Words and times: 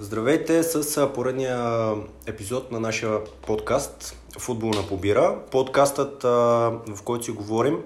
Здравейте 0.00 0.62
с 0.62 1.08
поредния 1.12 1.94
епизод 2.26 2.72
на 2.72 2.80
нашия 2.80 3.24
подкаст 3.46 4.16
Футбол 4.38 4.70
на 4.70 4.88
побира. 4.88 5.38
Подкастът, 5.50 6.22
в 6.22 7.02
който 7.04 7.24
си 7.24 7.30
говорим 7.30 7.78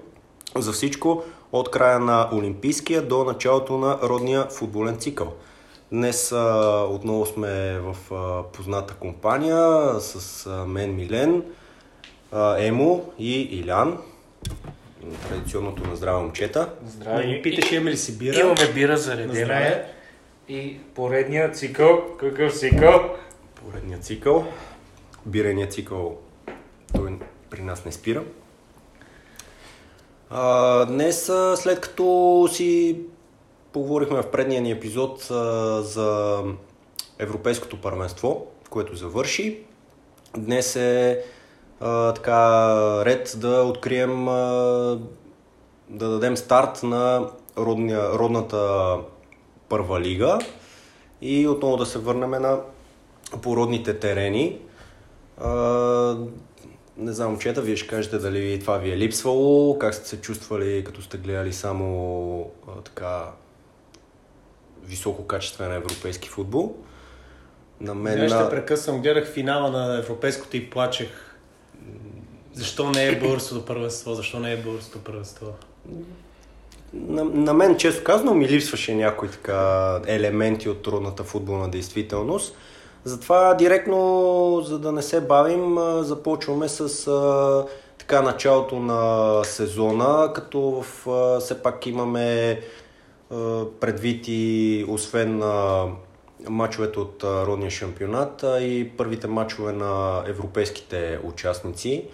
за 0.55 0.71
всичко 0.71 1.23
от 1.51 1.71
края 1.71 1.99
на 1.99 2.29
Олимпийския 2.33 3.01
до 3.01 3.23
началото 3.23 3.77
на 3.77 3.99
родния 4.03 4.47
футболен 4.49 4.97
цикъл. 4.97 5.33
Днес 5.91 6.31
отново 6.89 7.25
сме 7.25 7.79
в 7.79 7.95
позната 8.53 8.93
компания 8.93 9.89
с 9.99 10.49
мен 10.67 10.95
Милен, 10.95 11.43
Емо 12.57 13.13
и 13.19 13.41
Илян. 13.41 13.97
Традиционното 15.29 15.89
на 15.89 15.95
здраве 15.95 16.21
момчета. 16.21 16.69
Здравей. 16.87 17.27
Не 17.27 17.41
питаш 17.41 17.71
имаме 17.71 17.91
ли 17.91 17.97
си 17.97 18.17
бира? 18.17 18.39
Имаме 18.39 18.73
бира 18.73 18.97
заредена 18.97 19.67
е. 19.67 19.92
И 20.49 20.77
поредният 20.95 21.57
цикъл. 21.57 22.17
Какъв 22.17 22.53
цикъл? 22.53 23.15
Поредният 23.55 24.03
цикъл. 24.03 24.45
Биреният 25.25 25.73
цикъл 25.73 26.17
той 26.95 27.19
при 27.49 27.61
нас 27.61 27.85
не 27.85 27.91
спира. 27.91 28.23
А, 30.29 30.85
днес, 30.85 31.31
след 31.55 31.79
като 31.79 32.47
си 32.51 32.99
поговорихме 33.73 34.21
в 34.21 34.31
предния 34.31 34.61
ни 34.61 34.71
епизод 34.71 35.31
а, 35.31 35.81
за 35.81 36.41
Европейското 37.19 37.81
първенство, 37.81 38.47
което 38.69 38.95
завърши, 38.95 39.59
днес 40.37 40.75
е 40.75 41.23
а, 41.79 42.13
така 42.13 42.75
ред 43.05 43.35
да 43.37 43.63
открием, 43.63 44.27
а, 44.27 44.99
да 45.89 46.09
дадем 46.09 46.37
старт 46.37 46.83
на 46.83 47.29
родния, 47.57 48.09
родната 48.09 48.97
първа 49.69 50.01
лига 50.01 50.39
и 51.21 51.47
отново 51.47 51.77
да 51.77 51.85
се 51.85 51.99
върнем 51.99 52.29
на 52.29 52.59
породните 53.41 53.99
терени. 53.99 54.59
А, 55.37 55.49
не 56.97 57.11
знам, 57.11 57.29
момчета, 57.29 57.61
вие 57.61 57.75
ще 57.75 57.87
кажете 57.87 58.17
дали 58.17 58.59
това 58.59 58.77
ви 58.77 58.91
е 58.91 58.97
липсвало, 58.97 59.79
как 59.79 59.95
сте 59.95 60.07
се 60.07 60.21
чувствали, 60.21 60.83
като 60.83 61.01
сте 61.01 61.17
гледали 61.17 61.53
само 61.53 62.51
а, 62.67 62.81
така 62.81 63.31
висококачествен 64.83 65.73
европейски 65.73 66.29
футбол. 66.29 66.75
На 67.81 67.95
мен... 67.95 68.29
ще 68.29 68.49
прекъсвам, 68.49 69.01
гледах 69.01 69.31
финала 69.31 69.71
на 69.71 69.97
европейското 69.97 70.57
и 70.57 70.69
плачех. 70.69 71.09
Защо 72.53 72.91
не 72.91 73.07
е 73.07 73.19
българското 73.19 73.65
първенство? 73.65 74.13
Защо 74.13 74.39
не 74.39 74.53
е 74.53 74.57
българското 74.57 75.03
първенство? 75.03 75.53
На, 76.93 77.23
на 77.23 77.53
мен, 77.53 77.77
често 77.77 78.03
казано, 78.03 78.33
ми 78.33 78.49
липсваше 78.49 78.95
някои 78.95 79.29
така 79.29 80.01
елементи 80.07 80.69
от 80.69 80.81
трудната 80.81 81.23
футболна 81.23 81.69
действителност. 81.69 82.55
Затова 83.03 83.53
директно, 83.53 84.61
за 84.65 84.79
да 84.79 84.91
не 84.91 85.01
се 85.01 85.21
бавим, 85.21 85.77
започваме 86.03 86.69
с 86.69 87.07
а, 87.07 87.65
така 87.97 88.21
началото 88.21 88.79
на 88.79 89.43
сезона, 89.43 90.31
като 90.35 90.61
в, 90.61 91.07
а, 91.07 91.39
все 91.39 91.63
пак 91.63 91.85
имаме 91.85 92.59
а, 93.31 93.65
предвид 93.79 94.25
и 94.27 94.85
освен 94.89 95.43
а, 95.43 95.85
мачовете 96.49 96.99
от 96.99 97.23
а, 97.23 97.45
родния 97.45 97.71
шампионат 97.71 98.43
а, 98.43 98.61
и 98.61 98.89
първите 98.89 99.27
мачове 99.27 99.73
на 99.73 100.23
европейските 100.27 101.19
участници. 101.23 102.05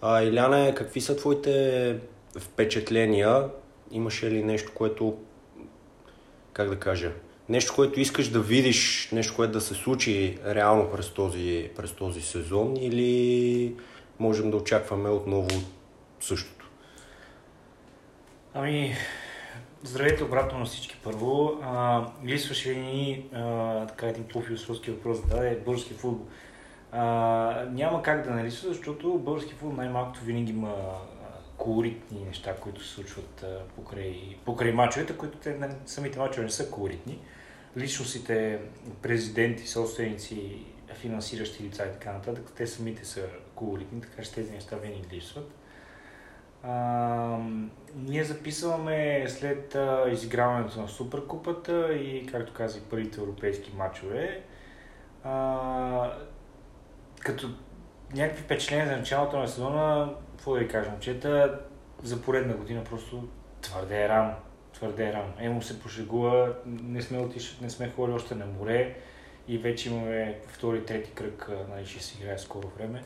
А, 0.00 0.22
Иляне, 0.22 0.74
какви 0.74 1.00
са 1.00 1.16
твоите 1.16 1.96
впечатления? 2.38 3.44
Имаше 3.92 4.30
ли 4.30 4.42
нещо, 4.42 4.72
което, 4.74 5.18
как 6.52 6.68
да 6.68 6.78
кажа, 6.78 7.12
нещо, 7.48 7.72
което 7.76 8.00
искаш 8.00 8.28
да 8.28 8.40
видиш, 8.40 9.08
нещо, 9.12 9.36
което 9.36 9.52
да 9.52 9.60
се 9.60 9.74
случи 9.74 10.38
реално 10.46 10.90
през 10.90 11.10
този, 11.10 11.70
през 11.76 11.92
този 11.92 12.20
сезон 12.20 12.76
или 12.76 13.76
можем 14.18 14.50
да 14.50 14.56
очакваме 14.56 15.08
отново 15.08 15.48
същото? 16.20 16.70
Ами, 18.54 18.94
здравейте 19.82 20.24
обратно 20.24 20.58
на 20.58 20.64
всички 20.64 20.96
първо. 21.04 21.58
А, 21.62 22.06
лисваше 22.24 22.74
ни 22.74 23.26
а, 23.32 23.86
така 23.86 24.06
един 24.06 24.24
по-философски 24.32 24.90
въпрос 24.90 25.22
да 25.22 25.36
даде 25.36 25.62
български 25.64 25.94
футбол. 25.94 26.26
А, 26.92 27.66
няма 27.70 28.02
как 28.02 28.24
да 28.24 28.30
не 28.30 28.44
лисва, 28.44 28.68
защото 28.68 29.18
български 29.18 29.52
футбол 29.54 29.76
най-малкото 29.76 30.20
винаги 30.24 30.52
има 30.52 30.74
колоритни 31.62 32.24
неща, 32.24 32.56
които 32.56 32.84
се 32.84 32.94
случват 32.94 33.44
покрай, 33.76 34.36
покрай 34.44 34.72
мачовете, 34.72 35.16
които 35.16 35.38
те, 35.38 35.58
самите 35.86 36.18
мачове 36.18 36.44
не 36.44 36.50
са 36.50 36.70
колоритни 36.70 37.18
личностите, 37.76 38.60
президенти, 39.02 39.66
собственици, 39.66 40.64
финансиращи 40.94 41.62
лица 41.62 41.84
и 41.84 41.92
така 41.92 42.12
нататък, 42.12 42.52
те 42.56 42.66
самите 42.66 43.04
са 43.04 43.20
колоритни, 43.54 44.00
така 44.00 44.22
че 44.22 44.32
тези 44.32 44.52
неща 44.52 44.76
винаги 44.76 45.16
липсват. 45.16 45.50
А, 46.62 47.38
ние 47.96 48.24
записваме 48.24 49.26
след 49.28 49.74
а, 49.74 50.04
изиграването 50.10 50.80
на 50.80 50.88
Суперкупата 50.88 51.92
и, 51.94 52.26
както 52.26 52.52
казах, 52.52 52.82
първите 52.90 53.20
европейски 53.20 53.72
матчове. 53.76 54.42
А, 55.24 56.12
като 57.20 57.50
някакви 58.14 58.42
впечатления 58.42 58.86
за 58.86 58.96
началото 58.96 59.38
на 59.38 59.48
сезона, 59.48 60.14
какво 60.42 60.54
да 60.54 60.60
ви 60.60 60.68
кажем, 60.68 60.92
чета 61.00 61.60
за 62.02 62.22
поредна 62.22 62.54
година 62.54 62.84
просто 62.84 63.28
твърде 63.60 64.04
е 64.04 64.08
рано 64.08 64.34
твърде 64.82 65.12
рано. 65.12 65.32
Емо 65.38 65.62
се 65.62 65.80
пошегува, 65.80 66.52
не 66.66 67.02
сме, 67.02 67.18
отиш, 67.18 67.58
не 67.60 67.70
сме 67.70 67.90
ходили 67.96 68.16
още 68.16 68.34
на 68.34 68.46
море 68.46 68.94
и 69.48 69.58
вече 69.58 69.88
имаме 69.88 70.38
втори, 70.48 70.84
трети 70.84 71.10
кръг, 71.10 71.50
нали, 71.70 71.86
ще 71.86 72.02
си 72.02 72.18
играе 72.20 72.38
скоро 72.38 72.68
време. 72.78 73.02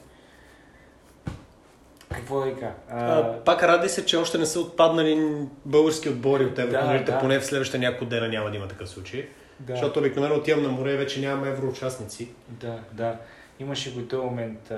Какво 2.15 2.41
да 2.41 2.47
ви 2.47 2.55
кажа? 2.55 2.75
А... 2.91 3.45
Пак 3.45 3.63
ради 3.63 3.89
се, 3.89 4.07
че 4.07 4.17
още 4.17 4.39
не 4.39 4.47
са 4.47 4.61
отпаднали 4.61 5.47
български 5.65 6.09
отбори 6.09 6.45
от 6.45 6.59
Еврокомерите, 6.59 7.05
да, 7.05 7.13
да. 7.13 7.21
поне 7.21 7.39
в 7.39 7.47
следващите 7.47 7.79
няколко 7.79 8.05
дена 8.05 8.29
няма 8.29 8.51
да 8.51 8.57
има 8.57 8.69
такъв 8.69 8.89
случай. 8.89 9.29
Да. 9.61 9.73
Защото 9.73 9.99
обикновено 9.99 10.35
отивам 10.35 10.63
на 10.63 10.69
море 10.69 10.93
и 10.93 10.97
вече 10.97 11.21
нямаме 11.21 11.49
евроучастници. 11.49 12.29
Да, 12.49 12.81
да. 12.93 13.17
Имаше 13.61 13.95
го 13.95 14.01
и 14.01 14.09
този 14.09 14.25
момент. 14.25 14.73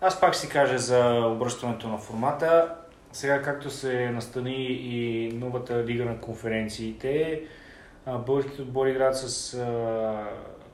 Аз 0.00 0.20
пак 0.20 0.34
си 0.34 0.48
кажа 0.48 0.78
за 0.78 1.26
обръщането 1.26 1.88
на 1.88 1.98
формата. 1.98 2.74
Сега, 3.12 3.42
както 3.42 3.70
се 3.70 4.10
настани 4.10 4.66
и 4.66 5.28
новата 5.32 5.84
лига 5.84 6.04
на 6.04 6.20
конференциите, 6.20 7.42
българските 8.26 8.62
отбори 8.62 8.90
играят 8.90 9.16
с 9.16 9.58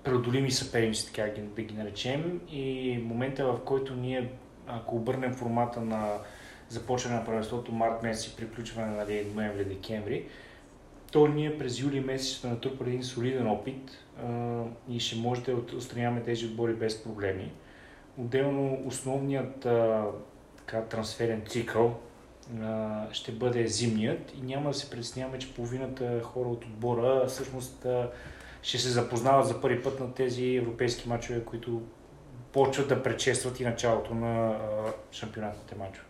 преодолими 0.04 0.50
съперници, 0.50 1.06
така 1.06 1.30
да 1.56 1.62
ги 1.62 1.74
наречем. 1.74 2.40
И 2.50 2.98
момента, 3.04 3.44
в 3.44 3.60
който 3.64 3.94
ние, 3.94 4.30
ако 4.66 4.96
обърнем 4.96 5.34
формата 5.34 5.80
на 5.80 6.18
започване 6.68 7.16
на 7.16 7.24
правенството 7.24 7.72
март 7.72 8.02
месец 8.02 8.32
и 8.32 8.36
приключване 8.36 8.86
на 8.86 8.96
нали, 8.96 9.26
ноември-декември, 9.34 10.24
то 11.12 11.28
ние 11.28 11.58
през 11.58 11.80
юли 11.80 12.00
месец 12.00 12.28
ще 12.28 12.48
натрупали 12.48 12.88
един 12.88 13.04
солиден 13.04 13.46
опит 13.46 13.90
а, 14.24 14.62
и 14.88 15.00
ще 15.00 15.16
може 15.16 15.42
да 15.42 15.52
отстраняваме 15.52 16.22
тези 16.22 16.46
отбори 16.46 16.72
без 16.72 17.02
проблеми. 17.02 17.52
Отделно 18.18 18.78
основният 18.86 19.66
а, 19.66 20.06
така, 20.56 20.82
трансферен 20.82 21.42
цикъл 21.48 21.94
ще 23.12 23.32
бъде 23.32 23.66
зимният 23.66 24.32
и 24.38 24.42
няма 24.42 24.70
да 24.70 24.74
се 24.74 24.90
притесняваме, 24.90 25.38
че 25.38 25.54
половината 25.54 26.22
хора 26.22 26.48
от 26.48 26.64
отбора 26.64 27.26
всъщност 27.26 27.86
ще 28.62 28.78
се 28.78 28.88
запознават 28.88 29.46
за 29.46 29.60
първи 29.60 29.82
път 29.82 30.00
на 30.00 30.14
тези 30.14 30.56
европейски 30.56 31.08
мачове, 31.08 31.44
които 31.44 31.82
почват 32.52 32.88
да 32.88 33.02
предшестват 33.02 33.60
и 33.60 33.64
началото 33.64 34.14
на 34.14 34.58
шампионатните 35.12 35.74
мачове. 35.74 36.06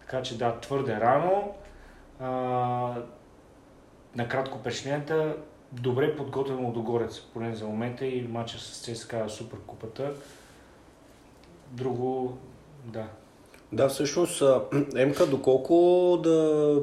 Така 0.00 0.22
че 0.22 0.38
да, 0.38 0.60
твърде 0.60 1.00
рано. 1.00 1.54
А, 2.20 2.94
накратко 4.16 4.58
впечатленията, 4.58 5.36
добре 5.72 6.16
подготвено 6.16 6.72
до 6.72 6.82
Горец, 6.82 7.20
поне 7.20 7.54
за 7.54 7.66
момента 7.66 8.06
и 8.06 8.28
матча 8.28 8.58
с 8.58 8.80
ЦСКА 8.80 9.28
Суперкупата. 9.28 10.12
Друго, 11.72 12.38
да, 12.84 13.08
да, 13.72 13.88
всъщност, 13.88 14.42
Емка, 14.96 15.26
доколко 15.26 16.20
да 16.22 16.80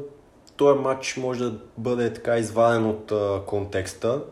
този 0.56 0.80
матч 0.80 1.18
може 1.18 1.44
да 1.44 1.53
бъде 1.77 2.13
така 2.13 2.38
изваден 2.38 2.85
от 2.85 3.12
а, 3.12 3.41
контекста 3.45 4.24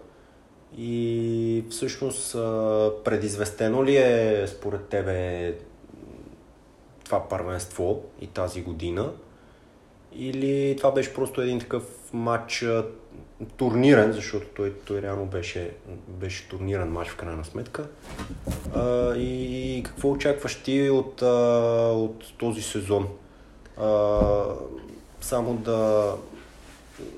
и 0.77 1.65
всъщност 1.69 2.35
а, 2.35 2.91
предизвестено 3.03 3.85
ли 3.85 3.97
е 3.97 4.45
според 4.47 4.85
тебе 4.85 5.55
това 7.05 7.29
първенство 7.29 8.03
и 8.21 8.27
тази 8.27 8.61
година? 8.61 9.11
Или 10.13 10.75
това 10.77 10.91
беше 10.91 11.13
просто 11.13 11.41
един 11.41 11.59
такъв 11.59 11.83
матч 12.13 12.65
турнирен, 13.57 14.11
защото 14.11 14.47
той, 14.55 14.73
той 14.73 15.01
реално 15.01 15.25
беше, 15.25 15.71
беше 16.07 16.49
турнирен 16.49 16.91
матч 16.91 17.09
в 17.09 17.15
крайна 17.15 17.45
сметка. 17.45 17.85
А, 18.75 19.15
и 19.15 19.81
какво 19.85 20.09
очакваш 20.09 20.55
ти 20.55 20.89
от, 20.89 21.21
а, 21.21 21.25
от 21.93 22.37
този 22.37 22.61
сезон? 22.61 23.07
А, 23.77 24.19
само 25.21 25.53
да 25.53 26.11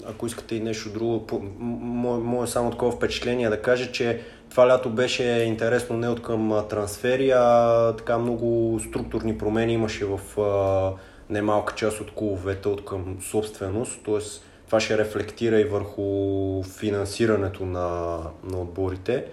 ако 0.05 0.25
искате 0.27 0.55
и 0.55 0.59
нещо 0.59 0.89
друго, 0.89 1.27
мое 1.59 2.47
само 2.47 2.71
такова 2.71 2.91
впечатление 2.91 3.49
да 3.49 3.61
кажа, 3.61 3.91
че 3.91 4.21
това 4.49 4.67
лято 4.67 4.89
беше 4.89 5.23
интересно 5.23 5.97
не 5.97 6.09
от 6.09 6.21
към 6.21 6.63
трансфери, 6.69 7.31
а 7.31 7.93
така 7.97 8.17
много 8.17 8.79
структурни 8.89 9.37
промени 9.37 9.73
имаше 9.73 10.05
в 10.05 10.41
а, 10.41 10.91
немалка 11.29 11.75
част 11.75 12.01
от 12.01 12.11
клубовете 12.11 12.67
от 12.67 12.85
към 12.85 13.17
собственост, 13.21 14.03
т.е. 14.05 14.19
това 14.65 14.79
ще 14.79 14.97
рефлектира 14.97 15.59
и 15.59 15.63
върху 15.63 16.63
финансирането 16.63 17.65
на, 17.65 18.17
на 18.43 18.61
отборите. 18.61 19.25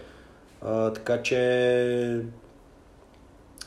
А, 0.63 0.93
така 0.93 1.23
че 1.23 2.23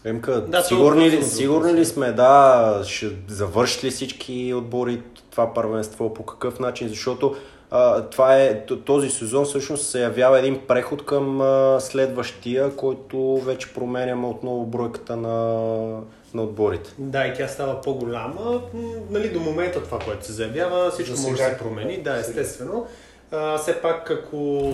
Емка, 0.06 0.42
да, 0.42 0.62
сигурни, 0.62 1.12
ли, 1.12 1.24
сигурни 1.24 1.74
ли 1.74 1.86
сме, 1.86 2.12
да, 2.12 2.81
ще 2.86 3.10
завърши 3.27 3.88
ли 3.88 3.92
всички 3.92 4.54
отбори 4.54 5.01
това 5.31 5.54
първенство, 5.54 6.13
по 6.13 6.25
какъв 6.25 6.60
начин, 6.60 6.88
защото 6.88 7.36
а, 7.71 8.01
това 8.01 8.38
е, 8.38 8.66
този 8.66 9.09
сезон 9.09 9.45
всъщност 9.45 9.89
се 9.89 10.01
явява 10.01 10.39
един 10.39 10.62
преход 10.68 11.06
към 11.06 11.42
а, 11.42 11.77
следващия, 11.80 12.75
който 12.75 13.38
вече 13.38 13.74
променяме 13.74 14.27
отново 14.27 14.66
бройката 14.66 15.16
на, 15.16 16.00
на 16.33 16.44
отборите. 16.44 16.94
Да, 16.97 17.27
и 17.27 17.33
тя 17.33 17.47
става 17.47 17.81
по-голяма. 17.81 18.62
Нали, 19.09 19.30
до 19.30 19.39
момента 19.39 19.83
това, 19.83 20.00
което 20.00 20.25
се 20.25 20.33
заявява, 20.33 20.91
всичко 20.91 21.19
може 21.19 21.44
да 21.44 21.50
се 21.50 21.57
промени, 21.57 22.03
да, 22.03 22.19
естествено. 22.19 22.88
А, 23.31 23.57
все 23.57 23.81
пак, 23.81 24.12
ако 24.12 24.71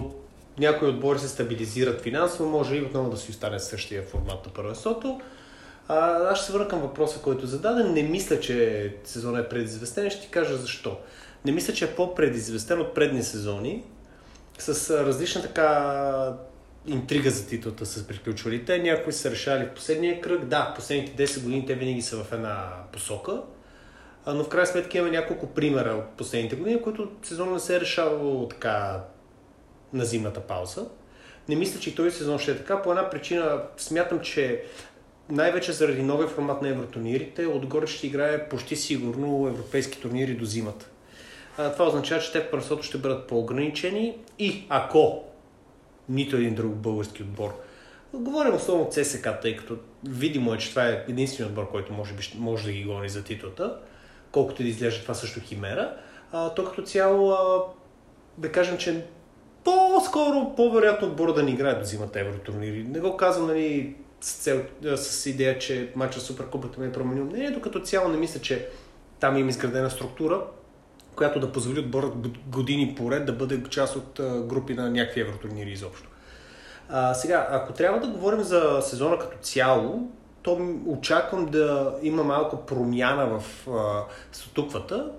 някои 0.59 0.87
отбори 0.87 1.19
се 1.19 1.27
стабилизират 1.27 2.01
финансово, 2.01 2.49
може 2.49 2.75
и 2.75 2.81
отново 2.81 3.09
да 3.09 3.17
си 3.17 3.31
остане 3.31 3.59
същия 3.59 4.03
формат 4.03 4.45
на 4.45 4.53
първенството. 4.53 5.21
А, 5.87 6.15
аз 6.31 6.37
ще 6.37 6.47
се 6.47 6.53
върна 6.53 6.67
към 6.67 6.81
въпроса, 6.81 7.19
който 7.21 7.43
е 7.43 7.47
зададен. 7.47 7.93
Не 7.93 8.03
мисля, 8.03 8.39
че 8.39 8.95
сезонът 9.03 9.45
е 9.45 9.49
предизвестен. 9.49 10.09
Ще 10.09 10.21
ти 10.21 10.27
кажа 10.27 10.57
защо. 10.57 10.97
Не 11.45 11.51
мисля, 11.51 11.73
че 11.73 11.85
е 11.85 11.95
по-предизвестен 11.95 12.81
от 12.81 12.93
предни 12.93 13.23
сезони. 13.23 13.83
С 14.59 14.89
различна 15.05 15.41
така 15.41 16.33
интрига 16.87 17.29
за 17.29 17.47
титлата 17.47 17.85
с 17.85 18.07
приключвалите. 18.07 18.79
Някои 18.79 19.13
са 19.13 19.31
решали 19.31 19.65
в 19.65 19.73
последния 19.73 20.21
кръг. 20.21 20.45
Да, 20.45 20.73
последните 20.75 21.27
10 21.27 21.43
години 21.43 21.65
те 21.65 21.75
винаги 21.75 22.01
са 22.01 22.23
в 22.23 22.31
една 22.31 22.69
посока. 22.91 23.41
Но 24.27 24.43
в 24.43 24.49
крайна 24.49 24.67
сметка 24.67 24.97
има 24.97 25.09
няколко 25.09 25.47
примера 25.47 25.89
от 25.89 26.17
последните 26.17 26.55
години, 26.55 26.81
които 26.81 27.11
сезон 27.23 27.53
не 27.53 27.59
се 27.59 27.75
е 27.75 27.79
решавал 27.79 28.47
така 28.47 29.03
на 29.93 30.05
зимната 30.05 30.39
пауза. 30.39 30.85
Не 31.49 31.55
мисля, 31.55 31.79
че 31.79 31.89
и 31.89 31.95
този 31.95 32.11
сезон 32.11 32.39
ще 32.39 32.51
е 32.51 32.57
така. 32.57 32.81
По 32.81 32.89
една 32.89 33.09
причина 33.09 33.61
смятам, 33.77 34.19
че 34.19 34.63
най-вече 35.29 35.71
заради 35.71 36.03
новия 36.03 36.27
формат 36.27 36.61
на 36.61 36.69
евротурнирите, 36.69 37.45
отгоре 37.45 37.87
ще 37.87 38.07
играе 38.07 38.49
почти 38.49 38.75
сигурно 38.75 39.47
европейски 39.47 40.01
турнири 40.01 40.33
до 40.33 40.45
зимата. 40.45 40.89
Това 41.55 41.87
означава, 41.87 42.21
че 42.21 42.31
те 42.31 42.39
в 42.39 42.49
първенството 42.51 42.83
ще 42.83 42.97
бъдат 42.97 43.27
по-ограничени 43.27 44.17
и 44.39 44.65
ако 44.69 45.23
нито 46.09 46.35
един 46.35 46.55
друг 46.55 46.75
български 46.75 47.23
отбор 47.23 47.53
Говорим 48.13 48.55
основно 48.55 48.83
от 48.83 48.93
ЦСК, 48.93 49.27
тъй 49.41 49.55
като 49.55 49.77
видимо 50.03 50.53
е, 50.53 50.57
че 50.57 50.69
това 50.69 50.87
е 50.87 51.05
единственият 51.07 51.49
отбор, 51.49 51.71
който 51.71 51.93
може, 51.93 52.13
би, 52.13 52.23
може 52.35 52.65
да 52.65 52.71
ги 52.71 52.83
гони 52.83 53.09
за 53.09 53.23
титлата, 53.23 53.77
колкото 54.31 54.61
и 54.61 54.65
да 54.65 54.69
изглежда 54.69 55.01
това 55.01 55.13
също 55.13 55.39
химера. 55.39 55.95
А, 56.31 56.53
то 56.53 56.65
като 56.65 56.81
цяло, 56.81 57.31
а, 57.31 57.63
да 58.37 58.51
кажем, 58.51 58.77
че 58.77 59.05
по-скоро, 59.63 60.53
по-вероятно 60.55 61.07
отбора 61.07 61.33
да 61.33 61.43
ни 61.43 61.51
играе 61.51 61.73
да 61.73 61.81
взимат 61.81 62.15
евротурнири. 62.15 62.83
Не 62.83 62.99
го 62.99 63.17
казвам 63.17 63.47
нали, 63.47 63.95
с, 64.21 64.33
цел, 64.33 64.61
с 64.95 65.25
идея, 65.25 65.59
че 65.59 65.91
матча 65.95 66.19
Суперкупата 66.19 66.81
ми 66.81 66.87
е 66.87 66.91
променил 66.91 67.25
мнението, 67.25 67.61
като 67.61 67.79
цяло 67.79 68.09
не 68.09 68.17
мисля, 68.17 68.39
че 68.39 68.67
там 69.19 69.37
има 69.37 69.49
изградена 69.49 69.89
структура, 69.89 70.41
която 71.19 71.39
да 71.39 71.51
позволи 71.51 71.79
отбора 71.79 72.11
години 72.47 72.95
поред 72.97 73.25
да 73.25 73.33
бъде 73.33 73.63
част 73.69 73.95
от 73.95 74.19
групи 74.47 74.73
на 74.73 74.89
някакви 74.89 75.21
евротурнири 75.21 75.71
изобщо. 75.71 76.09
А, 76.89 77.13
сега, 77.13 77.47
ако 77.51 77.73
трябва 77.73 77.99
да 77.99 78.07
говорим 78.07 78.41
за 78.41 78.79
сезона 78.81 79.19
като 79.19 79.37
цяло, 79.37 80.11
то 80.41 80.75
очаквам 80.85 81.45
да 81.45 81.95
има 82.01 82.23
малко 82.23 82.65
промяна 82.65 83.39
в 83.39 83.67
а, 83.69 84.03
статуквата, 84.31 85.11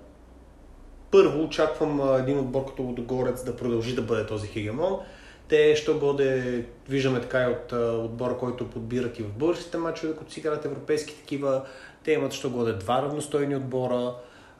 първо 1.11 1.43
очаквам 1.43 2.19
един 2.19 2.39
отбор 2.39 2.65
като 2.65 2.83
Водогорец 2.83 3.43
да 3.43 3.55
продължи 3.55 3.95
да 3.95 4.01
бъде 4.01 4.25
този 4.25 4.47
хегемон. 4.47 4.99
Те, 5.47 5.75
що 5.75 5.99
годе, 5.99 6.65
виждаме 6.89 7.21
така 7.21 7.43
и 7.43 7.47
от 7.47 7.71
отбора, 8.05 8.37
който 8.37 8.69
подбират 8.69 9.19
и 9.19 9.23
в 9.23 9.33
българските 9.33 9.77
мачове, 9.77 10.15
като 10.15 10.31
си 10.31 10.39
играят 10.39 10.65
европейски 10.65 11.15
такива, 11.15 11.61
те 12.03 12.11
имат, 12.11 12.33
що 12.33 12.49
годе, 12.49 12.73
два 12.73 13.01
равностойни 13.01 13.55
отбора, 13.55 14.13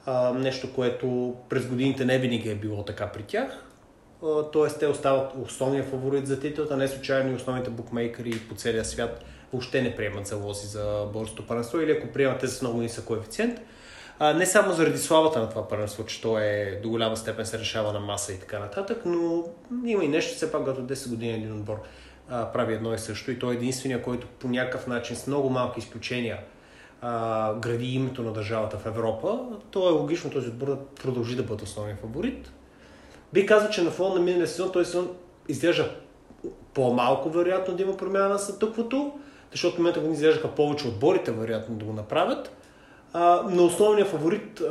а, 0.06 0.34
нещо, 0.34 0.74
което 0.74 1.36
през 1.50 1.66
годините 1.66 2.06
не 2.06 2.20
винаги 2.20 2.50
е 2.50 2.56
било 2.56 2.86
така 2.86 3.08
при 3.08 3.24
тях. 3.24 3.66
Тоест, 4.52 4.80
те 4.80 4.88
остават 4.88 5.34
основния 5.46 5.84
фаворит 5.84 6.28
за 6.28 6.40
титлата, 6.40 6.78
не 6.78 6.88
случайно 6.88 7.32
и 7.32 7.36
основните 7.36 7.70
букмейкери 7.70 8.40
по 8.50 8.56
целия 8.56 8.86
свят 8.86 9.24
въобще 9.54 9.82
не 9.82 9.96
приемат 9.96 10.28
залози 10.28 10.68
за 10.68 11.08
българското 11.14 11.48
първенство 11.48 11.80
или 11.80 11.92
ако 11.92 12.08
приемат 12.08 12.40
те 12.40 12.48
с 12.48 12.62
много 12.62 12.82
нисък 12.82 13.06
коефициент. 13.06 13.60
А, 14.20 14.34
не 14.34 14.46
само 14.46 14.74
заради 14.74 14.98
славата 14.98 15.40
на 15.40 15.50
това 15.50 15.68
първенство, 15.68 16.06
че 16.06 16.22
то 16.22 16.40
е 16.40 16.80
до 16.84 16.90
голяма 16.90 17.18
степен 17.18 17.46
се 17.46 17.60
решава 17.60 17.94
на 17.94 18.00
маса 18.00 18.34
и 18.34 18.40
така 18.40 18.60
нататък, 18.60 19.02
но 19.06 19.44
има 19.86 20.04
и 20.04 20.08
нещо, 20.08 20.36
все 20.36 20.52
пак 20.52 20.66
като 20.66 20.82
10 20.82 21.10
години 21.10 21.34
един 21.34 21.54
отбор 21.54 21.82
а, 22.30 22.52
прави 22.52 22.74
едно 22.74 22.94
и 22.94 22.98
също 22.98 23.32
и 23.32 23.40
той 23.40 23.54
е 23.54 23.58
единствения, 23.58 24.02
който 24.02 24.28
по 24.28 24.48
някакъв 24.48 24.88
начин 24.88 25.16
с 25.16 25.28
много 25.28 25.50
малки 25.50 25.80
изключения 25.80 26.40
а, 27.02 27.54
гради 27.54 27.94
името 27.94 28.24
на 28.24 28.34
държавата 28.34 28.78
в 28.78 28.86
Европа, 28.86 29.40
то 29.72 29.90
е 29.90 29.92
логично 29.92 30.30
този 30.30 30.48
отбор 30.48 30.68
да 30.68 30.86
продължи 30.86 31.36
да 31.36 31.44
бъде 31.44 31.64
основен 31.64 31.98
фаворит. 31.98 32.52
Би 33.34 33.46
казал, 33.46 33.70
че 33.70 33.84
на 33.84 33.92
фона 33.92 34.16
на 34.16 34.22
миналия 34.22 34.48
сезон 34.48 34.72
този 34.72 34.86
сезон 34.86 35.10
изглежда 35.48 35.96
по-малко 36.74 37.30
вероятно 37.30 37.76
да 37.76 37.84
има 37.84 37.98
промяна 37.98 38.30
на 38.30 38.40
статуквото, 38.40 39.20
защото 39.52 39.76
в 39.76 39.80
момента 39.80 40.00
го 40.00 40.12
изглеждаха 40.12 40.56
повече 40.56 40.88
отборите 40.88 41.32
вероятно 41.32 41.76
да 41.76 41.86
го 41.86 41.94
направят 41.94 42.52
а, 43.14 43.44
но 43.50 43.66
основният 43.66 44.10
фаворит 44.10 44.62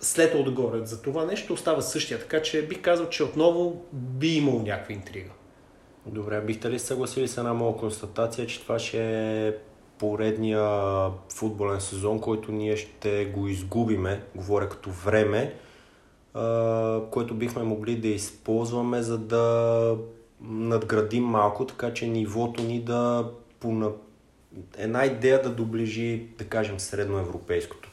след 0.00 0.34
отгоре 0.34 0.84
за 0.84 1.02
това 1.02 1.24
нещо 1.24 1.52
остава 1.52 1.82
същия, 1.82 2.18
така 2.18 2.42
че 2.42 2.66
бих 2.66 2.82
казал, 2.82 3.08
че 3.08 3.24
отново 3.24 3.84
би 3.92 4.36
имал 4.36 4.62
някаква 4.62 4.94
интрига. 4.94 5.30
Добре, 6.06 6.40
бихте 6.40 6.70
ли 6.70 6.78
съгласили 6.78 7.28
с 7.28 7.38
една 7.38 7.54
моя 7.54 7.76
констатация, 7.76 8.46
че 8.46 8.60
това 8.62 8.78
ще 8.78 9.46
е 9.48 9.54
поредния 9.98 11.10
футболен 11.34 11.80
сезон, 11.80 12.20
който 12.20 12.52
ние 12.52 12.76
ще 12.76 13.24
го 13.24 13.48
изгубиме, 13.48 14.22
говоря 14.34 14.68
като 14.68 14.90
време, 14.90 15.54
което 17.10 17.34
бихме 17.34 17.62
могли 17.62 17.96
да 17.96 18.08
използваме, 18.08 19.02
за 19.02 19.18
да 19.18 19.96
надградим 20.40 21.24
малко, 21.24 21.66
така 21.66 21.94
че 21.94 22.06
нивото 22.06 22.62
ни 22.62 22.80
да 22.80 23.30
една 24.78 25.04
идея 25.04 25.42
да 25.42 25.50
доближи, 25.50 26.28
да 26.38 26.44
кажем, 26.44 26.80
средноевропейското. 26.80 27.90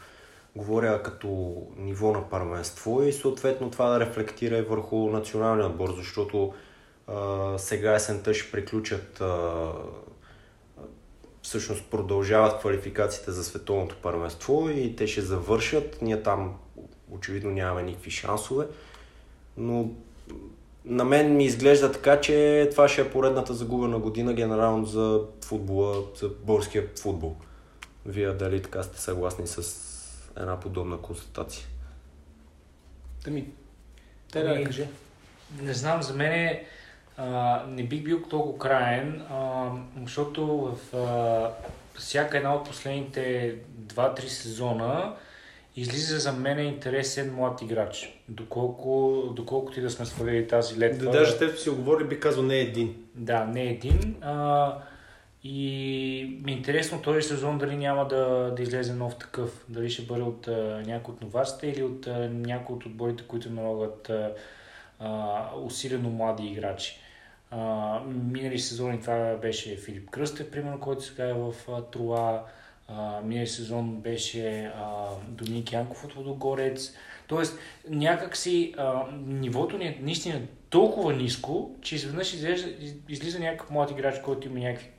Говоря 0.56 1.04
като 1.04 1.56
ниво 1.78 2.12
на 2.12 2.30
първенство 2.30 3.04
и 3.04 3.14
съответно 3.14 3.72
това 3.72 3.90
да 3.90 4.00
рефлектира 4.00 4.58
и 4.58 4.62
върху 4.62 5.10
националния 5.10 5.68
отбор, 5.68 5.94
защото 5.98 6.54
а, 7.08 7.58
сега 7.58 7.96
есента 7.96 8.34
ще 8.34 8.52
приключат 8.52 9.22
а, 9.22 9.72
всъщност 11.52 11.86
продължават 11.86 12.60
квалификациите 12.60 13.32
за 13.32 13.44
световното 13.44 13.96
първенство 14.02 14.70
и 14.70 14.96
те 14.96 15.08
ще 15.08 15.22
завършат. 15.22 16.02
Ние 16.02 16.24
там 16.24 16.56
очевидно 17.12 17.52
нямаме 17.52 17.84
никакви 17.84 18.12
шансове, 18.12 18.68
но 19.58 19.90
на 20.86 21.04
мен 21.04 21.36
ми 21.36 21.46
изглежда 21.46 21.92
така, 21.92 22.22
че 22.22 22.68
това 22.72 22.88
ще 22.88 23.02
е 23.02 23.12
поредната 23.12 23.54
загубена 23.54 24.00
година 24.00 24.34
генерално 24.34 24.86
за 24.86 25.22
футбола, 25.46 26.04
за 26.16 26.30
българския 26.30 26.88
футбол. 27.02 27.36
Вие 28.06 28.34
дали 28.34 28.62
така 28.62 28.84
сте 28.84 29.02
съгласни 29.02 29.48
с 29.48 29.62
една 30.38 30.60
подобна 30.60 30.98
констатация? 30.98 31.68
Да 33.24 33.32
ми, 33.32 33.48
те 34.32 34.44
да 34.44 34.64
кажи. 34.64 34.88
Не 35.62 35.74
знам, 35.74 36.04
за 36.04 36.14
мен 36.14 36.60
а, 37.22 37.64
не 37.68 37.84
бих 37.84 38.04
бил 38.04 38.22
толкова 38.30 38.58
краен, 38.58 39.22
а, 39.30 39.70
защото 40.02 40.48
в 40.48 40.98
а, 40.98 41.50
всяка 42.00 42.38
една 42.38 42.56
от 42.56 42.68
последните 42.68 43.56
2-3 43.88 44.20
сезона 44.20 45.14
излиза 45.76 46.20
за 46.20 46.32
мен 46.32 46.60
интересен 46.60 47.36
млад 47.36 47.62
играч. 47.62 48.22
Доколко, 48.30 49.24
доколко 49.36 49.72
ти 49.72 49.82
да 49.82 49.90
сме 49.90 50.06
свалили 50.06 50.48
тази 50.48 50.80
летва. 50.80 51.06
Да, 51.06 51.12
даже 51.12 51.38
те 51.38 51.58
си 51.58 51.70
оговори, 51.70 52.04
би 52.04 52.20
казал 52.20 52.44
не 52.44 52.60
един. 52.60 52.96
Да, 53.16 53.46
не 53.46 53.64
един. 53.64 54.16
А, 54.22 54.74
и 55.44 56.40
ми 56.44 56.52
е 56.52 56.56
интересно 56.56 57.02
този 57.02 57.22
сезон 57.22 57.58
дали 57.58 57.78
няма 57.78 58.08
да, 58.08 58.54
да 58.56 58.64
излезе 58.64 58.94
нов 58.94 59.18
такъв. 59.18 59.66
Дали 59.70 59.90
ще 59.90 60.02
бъде 60.02 60.22
от 60.22 60.48
а, 60.48 60.84
някой 60.86 61.14
от 61.14 61.22
новаците 61.22 61.68
или 61.68 61.84
от 61.84 62.08
а, 62.08 62.30
някой 62.30 62.76
от 62.76 62.86
отборите, 62.86 63.24
които 63.28 63.50
налагат 63.50 64.12
а, 65.00 65.50
усилено 65.64 66.10
млади 66.10 66.48
играчи. 66.48 67.00
А, 67.52 68.00
минали 68.06 68.60
сезони 68.60 69.02
това 69.02 69.38
беше 69.42 69.78
Филип 69.78 70.10
Кръстев, 70.10 70.52
примерно, 70.52 70.80
който 70.80 71.04
сега 71.04 71.30
е 71.30 71.34
в 71.34 71.54
а, 71.70 71.82
Труа. 71.82 72.44
Минали 73.24 73.48
сезон 73.48 73.96
беше 73.96 74.72
а, 74.76 75.08
Доминик 75.28 75.72
Янков 75.72 76.06
от 76.06 76.14
Водогорец. 76.14 76.96
Тоест, 77.28 77.60
някакси 77.90 78.74
а, 78.78 79.04
нивото 79.26 79.78
ни 79.78 79.86
е 79.86 80.00
наистина 80.02 80.42
толкова 80.70 81.14
ниско, 81.14 81.76
че 81.82 81.96
изведнъж 81.96 82.34
излиза, 82.34 82.68
излиза 83.10 83.40
някакъв 83.40 83.70
млад 83.70 83.92
играч, 83.92 84.20
който 84.20 84.48
има 84.48 84.60
някакви 84.60 84.90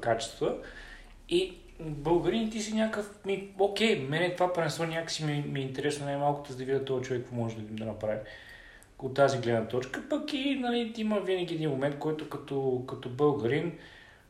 качества 0.00 0.56
и 1.28 1.54
българин 1.80 2.50
ти 2.50 2.60
си 2.60 2.74
някакъв, 2.74 3.24
ми, 3.24 3.48
окей, 3.58 4.00
мене 4.08 4.34
това 4.34 4.52
първенство 4.52 4.84
някакси 4.84 5.24
ми, 5.24 5.44
ми 5.48 5.60
е 5.60 5.62
интересно 5.62 6.04
най-малкото, 6.04 6.52
за 6.52 6.58
да 6.58 6.64
видя 6.64 6.84
този 6.84 7.04
човек 7.04 7.22
какво 7.22 7.36
може 7.36 7.56
да, 7.56 7.62
да 7.62 7.84
направи 7.84 8.18
от 9.02 9.14
тази 9.14 9.38
гледна 9.38 9.68
точка. 9.68 10.02
Пък 10.10 10.32
и 10.32 10.58
нали, 10.60 10.94
има 10.96 11.20
винаги 11.20 11.54
един 11.54 11.70
момент, 11.70 11.98
който 11.98 12.28
като, 12.28 12.82
като 12.88 13.08
българин 13.08 13.72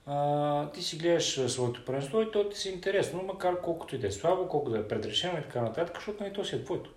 а, 0.07 0.71
ти 0.71 0.83
си 0.83 0.97
гледаш 0.97 1.51
своето 1.51 1.85
първенство 1.85 2.21
и 2.21 2.31
то 2.31 2.49
ти 2.49 2.59
си 2.59 2.69
интересно, 2.69 3.23
макар 3.27 3.61
колкото 3.61 3.95
и 3.95 3.99
да 3.99 4.07
е 4.07 4.11
слабо, 4.11 4.49
колкото 4.49 4.73
да 4.73 4.79
е 4.79 4.89
предрешено 4.89 5.39
и 5.39 5.43
така 5.43 5.61
нататък, 5.61 5.95
защото 5.95 6.23
нали, 6.23 6.33
то 6.33 6.45
си 6.45 6.57
е 6.57 6.65
твоето. 6.65 6.91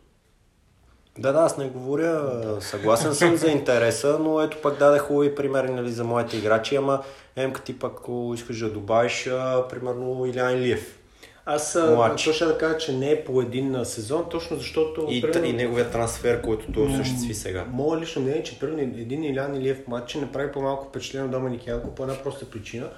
Да, 1.17 1.33
да, 1.33 1.39
аз 1.39 1.57
не 1.57 1.69
говоря, 1.69 2.57
съгласен 2.61 3.15
съм 3.15 3.35
за 3.35 3.47
интереса, 3.51 4.19
но 4.19 4.41
ето 4.41 4.61
пък 4.61 4.79
даде 4.79 4.99
хубави 4.99 5.35
примери 5.35 5.71
нали, 5.71 5.91
за 5.91 6.03
моите 6.03 6.37
играчи, 6.37 6.75
ама 6.75 7.03
емка 7.35 7.61
ти 7.61 7.79
пък, 7.79 7.93
ако 7.97 8.31
искаш 8.35 8.59
да 8.59 8.69
добавиш, 8.69 9.23
примерно 9.69 10.25
Илян 10.25 10.57
Илиев. 10.57 10.99
Аз 11.45 11.77
точно 12.25 12.47
да 12.47 12.57
кажа, 12.57 12.77
че 12.77 12.93
не 12.93 13.11
е 13.11 13.23
по 13.23 13.41
един 13.41 13.85
сезон, 13.85 14.29
точно 14.29 14.57
защото... 14.57 15.07
И, 15.09 15.21
примерно, 15.21 15.45
и 15.45 15.53
неговия 15.53 15.91
трансфер, 15.91 16.41
който 16.41 16.71
той 16.71 16.87
осъществи 16.87 17.33
сега. 17.33 17.65
Моя 17.71 18.01
лично 18.01 18.21
мнение 18.21 18.39
е, 18.39 18.43
че 18.43 18.59
примерно 18.59 18.79
един 18.79 19.23
Илян 19.23 19.55
Илиев 19.55 19.87
матч 19.87 20.15
не 20.15 20.31
прави 20.31 20.51
по-малко 20.51 20.85
впечатление 20.85 21.25
от 21.25 21.31
Доминик 21.31 21.67
Янко 21.67 21.95
по 21.95 22.03
една 22.03 22.23
проста 22.23 22.49
причина. 22.49 22.89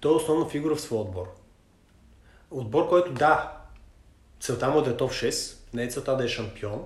Той 0.00 0.12
е 0.12 0.14
основна 0.14 0.48
фигура 0.48 0.76
в 0.76 0.80
своя 0.80 1.02
отбор. 1.02 1.26
Отбор, 2.50 2.88
който 2.88 3.12
да, 3.12 3.52
целта 4.40 4.68
му 4.68 4.78
е 4.78 4.82
да 4.82 4.90
е 4.90 4.96
топ 4.96 5.10
6, 5.10 5.56
не 5.74 5.82
е 5.82 5.88
целта 5.88 6.16
да 6.16 6.24
е 6.24 6.28
шампион, 6.28 6.82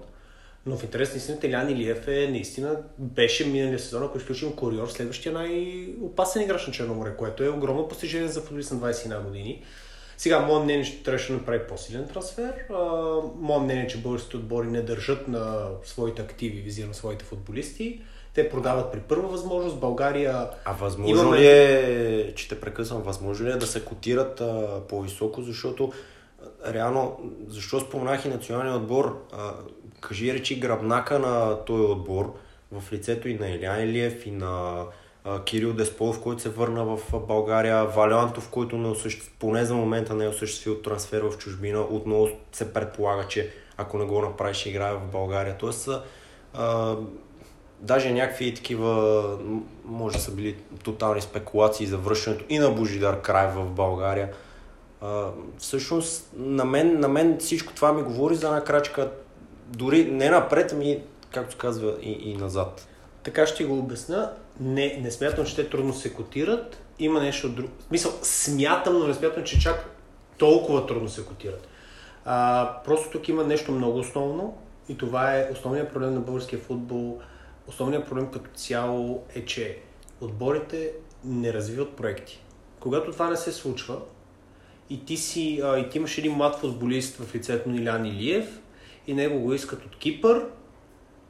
но 0.67 0.77
в 0.77 0.83
интерес 0.83 1.11
на 1.11 1.17
истината 1.17 1.47
Илян 1.47 1.71
Илиев 1.71 2.09
е 2.09 2.29
наистина 2.31 2.77
беше 2.99 3.47
миналия 3.47 3.79
сезон, 3.79 4.03
ако 4.03 4.19
изключим 4.19 4.57
Кориор, 4.57 4.89
следващия 4.89 5.33
най-опасен 5.33 6.43
играч 6.43 6.67
на 6.67 6.73
Черноморе, 6.73 7.17
което 7.17 7.45
е 7.45 7.49
огромно 7.49 7.89
постижение 7.89 8.29
за 8.29 8.41
футболист 8.41 8.73
на 8.73 8.79
21 8.79 9.23
години. 9.23 9.63
Сега, 10.17 10.41
мое 10.41 10.65
мнение, 10.65 10.85
че 10.85 11.03
трябваше 11.03 11.33
да 11.33 11.39
направи 11.39 11.61
по-силен 11.69 12.09
трансфер. 12.09 12.53
Мое 13.39 13.59
мнение, 13.59 13.83
е, 13.83 13.87
че 13.87 13.99
българските 13.99 14.37
отбори 14.37 14.67
не 14.67 14.83
държат 14.83 15.29
на 15.29 15.69
своите 15.85 16.23
активи, 16.23 16.61
визирам 16.61 16.95
своите 16.95 17.25
футболисти. 17.25 18.01
Те 18.35 18.49
продават 18.49 18.93
при 18.93 19.01
първа 19.01 19.29
възможност. 19.29 19.81
България. 19.81 20.49
А 20.65 20.73
възможно 20.73 21.17
имаме... 21.17 21.39
ли 21.39 21.47
е, 21.47 22.33
че 22.35 22.49
те 22.49 22.61
прекъсвам, 22.61 23.03
възможно 23.03 23.47
ли 23.47 23.51
е 23.51 23.57
да 23.57 23.67
се 23.67 23.85
котират 23.85 24.41
а, 24.41 24.81
по-високо, 24.89 25.43
защото 25.43 25.93
реално, 26.67 27.19
защо 27.49 27.81
споменах 27.81 28.25
и 28.25 28.29
националния 28.29 28.75
отбор, 28.75 29.27
а, 29.33 29.53
кажи 30.01 30.35
речи 30.35 30.61
гръбнака 30.61 31.19
на 31.19 31.65
този 31.65 31.83
отбор, 31.83 32.35
в 32.73 32.93
лицето 32.93 33.29
и 33.29 33.35
на 33.35 33.49
Илян 33.49 33.83
Илиев, 33.83 34.27
и 34.27 34.31
на 34.31 34.85
Кирил 35.45 35.73
Десполов, 35.73 36.23
който 36.23 36.43
се 36.43 36.49
върна 36.49 36.85
в 36.85 37.01
България, 37.27 37.85
Валиантов, 37.85 38.49
който 38.51 38.79
не 38.79 38.89
осъществи, 38.89 39.33
поне 39.39 39.65
за 39.65 39.75
момента 39.75 40.15
не 40.15 40.25
е 40.25 40.29
осъществил 40.29 40.75
трансфер 40.75 41.23
в 41.23 41.39
чужбина, 41.39 41.81
отново 41.81 42.29
се 42.53 42.73
предполага, 42.73 43.29
че 43.29 43.53
ако 43.77 43.99
не 43.99 44.05
го 44.05 44.23
направи, 44.23 44.55
ще 44.55 44.69
играе 44.69 44.95
в 44.95 45.01
България. 45.13 45.57
Тоест, 45.59 45.89
а, 46.55 46.97
даже 47.81 48.13
някакви 48.13 48.55
такива, 48.55 49.23
може 49.85 50.17
да 50.17 50.23
са 50.23 50.31
били 50.31 50.57
тотални 50.85 51.21
спекулации 51.21 51.87
за 51.87 51.99
връщането 51.99 52.45
и 52.49 52.59
на 52.59 52.71
Божидар 52.71 53.23
Край 53.23 53.47
в 53.47 53.71
България. 53.71 54.33
А, 55.01 55.31
всъщност, 55.59 56.31
на 56.37 56.65
мен, 56.65 57.01
на 57.01 57.09
мен 57.09 57.39
всичко 57.39 57.73
това 57.73 57.93
ми 57.93 58.03
говори 58.03 58.35
за 58.35 58.47
една 58.47 58.65
крачка, 58.65 59.11
дори 59.67 60.05
не 60.05 60.31
напред, 60.31 60.73
ми, 60.73 61.03
както 61.31 61.57
казва, 61.57 61.97
и, 62.03 62.13
и 62.13 62.37
назад. 62.37 62.87
Така 63.23 63.47
ще 63.47 63.65
го 63.65 63.79
обясна. 63.79 64.33
Не, 64.61 64.99
не 65.03 65.11
смятам, 65.11 65.47
че 65.47 65.57
те 65.57 65.69
трудно 65.69 65.95
се 65.95 66.15
котират. 66.15 66.83
Има 66.99 67.21
нещо 67.21 67.49
друго. 67.49 67.73
Мисъл, 67.91 68.13
смятам, 68.23 68.99
но 68.99 69.07
не 69.07 69.15
смятам, 69.15 69.45
че 69.45 69.61
чак 69.61 69.91
толкова 70.39 70.87
трудно 70.87 71.09
се 71.09 71.25
котират. 71.25 71.69
А, 72.25 72.71
просто 72.85 73.11
тук 73.11 73.29
има 73.29 73.45
нещо 73.45 73.73
много 73.73 73.99
основно 73.99 74.59
и 74.89 74.97
това 74.97 75.37
е 75.37 75.49
основният 75.53 75.93
проблем 75.93 76.15
на 76.15 76.21
българския 76.21 76.59
футбол. 76.59 77.21
Основният 77.67 78.09
проблем 78.09 78.31
като 78.33 78.51
цяло 78.55 79.25
е, 79.35 79.45
че 79.45 79.79
отборите 80.21 80.93
не 81.25 81.53
развиват 81.53 81.97
проекти. 81.97 82.41
Когато 82.81 83.13
това 83.13 83.31
не 83.31 83.37
се 83.37 83.53
случва 83.53 83.99
и 84.91 85.05
ти, 85.05 85.17
си, 85.17 85.61
а, 85.65 85.79
и 85.79 85.89
ти 85.89 85.99
имаш 85.99 86.19
един 86.19 86.33
млад 86.33 86.57
футболист 86.57 87.17
в 87.17 87.35
лицето 87.35 87.69
на 87.69 87.77
Илян 87.77 88.07
Илиев 88.07 88.61
и 89.07 89.15
него 89.15 89.41
го 89.41 89.55
искат 89.55 89.85
от 89.85 89.97
Кипър, 89.97 90.47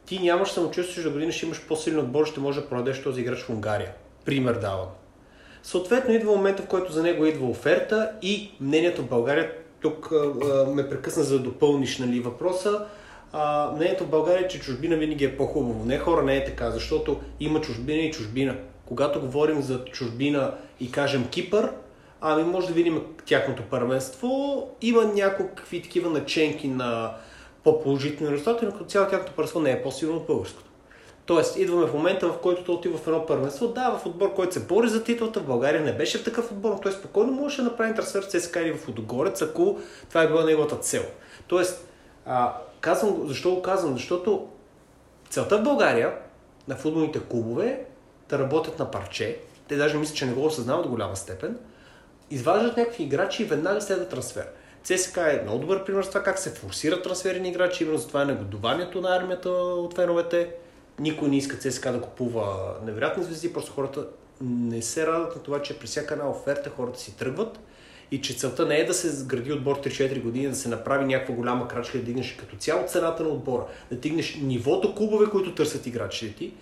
ти 0.07 0.19
нямаш 0.19 0.49
самочувствие, 0.49 0.95
че 0.95 1.09
до 1.09 1.13
година 1.13 1.33
ще 1.33 1.47
имаш 1.47 1.67
по-силен 1.67 1.99
отбор, 1.99 2.27
ще 2.27 2.41
може 2.41 2.61
да 2.61 2.69
продадеш 2.69 3.03
този 3.03 3.21
играч 3.21 3.43
в 3.43 3.51
Унгария. 3.51 3.93
Пример 4.25 4.55
давам. 4.55 4.89
Съответно 5.63 6.15
идва 6.15 6.37
момента, 6.37 6.63
в 6.63 6.67
който 6.67 6.93
за 6.93 7.03
него 7.03 7.27
идва 7.27 7.49
оферта 7.49 8.11
и 8.23 8.51
мнението 8.61 9.03
в 9.03 9.09
България, 9.09 9.53
тук 9.81 10.13
а, 10.13 10.67
ме 10.67 10.89
прекъсна 10.89 11.23
за 11.23 11.39
да 11.39 11.45
допълниш 11.45 11.99
нали, 11.99 12.21
въпроса, 12.21 12.87
а, 13.33 13.71
мнението 13.75 14.05
в 14.05 14.11
България 14.11 14.45
е, 14.45 14.49
че 14.49 14.61
чужбина 14.61 14.97
винаги 14.97 15.25
е 15.25 15.37
по-хубаво. 15.37 15.85
Не 15.85 15.99
хора, 15.99 16.23
не 16.23 16.37
е 16.37 16.45
така, 16.45 16.71
защото 16.71 17.21
има 17.41 17.61
чужбина 17.61 17.99
и 17.99 18.13
чужбина. 18.13 18.57
Когато 18.87 19.21
говорим 19.21 19.63
за 19.63 19.85
чужбина 19.85 20.55
и 20.81 20.93
кажем 20.93 21.29
Кипър, 21.29 21.71
ами 22.21 22.43
може 22.43 22.67
да 22.67 22.73
видим 22.73 23.03
тяхното 23.27 23.63
първенство. 23.63 24.63
Има 24.83 25.05
някакви 25.05 25.83
такива 25.83 26.11
наченки 26.11 26.69
на 26.69 27.15
по-положителни 27.67 28.33
резултати, 28.33 28.65
но 28.65 28.73
като 28.73 28.85
цяло 28.85 29.09
тяхното 29.09 29.33
първенство 29.33 29.61
не 29.61 29.71
е 29.71 29.83
по-силно 29.83 30.17
от 30.17 30.27
българското. 30.27 30.71
Тоест, 31.27 31.57
идваме 31.57 31.87
в 31.87 31.95
момента, 31.95 32.29
в 32.29 32.39
който 32.39 32.65
той 32.65 32.75
отива 32.75 32.99
в 32.99 33.07
едно 33.07 33.27
първенство. 33.27 33.69
Да, 33.69 33.91
в 33.91 34.07
отбор, 34.07 34.35
който 34.35 34.55
се 34.55 34.61
бори 34.61 34.89
за 34.89 35.05
титлата, 35.05 35.41
в 35.41 35.47
България 35.47 35.81
не 35.81 35.93
беше 35.93 36.19
в 36.19 36.25
такъв 36.25 36.53
отбор, 36.53 36.71
но 36.71 36.81
той 36.81 36.93
спокойно 36.93 37.33
можеше 37.33 37.63
да 37.63 37.69
направи 37.69 37.95
трансфер 37.95 38.23
в 38.23 38.27
ЦСКА 38.27 38.61
или 38.61 38.73
в 38.73 38.89
Удогорец, 38.89 39.43
ако 39.43 39.79
това 40.09 40.23
е 40.23 40.27
била 40.27 40.45
неговата 40.45 40.77
цел. 40.77 41.03
Тоест, 41.49 41.89
а, 42.27 42.57
казвам, 42.81 43.29
защо 43.29 43.55
го 43.55 43.63
казвам? 43.63 43.95
Защото 43.95 44.49
целта 45.31 45.59
в 45.59 45.63
България 45.63 46.15
на 46.69 46.77
футболните 46.77 47.21
клубове 47.31 47.85
да 48.29 48.39
работят 48.39 48.79
на 48.79 48.91
парче, 48.91 49.39
те 49.69 49.77
даже 49.77 49.99
мислят, 49.99 50.17
че 50.17 50.27
не 50.27 50.33
го 50.33 50.45
осъзнават 50.45 50.83
до 50.83 50.89
голяма 50.89 51.17
степен, 51.17 51.59
изваждат 52.31 52.77
някакви 52.77 53.05
играчи 53.05 53.43
и 53.43 53.47
веднага 53.47 53.81
следва 53.81 54.09
трансфер. 54.09 54.47
ЦСКА 54.87 55.33
е 55.33 55.43
много 55.43 55.59
добър 55.59 55.85
пример 55.85 56.03
за 56.03 56.09
това 56.09 56.23
как 56.23 56.39
се 56.39 56.51
форсират 56.51 57.03
трансфери 57.03 57.41
на 57.41 57.49
играчи, 57.49 57.85
именно 57.85 57.99
за 57.99 58.09
това 58.09 58.23
е 58.23 58.25
негодованието 58.25 59.01
на 59.01 59.17
армията 59.17 59.51
от 59.51 59.95
феновете. 59.95 60.51
Никой 60.99 61.29
не 61.29 61.37
иска 61.37 61.57
ЦСКА 61.57 61.93
да 61.93 62.01
купува 62.01 62.75
невероятни 62.85 63.25
звезди, 63.25 63.53
просто 63.53 63.73
хората 63.73 64.07
не 64.41 64.83
се 64.83 65.07
радват 65.07 65.37
на 65.37 65.43
това, 65.43 65.63
че 65.63 65.79
при 65.79 65.87
всяка 65.87 66.15
една 66.15 66.31
оферта 66.31 66.71
хората 66.71 67.01
си 67.01 67.17
тръгват 67.17 67.61
и 68.11 68.21
че 68.21 68.37
целта 68.37 68.67
не 68.67 68.77
е 68.77 68.87
да 68.87 68.95
се 68.95 69.27
гради 69.27 69.53
отбор 69.53 69.81
3-4 69.81 70.23
години, 70.23 70.49
да 70.49 70.55
се 70.55 70.69
направи 70.69 71.05
някаква 71.05 71.35
голяма 71.35 71.69
крачка, 71.69 71.99
да 71.99 72.05
дигнеш 72.05 72.37
като 72.41 72.57
цяло 72.57 72.87
цената 72.89 73.23
на 73.23 73.29
отбора, 73.29 73.65
да 73.91 73.97
дигнеш 73.97 74.39
нивото 74.43 74.95
клубове, 74.95 75.31
които 75.31 75.55
търсят 75.55 75.87
играчите 75.87 76.35
ти, 76.37 76.53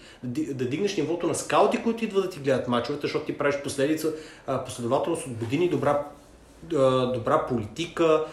да 0.54 0.64
дигнеш 0.64 0.96
нивото 0.96 1.26
на 1.26 1.34
скаути, 1.34 1.82
които 1.82 2.04
идват 2.04 2.24
да 2.24 2.30
ти 2.30 2.38
гледат 2.38 2.68
мачовете, 2.68 3.06
защото 3.06 3.26
ти 3.26 3.38
правиш 3.38 3.56
последица, 3.64 4.12
последователност 4.66 5.26
от 5.26 5.32
години 5.32 5.68
добра 5.68 6.06
добра 7.14 7.46
политика, 7.48 8.24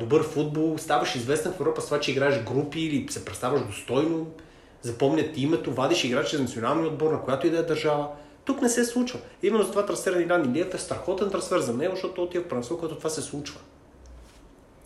добър 0.00 0.22
футбол, 0.22 0.78
ставаш 0.78 1.14
известен 1.14 1.52
в 1.52 1.60
Европа 1.60 1.80
с 1.80 1.84
това, 1.84 2.00
че 2.00 2.10
играеш 2.10 2.42
групи 2.42 2.80
или 2.80 3.06
се 3.10 3.24
представяш 3.24 3.62
достойно, 3.66 4.26
запомнят 4.82 5.38
името, 5.38 5.72
вадиш 5.72 6.04
играчи 6.04 6.36
за 6.36 6.42
националния 6.42 6.86
отбор, 6.86 7.12
на 7.12 7.22
която 7.22 7.46
и 7.46 7.50
да 7.50 7.58
е 7.58 7.62
държава. 7.62 8.08
Тук 8.44 8.62
не 8.62 8.68
се 8.68 8.84
случва. 8.84 9.20
Именно 9.42 9.64
за 9.64 9.70
това 9.70 9.86
трансфер 9.86 10.12
на 10.12 10.22
Илян 10.22 10.50
Илиев 10.50 10.74
е 10.74 10.78
страхотен 10.78 11.30
трансфер 11.30 11.58
за 11.58 11.74
него, 11.74 11.94
защото 11.94 12.22
отива 12.22 12.44
в 12.44 12.48
първенство, 12.48 12.78
когато 12.78 12.96
това 12.96 13.10
се 13.10 13.22
случва. 13.22 13.60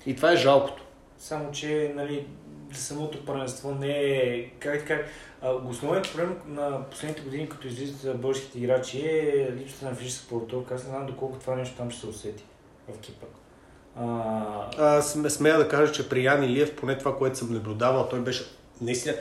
И 0.06 0.16
това 0.16 0.32
е 0.32 0.36
жалкото. 0.36 0.82
Само, 1.18 1.52
че 1.52 1.92
нали, 1.96 2.26
самото 2.72 3.24
първенство 3.24 3.74
не 3.74 3.98
е... 3.98 4.50
Как 4.58 4.80
така? 4.80 5.02
Основният 5.68 6.08
проблем 6.12 6.36
на 6.46 6.84
последните 6.90 7.22
години, 7.22 7.48
като 7.48 7.66
излизат 7.66 8.20
българските 8.20 8.58
играчи, 8.58 9.00
е 9.06 9.52
липсата 9.56 9.84
на 9.86 9.94
физическа 9.94 10.28
подготовка. 10.28 10.74
Аз 10.74 10.84
не 10.84 10.90
знам 10.90 11.06
доколко 11.06 11.38
това 11.38 11.56
нещо 11.56 11.76
там 11.76 11.90
ще 11.90 12.00
се 12.00 12.06
усети 12.06 12.44
в 12.88 13.00
Кипър. 13.00 13.28
А... 13.96 14.96
Аз 14.96 15.12
смея 15.12 15.58
да 15.58 15.68
кажа, 15.68 15.92
че 15.92 16.08
при 16.08 16.24
Ян 16.24 16.44
Илиев, 16.44 16.76
поне 16.76 16.98
това, 16.98 17.16
което 17.16 17.38
съм 17.38 17.52
наблюдавал, 17.52 18.08
той 18.08 18.20
беше 18.20 18.44
наистина... 18.80 19.14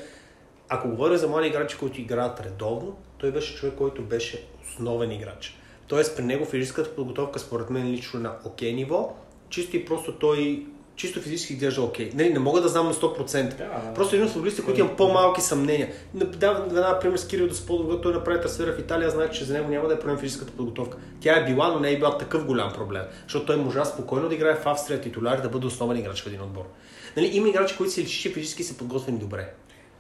Ако 0.70 0.90
говоря 0.90 1.18
за 1.18 1.28
млади 1.28 1.48
играчи, 1.48 1.78
които 1.78 2.02
играят 2.02 2.40
редовно, 2.40 2.98
той 3.18 3.32
беше 3.32 3.56
човек, 3.56 3.76
който 3.76 4.02
беше 4.02 4.48
основен 4.68 5.12
играч. 5.12 5.58
Тоест 5.88 6.18
при 6.18 6.24
него 6.24 6.46
физическата 6.46 6.96
подготовка 6.96 7.40
според 7.40 7.70
мен 7.70 7.92
лично 7.92 8.20
на 8.20 8.36
окей 8.46 8.74
ниво, 8.74 9.16
чисто 9.50 9.78
и 9.78 9.86
просто 9.86 10.14
той 10.20 10.66
чисто 10.96 11.22
физически 11.22 11.54
изглежда 11.54 11.82
окей. 11.82 12.10
Okay. 12.10 12.14
Не, 12.14 12.30
не 12.30 12.40
мога 12.40 12.62
да 12.62 12.68
знам 12.68 12.86
на 12.86 12.94
100%. 12.94 13.58
Да. 13.58 13.94
Просто 13.96 14.16
един 14.16 14.28
от 14.28 14.34
футболистите, 14.34 14.66
които 14.66 14.80
имам 14.80 14.96
по-малки 14.96 15.42
съмнения. 15.42 15.92
Давам 16.14 16.64
една 16.70 17.00
пример 17.00 17.18
с 17.18 17.28
Кирил 17.28 17.48
Досподов, 17.48 18.02
той 18.02 18.14
направи 18.14 18.42
трансфера 18.42 18.74
в 18.74 18.80
Италия, 18.80 19.10
знаех, 19.10 19.32
че 19.32 19.46
за 19.46 19.54
него 19.54 19.70
няма 19.70 19.88
да 19.88 19.94
е 19.94 20.00
проблем 20.00 20.18
физическата 20.18 20.52
подготовка. 20.52 20.98
Тя 21.20 21.38
е 21.38 21.46
била, 21.46 21.68
но 21.68 21.80
не 21.80 21.92
е 21.92 21.98
била 21.98 22.18
такъв 22.18 22.46
голям 22.46 22.74
проблем, 22.74 23.04
защото 23.24 23.46
той 23.46 23.56
можа 23.56 23.86
спокойно 23.86 24.30
да 24.30 24.36
играе 24.36 24.56
в 24.56 24.66
Австрия 24.66 25.02
титуляр 25.02 25.42
да 25.42 25.50
бъде 25.50 25.68
основен 25.68 25.98
играч 25.98 26.24
в 26.24 26.28
един 26.28 26.42
отбор. 26.42 26.66
Нали, 27.18 27.30
има 27.34 27.50
играчи, 27.50 27.78
които 27.78 27.94
се 27.94 28.02
личи, 28.02 28.22
че 28.22 28.30
физически 28.30 28.64
са 28.64 28.78
подготвени 28.78 29.20
добре. 29.20 29.54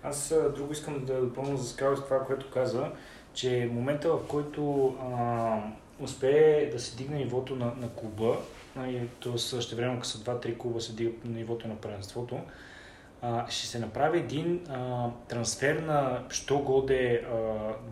Аз 0.04 0.34
друго 0.56 0.74
искам 0.74 1.06
да 1.06 1.22
допълня 1.22 1.58
за 1.58 1.70
Скаус 1.70 2.00
това, 2.04 2.20
което 2.20 2.50
каза, 2.54 2.88
че 3.34 3.70
момента 3.72 4.10
в 4.10 4.20
който 4.28 4.94
а, 5.02 5.58
успее 6.00 6.70
да 6.70 6.80
се 6.80 6.96
дигне 6.96 7.18
нивото 7.18 7.56
на, 7.56 7.66
на 7.66 7.90
клуба, 7.90 8.38
т.е. 9.24 9.38
също 9.38 9.75
време, 9.75 9.96
като 9.96 10.08
са 10.08 10.17
2-3 10.17 10.58
клуба 10.58 10.82
се 10.82 10.94
дигат 10.94 11.25
на 11.25 11.32
нивото 11.32 11.67
на 11.67 11.75
първенството, 11.75 12.39
а, 13.22 13.50
ще 13.50 13.67
се 13.67 13.79
направи 13.79 14.20
един 14.20 14.63
а, 14.70 15.10
трансфер 15.27 15.75
на 15.75 16.24
що 16.29 16.60
годе 16.60 17.15
а, 17.15 17.38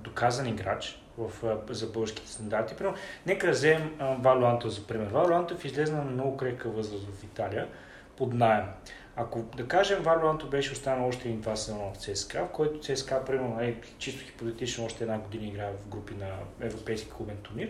доказан 0.04 0.48
играч 0.48 1.00
в, 1.18 1.32
а, 1.44 1.74
за 1.74 1.88
българските 1.88 2.30
стандарти. 2.32 2.76
Примерно, 2.76 2.98
нека 3.26 3.52
вземем 3.52 3.92
Вало 4.00 4.46
Антов 4.46 4.72
за 4.72 4.88
пример. 4.88 5.08
Вало 5.08 5.34
Антов 5.34 5.66
излезе 5.66 5.94
на 5.94 6.04
много 6.04 6.38
крека 6.38 6.70
възраст 6.70 7.06
в 7.06 7.24
Италия 7.24 7.68
под 8.18 8.34
найем. 8.34 8.66
Ако 9.16 9.42
да 9.42 9.68
кажем 9.68 10.04
Вало 10.04 10.30
Антов 10.30 10.50
беше 10.50 10.72
останал 10.72 11.08
още 11.08 11.28
един 11.28 11.42
два 11.42 11.56
сезона 11.56 11.94
в 11.94 11.98
ЦСКА, 11.98 12.46
в 12.46 12.52
който 12.52 12.80
ЦСКА, 12.80 13.26
примерно, 13.26 13.62
е, 13.62 13.76
чисто 13.98 14.26
хипотетично 14.26 14.86
още 14.86 15.04
една 15.04 15.18
година 15.18 15.48
играе 15.48 15.72
в 15.72 15.90
групи 15.90 16.16
на 16.16 16.28
Европейски 16.62 17.10
клубен 17.10 17.38
турнир, 17.38 17.70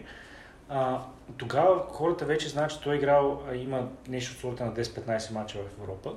а, 0.70 1.01
тогава 1.38 1.86
хората 1.89 2.25
вече 2.25 2.50
знаят, 2.50 2.72
че 2.72 2.82
той 2.82 2.93
е 2.93 2.98
играл, 2.98 3.41
има 3.55 3.89
нещо 4.08 4.34
от 4.34 4.39
сорта 4.39 4.65
на 4.65 4.74
10-15 4.74 5.34
мача 5.34 5.58
в 5.58 5.82
Европа. 5.82 6.13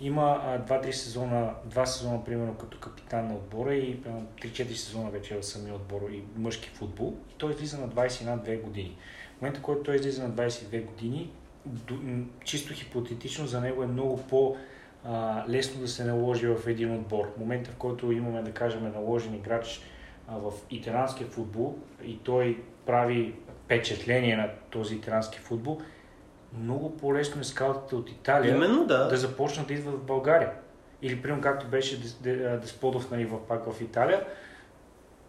Има 0.00 0.42
2-3 0.68 0.90
сезона, 0.90 1.54
2 1.68 1.84
сезона, 1.84 2.24
примерно, 2.24 2.54
като 2.54 2.78
капитан 2.78 3.28
на 3.28 3.34
отбора 3.34 3.74
и 3.74 4.02
3-4 4.02 4.72
сезона 4.72 5.10
вече 5.10 5.38
в 5.38 5.42
самия 5.46 5.74
отбор 5.74 6.00
и 6.10 6.22
мъжки 6.36 6.68
футбол. 6.68 7.16
И 7.30 7.34
той 7.38 7.50
излиза 7.50 7.78
на 7.78 7.88
21-2 7.88 8.62
години. 8.62 8.96
В 9.38 9.42
момента, 9.42 9.62
който 9.62 9.82
той 9.82 9.96
излиза 9.96 10.28
на 10.28 10.30
22 10.34 10.84
години, 10.84 11.30
чисто 12.44 12.74
хипотетично 12.74 13.46
за 13.46 13.60
него 13.60 13.82
е 13.82 13.86
много 13.86 14.22
по- 14.22 14.56
лесно 15.48 15.80
да 15.80 15.88
се 15.88 16.04
наложи 16.04 16.46
в 16.46 16.66
един 16.66 16.94
отбор. 16.94 17.32
В 17.36 17.40
момента, 17.40 17.70
в 17.70 17.76
който 17.76 18.12
имаме, 18.12 18.42
да 18.42 18.52
кажем, 18.52 18.92
наложен 18.92 19.34
играч 19.34 19.80
в 20.28 20.52
италянския 20.70 21.26
футбол 21.26 21.78
и 22.04 22.18
той 22.18 22.62
прави 22.86 23.34
впечатление 23.70 24.36
на 24.36 24.50
този 24.70 24.94
италянски 24.94 25.38
футбол, 25.38 25.80
много 26.60 26.96
по-лесно 26.96 27.40
е 27.40 27.44
скаутите 27.44 27.94
от 27.94 28.10
Италия 28.10 28.56
Именно, 28.56 28.86
да. 28.86 29.08
да 29.08 29.16
започнат 29.16 29.66
да 29.66 29.74
идват 29.74 29.94
в 29.94 30.04
България. 30.04 30.52
Или, 31.02 31.22
примерно, 31.22 31.42
както 31.42 31.66
беше 31.66 32.00
Десподов 32.60 33.10
нали, 33.10 33.24
в, 33.24 33.38
пак 33.48 33.72
в 33.72 33.80
Италия, 33.80 34.26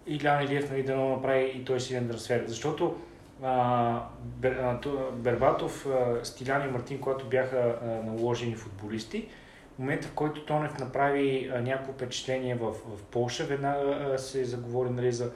и 0.08 0.24
Лян 0.24 0.44
Илиев 0.44 0.72
нали, 0.72 0.84
да 0.84 0.96
направи 0.96 1.44
и 1.56 1.66
той 1.66 1.80
си 1.80 1.96
един 1.96 2.10
трансфер. 2.10 2.44
Защото 2.48 2.96
а, 3.44 4.04
Бер, 4.24 4.52
а, 4.52 4.80
Бербатов, 5.12 5.86
а, 5.86 6.26
Стилян 6.26 6.70
и 6.70 6.72
Мартин, 6.72 7.00
когато 7.00 7.26
бяха 7.26 7.76
а, 7.82 7.86
наложени 7.86 8.56
футболисти, 8.56 9.28
в 9.76 9.80
момента, 9.80 10.08
в 10.08 10.12
който 10.12 10.46
Тонев 10.46 10.80
направи 10.80 11.52
някакво 11.62 11.94
впечатление 11.94 12.56
в, 12.56 12.72
в 12.72 13.04
Польша, 13.12 13.44
веднага 13.44 14.18
се 14.18 14.44
заговори 14.44 14.90
нали, 14.90 15.12
за 15.12 15.32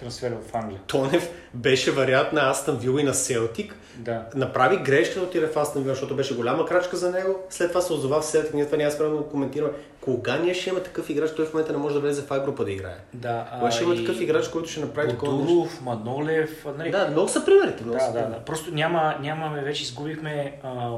трансфер 0.00 0.32
в 0.48 0.54
Англия. 0.54 0.80
Тонев 0.86 1.30
беше 1.54 1.90
вариант 1.90 2.32
на 2.32 2.50
Астън 2.50 2.76
Вил 2.76 2.98
и 2.98 3.02
на 3.02 3.14
Селтик. 3.14 3.76
Да. 3.96 4.24
Направи 4.34 4.76
грешка 4.76 5.20
отиде 5.20 5.46
в 5.46 5.56
Астън 5.56 5.82
Вил, 5.82 5.92
защото 5.92 6.16
беше 6.16 6.36
голяма 6.36 6.66
крачка 6.66 6.96
за 6.96 7.10
него. 7.10 7.38
След 7.50 7.68
това 7.68 7.80
се 7.80 7.92
озова 7.92 8.20
в 8.20 8.26
Селтик. 8.26 8.54
Ние 8.54 8.66
това 8.66 8.78
няма 8.78 8.90
спрямо 8.90 9.16
да 9.16 9.24
коментираме. 9.24 9.72
Кога 10.00 10.36
ние 10.36 10.54
ще 10.54 10.70
имаме 10.70 10.84
такъв 10.84 11.10
играч, 11.10 11.34
той 11.36 11.46
в 11.46 11.52
момента 11.52 11.72
не 11.72 11.78
може 11.78 11.94
да 11.94 12.00
влезе 12.00 12.22
в 12.22 12.30
А 12.30 12.40
група 12.40 12.64
да 12.64 12.72
играе. 12.72 12.96
Да, 13.14 13.50
Кога 13.58 13.70
ще 13.70 13.84
има 13.84 13.96
такъв 13.96 14.20
играч, 14.20 14.48
който 14.48 14.68
ще 14.68 14.80
направи 14.80 15.08
такова 15.08 15.32
Бодуров, 15.32 15.80
Манолев. 15.80 16.66
Нали? 16.78 16.90
Да, 16.90 17.08
много 17.08 17.28
са 17.28 17.44
примерите. 17.44 17.82
Много 17.82 17.98
да, 17.98 18.04
са 18.04 18.12
да, 18.12 18.18
да. 18.18 18.44
Просто 18.44 18.74
няма, 18.74 19.14
нямаме, 19.20 19.62
вече 19.62 19.82
изгубихме 19.82 20.58
а, 20.62 20.90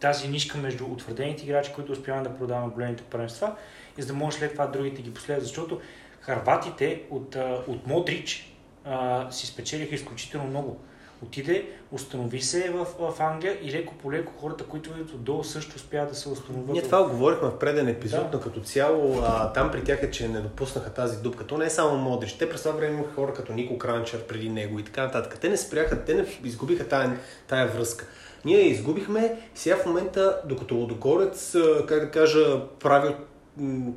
тази 0.00 0.28
нишка 0.28 0.58
между 0.58 0.84
утвърдените 0.84 1.44
играчи, 1.44 1.72
които 1.74 1.92
успяваме 1.92 2.28
да 2.28 2.36
продаваме 2.36 2.72
големите 2.72 3.02
първенства 3.02 3.52
и 3.98 4.02
за 4.02 4.08
да 4.08 4.14
може 4.14 4.36
след 4.36 4.52
това 4.52 4.66
другите 4.66 5.02
ги 5.02 5.14
последват. 5.14 5.44
Защото 5.44 5.80
харватите 6.20 7.02
от, 7.10 7.36
от 7.66 7.86
Модрич 7.86 8.49
а, 8.84 9.26
си 9.30 9.46
спечелиха 9.46 9.94
изключително 9.94 10.46
много. 10.46 10.80
Отиде, 11.26 11.68
установи 11.92 12.40
се 12.40 12.70
в, 12.70 12.86
в 12.98 13.20
Англия 13.20 13.58
и 13.62 13.72
леко 13.72 13.94
по 13.94 14.12
леко 14.12 14.32
хората, 14.40 14.64
които 14.64 14.90
идват 14.90 15.10
отдолу 15.10 15.44
също 15.44 15.76
успяват 15.76 16.08
да 16.08 16.14
се 16.14 16.28
установят. 16.28 16.68
Ние 16.68 16.82
това 16.82 17.08
говорихме 17.08 17.48
в 17.48 17.58
преден 17.58 17.88
епизод, 17.88 18.30
да. 18.30 18.36
но 18.36 18.40
като 18.42 18.60
цяло 18.60 19.20
а, 19.22 19.52
там 19.52 19.70
при 19.70 19.84
тях 19.84 20.02
е, 20.02 20.10
че 20.10 20.28
не 20.28 20.40
допуснаха 20.40 20.90
тази 20.90 21.22
дупка. 21.22 21.46
То 21.46 21.58
не 21.58 21.64
е 21.64 21.70
само 21.70 21.98
Модрич. 21.98 22.32
Те 22.32 22.48
през 22.48 22.62
това 22.62 22.74
време 22.74 22.94
имаха 22.94 23.14
хора 23.14 23.34
като 23.34 23.52
Нико 23.52 23.78
Кранчер 23.78 24.22
преди 24.22 24.48
него 24.48 24.78
и 24.78 24.84
така 24.84 25.02
нататък. 25.04 25.38
Те 25.40 25.48
не 25.48 25.56
спряха, 25.56 26.04
те 26.04 26.14
не 26.14 26.26
изгубиха 26.44 26.88
тая, 26.88 27.18
тая 27.48 27.68
връзка. 27.68 28.06
Ние 28.44 28.58
я 28.58 28.70
изгубихме 28.70 29.36
сега 29.54 29.76
в 29.76 29.86
момента, 29.86 30.40
докато 30.44 30.74
Лодогорец, 30.74 31.56
как 31.88 32.00
да 32.00 32.10
кажа, 32.10 32.60
прави, 32.78 33.14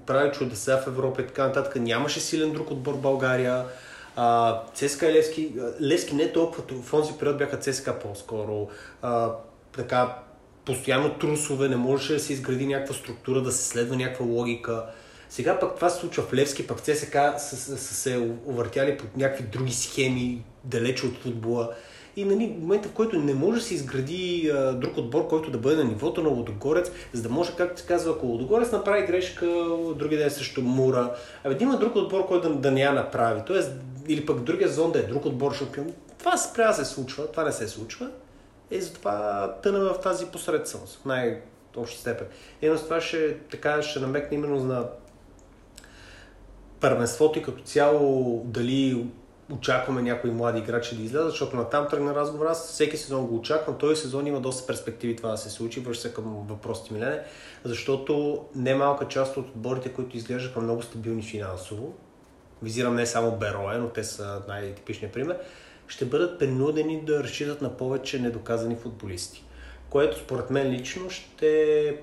прави 0.06 0.32
чудеса 0.32 0.78
в 0.78 0.88
Европа 0.88 1.22
и 1.22 1.28
така 1.28 1.48
нататък, 1.48 1.76
нямаше 1.76 2.20
силен 2.20 2.52
друг 2.52 2.72
отбор 2.72 2.94
България. 2.94 3.66
А, 4.16 4.60
ЦСКА 4.74 5.10
и 5.10 5.14
Левски, 5.14 5.54
Левски 5.82 6.16
не 6.16 6.32
толкова, 6.32 6.64
в 6.84 6.92
този 6.92 7.14
период 7.14 7.38
бяха 7.38 7.60
ЦСКА 7.60 8.00
по-скоро. 8.00 8.68
А, 9.02 9.32
така, 9.76 10.16
постоянно 10.66 11.14
трусове, 11.14 11.70
не 11.70 11.76
можеше 11.76 12.14
да 12.14 12.20
се 12.20 12.34
изгради 12.34 12.68
някаква 12.68 12.96
структура, 12.96 13.42
да 13.42 13.52
се 13.52 13.68
следва 13.68 13.96
някаква 13.96 14.26
логика. 14.26 14.86
Сега 15.30 15.60
пък 15.60 15.76
това 15.76 15.90
се 15.90 16.00
случва 16.00 16.24
в 16.24 16.34
Левски, 16.34 16.68
пък 16.68 16.82
ЦСКА 16.82 17.36
са, 17.38 17.56
са, 17.56 17.78
са 17.78 17.94
се 17.94 18.32
увъртяли 18.46 18.98
под 18.98 19.18
някакви 19.18 19.44
други 19.44 19.74
схеми, 19.74 20.44
далече 20.64 21.06
от 21.06 21.18
футбола. 21.18 21.70
И 22.16 22.26
нали, 22.26 22.56
в 22.58 22.62
момента, 22.62 22.90
в 22.90 22.92
който 22.92 23.20
не 23.20 23.34
може 23.34 23.60
да 23.60 23.66
се 23.66 23.74
изгради 23.74 24.52
а, 24.54 24.74
друг 24.74 24.98
отбор, 24.98 25.28
който 25.28 25.52
да 25.52 25.58
бъде 25.58 25.76
на 25.76 25.84
нивото 25.84 26.24
на 26.24 26.30
Лодогорец, 26.30 26.92
за 27.14 27.24
да 27.24 27.30
може, 27.30 27.56
както 27.58 27.82
се 27.82 27.88
казва, 27.88 28.12
ако 28.12 28.26
Лодогорец 28.26 28.72
направи 28.72 29.06
грешка, 29.06 29.46
други 29.96 30.18
ден 30.18 30.32
срещу 30.32 30.62
Мура, 30.62 31.16
а 31.44 31.54
да 31.54 31.64
има 31.64 31.78
друг 31.78 31.96
отбор, 31.96 32.26
който 32.26 32.50
да, 32.50 32.56
да 32.56 32.72
не 32.72 32.82
я 32.82 32.92
направи. 32.92 33.42
Тоест, 33.48 33.72
или 34.08 34.26
пък 34.26 34.40
другия 34.40 34.70
зон 34.70 34.92
да 34.92 35.00
е 35.00 35.04
друг 35.04 35.26
отбор 35.26 35.54
шампион. 35.54 35.94
Това 36.20 36.38
спря 36.38 36.74
се 36.74 36.86
случва, 36.86 37.28
това 37.28 37.44
не 37.44 37.52
се 37.52 37.68
случва. 37.68 38.10
И 38.72 38.82
затова 38.82 39.56
тъна 39.64 39.80
в 39.80 40.00
тази 40.00 40.26
посредственост, 40.26 41.00
в 41.02 41.06
най-обща 41.06 42.00
степен. 42.00 42.28
И 42.62 42.78
с 42.78 42.84
това 42.84 43.02
ще, 43.02 43.38
така, 43.38 43.82
ще 43.82 44.00
намекне 44.00 44.38
именно 44.38 44.64
на 44.64 44.86
първенството 46.80 47.40
и 47.40 47.42
като 47.42 47.64
цяло 47.64 48.42
дали 48.46 49.08
очакваме 49.52 50.02
някои 50.02 50.32
млади 50.32 50.60
играчи 50.60 50.98
да 50.98 51.04
излязат, 51.04 51.30
защото 51.30 51.56
на 51.56 51.70
там 51.70 51.88
тръгна 51.88 52.16
разговор. 52.16 52.46
Аз 52.46 52.68
всеки 52.68 52.98
сезон 52.98 53.28
го 53.28 53.36
очаквам. 53.36 53.78
Този 53.78 54.02
сезон 54.02 54.28
има 54.28 54.40
доста 54.40 54.68
перспективи 54.68 55.16
това 55.16 55.32
да 55.32 55.38
се 55.38 55.50
случи. 55.50 55.80
Върши 55.80 56.02
се 56.02 56.14
към 56.14 56.46
въпросите 56.50 56.94
Милене, 56.94 57.24
защото 57.64 58.44
немалка 58.56 59.08
част 59.08 59.38
от 59.38 59.48
отборите, 59.48 59.94
които 59.94 60.18
изглеждаха 60.18 60.62
много 60.62 60.82
стабилни 60.82 61.24
финансово, 61.24 61.94
визирам 62.64 62.96
не 62.96 63.06
само 63.06 63.32
Берое, 63.32 63.78
но 63.78 63.90
те 63.90 64.04
са 64.04 64.42
най-типичният 64.48 65.14
пример, 65.14 65.38
ще 65.88 66.06
бъдат 66.06 66.40
принудени 66.40 67.02
да 67.06 67.24
разчитат 67.24 67.62
на 67.62 67.78
повече 67.78 68.20
недоказани 68.20 68.76
футболисти. 68.76 69.44
Което 69.90 70.18
според 70.18 70.50
мен 70.50 70.72
лично 70.72 71.10
ще 71.10 71.98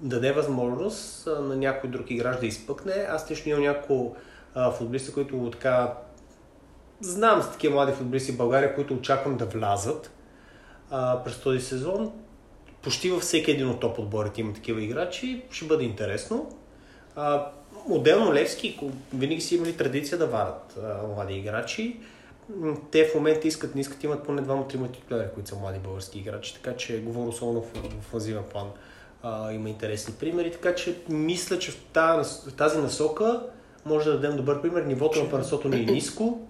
даде 0.00 0.32
възможност 0.32 1.26
на 1.26 1.56
някой 1.56 1.90
друг 1.90 2.10
играч 2.10 2.40
да 2.40 2.46
изпъкне. 2.46 2.92
Аз 2.92 3.30
лично 3.30 3.50
имам 3.50 3.62
няколко 3.62 4.16
футболисти, 4.78 5.12
които 5.12 5.50
така 5.52 5.94
знам 7.00 7.42
за 7.42 7.50
такива 7.50 7.74
млади 7.74 7.92
футболисти 7.92 8.32
в 8.32 8.36
България, 8.36 8.74
които 8.74 8.94
очаквам 8.94 9.36
да 9.36 9.44
влязат 9.44 10.10
а, 10.90 11.24
през 11.24 11.40
този 11.40 11.60
сезон. 11.60 12.12
Почти 12.82 13.10
във 13.10 13.22
всеки 13.22 13.50
един 13.50 13.68
от 13.68 13.80
топ 13.80 13.98
отборите 13.98 14.40
има 14.40 14.52
такива 14.52 14.82
играчи. 14.82 15.42
Ще 15.50 15.64
бъде 15.64 15.84
интересно. 15.84 16.58
А, 17.16 17.52
отделно 17.90 18.34
Левски 18.34 18.80
винаги 19.14 19.40
си 19.40 19.54
имали 19.54 19.76
традиция 19.76 20.18
да 20.18 20.26
варят 20.26 20.78
а, 20.82 21.06
млади 21.14 21.34
играчи. 21.34 22.00
Те 22.90 23.04
в 23.04 23.14
момента 23.14 23.48
искат, 23.48 23.74
не 23.74 23.80
искат, 23.80 24.04
имат 24.04 24.24
поне 24.24 24.42
двама-трима 24.42 24.88
титуляри, 24.88 25.28
които 25.34 25.48
са 25.48 25.56
млади 25.56 25.78
български 25.78 26.18
играчи, 26.18 26.54
така 26.54 26.76
че 26.76 27.00
говоря 27.00 27.28
особено 27.28 27.62
в, 27.62 28.12
в 28.12 28.42
план. 28.42 28.66
А, 29.22 29.52
има 29.52 29.68
интересни 29.68 30.14
примери, 30.14 30.52
така 30.52 30.74
че 30.74 30.96
мисля, 31.08 31.58
че 31.58 31.70
в 31.70 31.80
тази, 31.92 32.56
тази 32.56 32.78
насока 32.78 33.42
може 33.84 34.10
да 34.10 34.12
дадем 34.12 34.36
добър 34.36 34.62
пример. 34.62 34.82
Нивото 34.82 35.22
на 35.22 35.30
първенството 35.30 35.68
ни 35.68 35.80
е 35.80 35.84
ниско. 35.84 36.40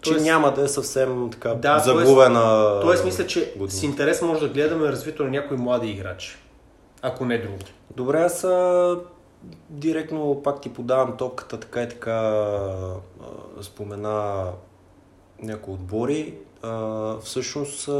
Че 0.00 0.10
тоест, 0.10 0.24
няма 0.24 0.54
да 0.54 0.62
е 0.62 0.68
съвсем 0.68 1.30
така 1.30 1.54
да, 1.54 1.78
загубена. 1.78 2.78
Тоест, 2.80 3.04
мисля, 3.04 3.26
че 3.26 3.52
година. 3.56 3.70
с 3.70 3.82
интерес 3.82 4.22
може 4.22 4.40
да 4.40 4.48
гледаме 4.48 4.88
развитието 4.88 5.24
на 5.24 5.30
някои 5.30 5.56
млади 5.56 5.90
играчи. 5.90 6.36
Ако 7.02 7.24
не 7.24 7.38
друго. 7.38 7.58
Добре, 7.96 8.18
аз 8.18 8.46
директно 9.70 10.42
пак 10.44 10.60
ти 10.60 10.72
подавам 10.72 11.16
топката, 11.16 11.60
така 11.60 11.82
и 11.82 11.88
така 11.88 12.46
спомена 13.62 14.46
някои 15.42 15.74
отбори. 15.74 16.34
А, 16.62 17.16
всъщност 17.18 17.88
а, 17.88 17.92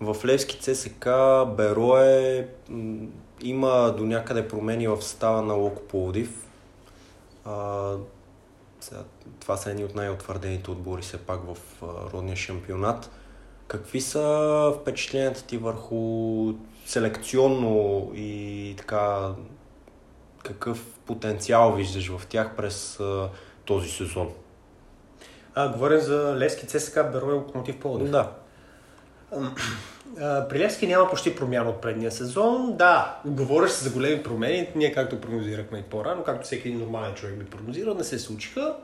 в 0.00 0.16
Левски 0.24 0.58
ЦСК, 0.60 1.08
Берое, 1.56 2.48
има 3.42 3.94
до 3.96 4.06
някъде 4.06 4.48
промени 4.48 4.88
в 4.88 5.02
състава 5.02 5.42
на 5.42 5.54
Локо 5.54 5.82
Пловдив. 5.82 6.46
А, 7.44 7.92
сега, 8.80 9.00
това 9.40 9.56
са 9.56 9.70
едни 9.70 9.84
от 9.84 9.94
най-утвърдените 9.94 10.70
отбори 10.70 11.02
все 11.02 11.18
пак 11.18 11.40
в 11.54 11.82
а, 11.82 11.86
родния 12.12 12.36
шампионат. 12.36 13.10
Какви 13.66 14.00
са 14.00 14.74
впечатленията 14.80 15.44
ти 15.44 15.58
върху 15.58 16.52
селекционно 16.86 18.10
и 18.14 18.74
така 18.78 19.32
какъв 20.44 20.84
потенциал 21.06 21.74
виждаш 21.74 22.08
в 22.08 22.26
тях 22.26 22.56
през 22.56 23.00
а, 23.00 23.28
този 23.64 23.88
сезон? 23.88 24.30
А, 25.54 25.68
говорим 25.72 26.00
за 26.00 26.36
Левски, 26.38 26.66
ЦСКА, 26.66 27.04
Берой, 27.04 27.34
Локомотив 27.34 27.80
Пловдив. 27.80 28.10
Да. 28.10 28.30
При 30.48 30.58
Левски 30.58 30.86
няма 30.86 31.10
почти 31.10 31.36
промяна 31.36 31.70
от 31.70 31.80
предния 31.80 32.12
сезон. 32.12 32.76
Да, 32.76 33.20
говориш 33.24 33.70
се 33.70 33.84
за 33.84 33.90
големи 33.90 34.22
промени. 34.22 34.68
Ние 34.76 34.92
както 34.92 35.20
прогнозирахме 35.20 35.78
и 35.78 35.82
по-рано, 35.82 36.24
както 36.24 36.46
всеки 36.46 36.68
един 36.68 36.80
нормален 36.80 37.14
човек 37.14 37.38
би 37.38 37.44
прогнозирал, 37.44 37.94
не 37.94 38.04
се 38.04 38.18
случиха. 38.18 38.76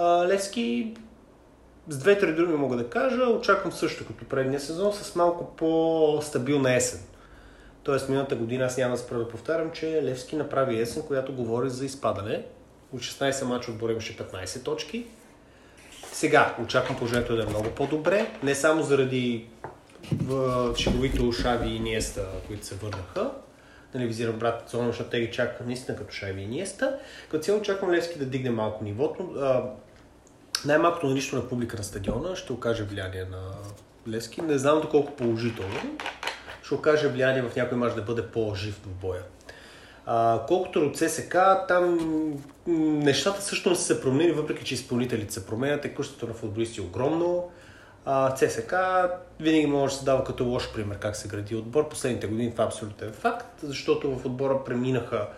Левски 0.00 0.96
с 1.88 1.98
две-три 1.98 2.34
думи 2.34 2.56
мога 2.56 2.76
да 2.76 2.90
кажа, 2.90 3.22
очаквам 3.22 3.72
също 3.72 4.06
като 4.06 4.24
предния 4.24 4.60
сезон 4.60 4.92
с 4.92 5.14
малко 5.14 5.56
по-стабилна 5.56 6.74
есен. 6.74 7.00
Тоест, 7.84 8.08
миналата 8.08 8.36
година 8.36 8.64
аз 8.64 8.76
няма 8.76 8.96
да 8.96 9.18
да 9.18 9.28
повтарям, 9.28 9.70
че 9.72 10.02
Левски 10.02 10.36
направи 10.36 10.80
есен, 10.80 11.02
която 11.02 11.32
говори 11.32 11.70
за 11.70 11.84
изпадане. 11.84 12.44
От 12.92 13.00
16 13.00 13.44
мача 13.44 13.70
отбор 13.70 13.90
имаше 13.90 14.16
15 14.16 14.64
точки. 14.64 15.06
Сега 16.12 16.56
очаквам 16.62 16.98
положението 16.98 17.36
да 17.36 17.42
е 17.42 17.46
много 17.46 17.70
по-добре, 17.70 18.30
не 18.42 18.54
само 18.54 18.82
заради 18.82 19.46
в 20.12 20.74
шеговите 20.76 21.22
ушави 21.22 21.68
и 21.68 21.80
Ниеста, 21.80 22.26
които 22.46 22.66
се 22.66 22.74
върнаха. 22.74 23.30
Да 23.92 23.98
не 23.98 24.06
визирам 24.06 24.38
брат 24.38 24.64
Зона, 24.70 24.86
защото 24.86 25.10
те 25.10 25.20
ги 25.20 25.30
чакаха 25.30 25.64
наистина 25.64 25.98
като 25.98 26.14
Шави 26.14 26.42
и 26.42 26.46
Ниеста. 26.46 26.98
Като 27.30 27.44
цяло 27.44 27.58
очаквам 27.58 27.90
Левски 27.90 28.18
да 28.18 28.24
дигне 28.24 28.50
малко 28.50 28.84
нивото. 28.84 29.30
най-малкото 30.64 31.06
налично 31.06 31.38
на 31.38 31.48
публика 31.48 31.76
на 31.76 31.84
стадиона 31.84 32.36
ще 32.36 32.52
окаже 32.52 32.82
влияние 32.82 33.24
на 33.24 33.42
Левски. 34.08 34.42
Не 34.42 34.58
знам 34.58 34.80
доколко 34.80 35.12
положително. 35.12 35.98
Ще 36.64 36.74
окаже 36.74 37.08
влияние 37.08 37.42
в 37.42 37.56
някой 37.56 37.78
мач 37.78 37.94
да 37.94 38.02
бъде 38.02 38.26
по-жив 38.26 38.80
в 38.84 38.88
боя. 38.88 39.22
А, 40.06 40.40
колкото 40.48 40.80
от 40.80 40.98
ССК, 40.98 41.36
там 41.68 41.98
нещата 42.66 43.42
също 43.42 43.70
не 43.70 43.76
са 43.76 43.82
се 43.82 44.00
променили, 44.00 44.32
въпреки 44.32 44.64
че 44.64 44.74
изпълнителите 44.74 45.34
се 45.34 45.46
променят. 45.46 45.82
Текущото 45.82 46.26
на 46.26 46.34
футболисти 46.34 46.80
е 46.80 46.84
огромно. 46.84 47.50
А, 48.04 48.34
ЦСК 48.34 48.74
винаги 49.40 49.66
може 49.66 49.94
да 49.94 49.98
се 49.98 50.04
дава 50.04 50.24
като 50.24 50.44
лош 50.44 50.72
пример 50.74 50.98
как 50.98 51.16
се 51.16 51.28
гради 51.28 51.56
отбор. 51.56 51.88
Последните 51.88 52.26
години 52.26 52.50
това 52.50 52.64
е 52.64 52.66
абсолютен 52.66 53.12
факт, 53.12 53.60
защото 53.62 54.18
в 54.18 54.26
отбора 54.26 54.64
преминаха 54.64 55.28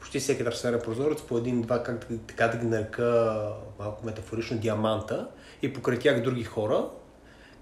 почти 0.00 0.20
всеки 0.20 0.44
трансферен 0.44 0.80
прозорец 0.84 1.22
по 1.22 1.38
един-два, 1.38 1.82
как 1.82 2.06
така 2.26 2.48
да 2.48 2.58
ги 2.58 2.66
нарека 2.66 3.38
малко 3.78 4.06
метафорично, 4.06 4.58
диаманта 4.58 5.28
и 5.62 5.72
покрай 5.72 5.98
тях 5.98 6.22
други 6.22 6.44
хора. 6.44 6.84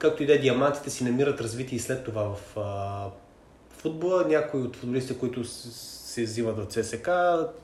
Както 0.03 0.23
и 0.23 0.27
да 0.27 0.35
е, 0.35 0.39
диамантите 0.39 0.91
си 0.91 1.05
намират 1.05 1.41
развитие 1.41 1.77
и 1.77 1.81
след 1.81 2.05
това 2.05 2.23
в 2.23 2.59
а, 2.59 3.07
футбола. 3.79 4.25
Някои 4.29 4.63
от 4.63 4.77
футболистите, 4.77 5.19
които 5.19 5.45
се 5.45 6.23
взимат 6.23 6.59
от 6.59 6.73
ЦСК, 6.73 7.11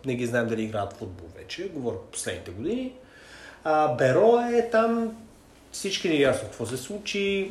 не 0.07 0.15
ги 0.15 0.27
знаем 0.27 0.49
дали 0.49 0.63
играят 0.63 0.93
футбол 0.93 1.27
вече, 1.37 1.69
говоря 1.69 1.97
последните 2.13 2.51
години. 2.51 2.93
А, 3.65 3.95
Беро 3.95 4.41
е 4.53 4.71
там, 4.71 5.17
всички 5.73 6.09
ни 6.09 6.17
е 6.17 6.21
ясно 6.21 6.49
какво 6.49 6.67
се 6.67 6.77
случи, 6.77 7.51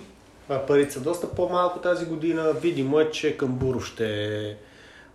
парите 0.67 0.91
са 0.91 0.99
доста 0.99 1.31
по-малко 1.31 1.79
тази 1.79 2.05
година, 2.05 2.53
видимо 2.53 2.99
е, 2.99 3.11
че 3.11 3.37
Камбуров 3.37 3.85
ще 3.85 4.57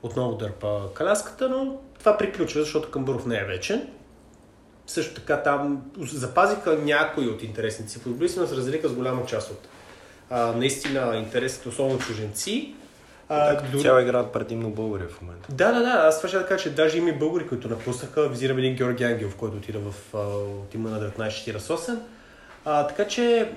отново 0.02 0.37
дърпа 0.37 0.80
каляската, 0.94 1.48
но 1.48 1.76
това 1.98 2.18
приключва, 2.18 2.61
защото 2.61 2.90
Камбуров 2.90 3.26
не 3.26 3.37
е 3.37 3.44
вечен. 3.44 3.88
Също 4.87 5.14
така 5.14 5.42
там 5.42 5.83
запазиха 6.03 6.79
някои 6.83 7.29
от 7.29 7.42
интересните 7.42 7.90
си 7.90 7.99
футболисти, 7.99 8.40
но 8.40 8.47
се 8.47 8.57
разделиха 8.57 8.88
с 8.88 8.92
голяма 8.92 9.27
част 9.27 9.51
от 9.51 9.68
а, 10.31 10.53
наистина 10.53 11.16
интересите, 11.16 11.68
особено 11.68 11.99
чуженци. 11.99 12.75
А, 13.29 13.55
да, 13.55 13.62
дори... 13.73 13.83
цяло 13.83 13.99
играят 13.99 14.33
предимно 14.33 14.71
българи 14.71 15.05
в 15.09 15.23
момента. 15.23 15.53
Да, 15.53 15.73
да, 15.73 15.81
да. 15.81 15.90
Аз 15.90 16.16
това 16.16 16.29
ще 16.29 16.38
да 16.38 16.47
кажа, 16.47 16.62
че 16.62 16.71
даже 16.71 16.99
има 16.99 17.09
и 17.09 17.18
българи, 17.18 17.49
които 17.49 17.68
напуснаха. 17.68 18.29
Визирам 18.29 18.59
един 18.59 18.75
Георги 18.75 19.05
Ангелов, 19.05 19.37
който 19.37 19.57
отида 19.57 19.79
в 19.79 19.95
тима 20.71 20.90
на 20.90 21.11
1948. 21.11 21.99
А, 22.64 22.87
така 22.87 23.09
че 23.09 23.53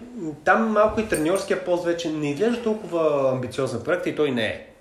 там 0.45 0.71
малко 0.71 0.99
и 0.99 1.07
треньорския 1.07 1.65
пост 1.65 1.85
вече 1.85 2.09
не 2.09 2.31
изглежда 2.31 2.63
толкова 2.63 3.31
амбициозен 3.31 3.83
проект 3.83 4.05
и 4.05 4.15
той 4.15 4.31
не 4.31 4.45
е. 4.45 4.74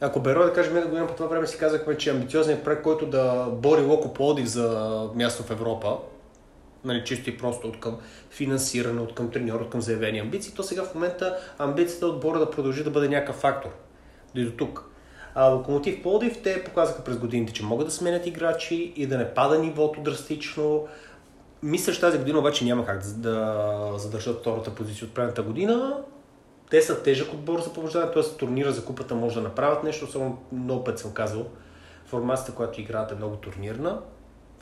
Ако 0.00 0.20
Беро, 0.20 0.44
да 0.44 0.52
кажем, 0.52 0.76
една 0.76 0.88
година 0.88 1.06
по 1.06 1.14
това 1.14 1.28
време 1.28 1.46
си 1.46 1.58
казахме, 1.58 1.96
че 1.96 2.10
амбициозният 2.10 2.64
проект, 2.64 2.82
който 2.82 3.06
да 3.06 3.46
бори 3.52 3.82
Локо 3.82 4.14
Плодив 4.14 4.46
за 4.46 5.10
място 5.14 5.42
в 5.42 5.50
Европа, 5.50 5.96
нали, 6.84 7.04
чисто 7.04 7.30
и 7.30 7.38
просто 7.38 7.68
от 7.68 7.80
към 7.80 7.98
финансиране, 8.30 9.00
от 9.00 9.14
към 9.14 9.30
треньор, 9.30 9.60
от 9.60 9.70
към 9.70 9.80
заявени 9.80 10.18
амбиции, 10.18 10.54
то 10.56 10.62
сега 10.62 10.84
в 10.84 10.94
момента 10.94 11.36
амбицията 11.58 12.06
от 12.06 12.14
отбора 12.14 12.38
да 12.38 12.50
продължи 12.50 12.84
да 12.84 12.90
бъде 12.90 13.08
някакъв 13.08 13.36
фактор 13.36 13.70
и 14.34 14.44
до 14.44 14.50
тук. 14.50 14.84
А 15.34 15.44
Локомотив 15.46 16.02
Плодив, 16.02 16.42
те 16.42 16.64
показаха 16.64 17.04
през 17.04 17.18
годините, 17.18 17.52
че 17.52 17.64
могат 17.64 17.86
да 17.86 17.92
сменят 17.92 18.26
играчи 18.26 18.92
и 18.96 19.06
да 19.06 19.18
не 19.18 19.34
пада 19.34 19.58
нивото 19.58 20.00
драстично. 20.00 20.86
Мисля, 21.62 21.92
че 21.92 22.00
тази 22.00 22.18
година 22.18 22.38
обаче 22.38 22.64
няма 22.64 22.86
как 22.86 23.02
да 23.16 23.92
задържат 23.96 24.40
втората 24.40 24.74
позиция 24.74 25.06
от 25.06 25.14
предната 25.14 25.42
година. 25.42 26.02
Те 26.70 26.82
са 26.82 27.02
тежък 27.02 27.32
отбор 27.32 27.60
за 27.60 27.72
побеждане, 27.72 28.10
т.е. 28.10 28.22
турнира 28.22 28.72
за 28.72 28.84
купата 28.84 29.14
може 29.14 29.34
да 29.34 29.40
направят 29.40 29.84
нещо, 29.84 30.04
особено 30.04 30.42
много 30.52 30.84
път 30.84 30.98
съм 30.98 31.12
казал. 31.12 31.46
Формацията, 32.06 32.54
която 32.54 32.80
играят 32.80 33.12
е 33.12 33.14
много 33.14 33.36
турнирна. 33.36 34.00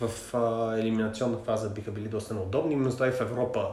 В 0.01 0.35
а, 0.35 0.77
елиминационна 0.79 1.39
фаза 1.39 1.71
биха 1.71 1.91
били 1.91 2.09
доста 2.09 2.35
неудобни, 2.35 2.73
именно 2.73 2.93
това 2.93 3.09
и 3.09 3.13
в 3.13 3.21
Европа 3.21 3.69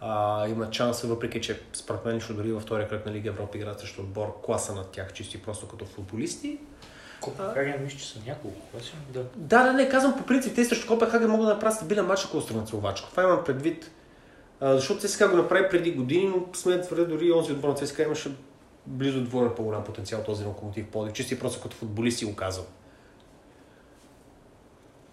а, 0.00 0.48
има 0.48 0.68
шанс, 0.72 1.02
въпреки 1.02 1.40
че 1.40 1.60
според 1.72 2.04
мен 2.04 2.20
ще 2.20 2.32
дори 2.32 2.52
във 2.52 2.62
втория 2.62 2.88
кръг 2.88 3.06
на 3.06 3.12
Лига 3.12 3.28
Европа 3.28 3.56
играят 3.58 3.80
също 3.80 4.00
отбор 4.00 4.40
класа 4.44 4.74
над 4.74 4.90
тях, 4.90 5.12
чисти 5.12 5.42
просто 5.42 5.68
като 5.68 5.84
футболисти. 5.84 6.58
Копенхаген 7.20 7.82
мисля, 7.82 7.98
че 7.98 8.06
са 8.06 8.18
няколко 8.26 8.60
класи. 8.70 8.92
Да. 9.12 9.22
да, 9.36 9.64
да, 9.64 9.72
не, 9.72 9.88
казвам 9.88 10.18
по 10.18 10.26
принцип, 10.26 10.54
те 10.54 10.64
срещу 10.64 10.86
Копенхаген 10.86 11.30
могат 11.30 11.46
да 11.46 11.54
направят 11.54 11.76
стабилен 11.76 12.06
матч, 12.06 12.24
ако 12.24 12.36
останат 12.36 12.68
Словачко. 12.68 13.10
Това 13.10 13.22
имам 13.22 13.44
предвид. 13.44 13.90
Защото 14.60 15.00
ЦСКА 15.00 15.28
го 15.28 15.36
направи 15.36 15.68
преди 15.70 15.92
години, 15.92 16.28
но 16.28 16.46
смея 16.54 16.78
да 16.78 16.84
твърдя, 16.86 17.04
дори 17.04 17.32
онзи 17.32 17.52
отбор 17.52 17.68
на 17.68 17.74
ЦСКА 17.74 18.02
имаше 18.02 18.36
близо 18.86 19.20
двойно 19.20 19.54
по-голям 19.54 19.84
потенциал 19.84 20.22
този 20.22 20.44
локомотив 20.44 20.86
Плодив. 20.86 21.12
Чисти 21.12 21.38
просто 21.38 21.62
като 21.62 21.76
футболист 21.76 22.18
си 22.18 22.24
го 22.24 22.36
казвам. 22.36 22.66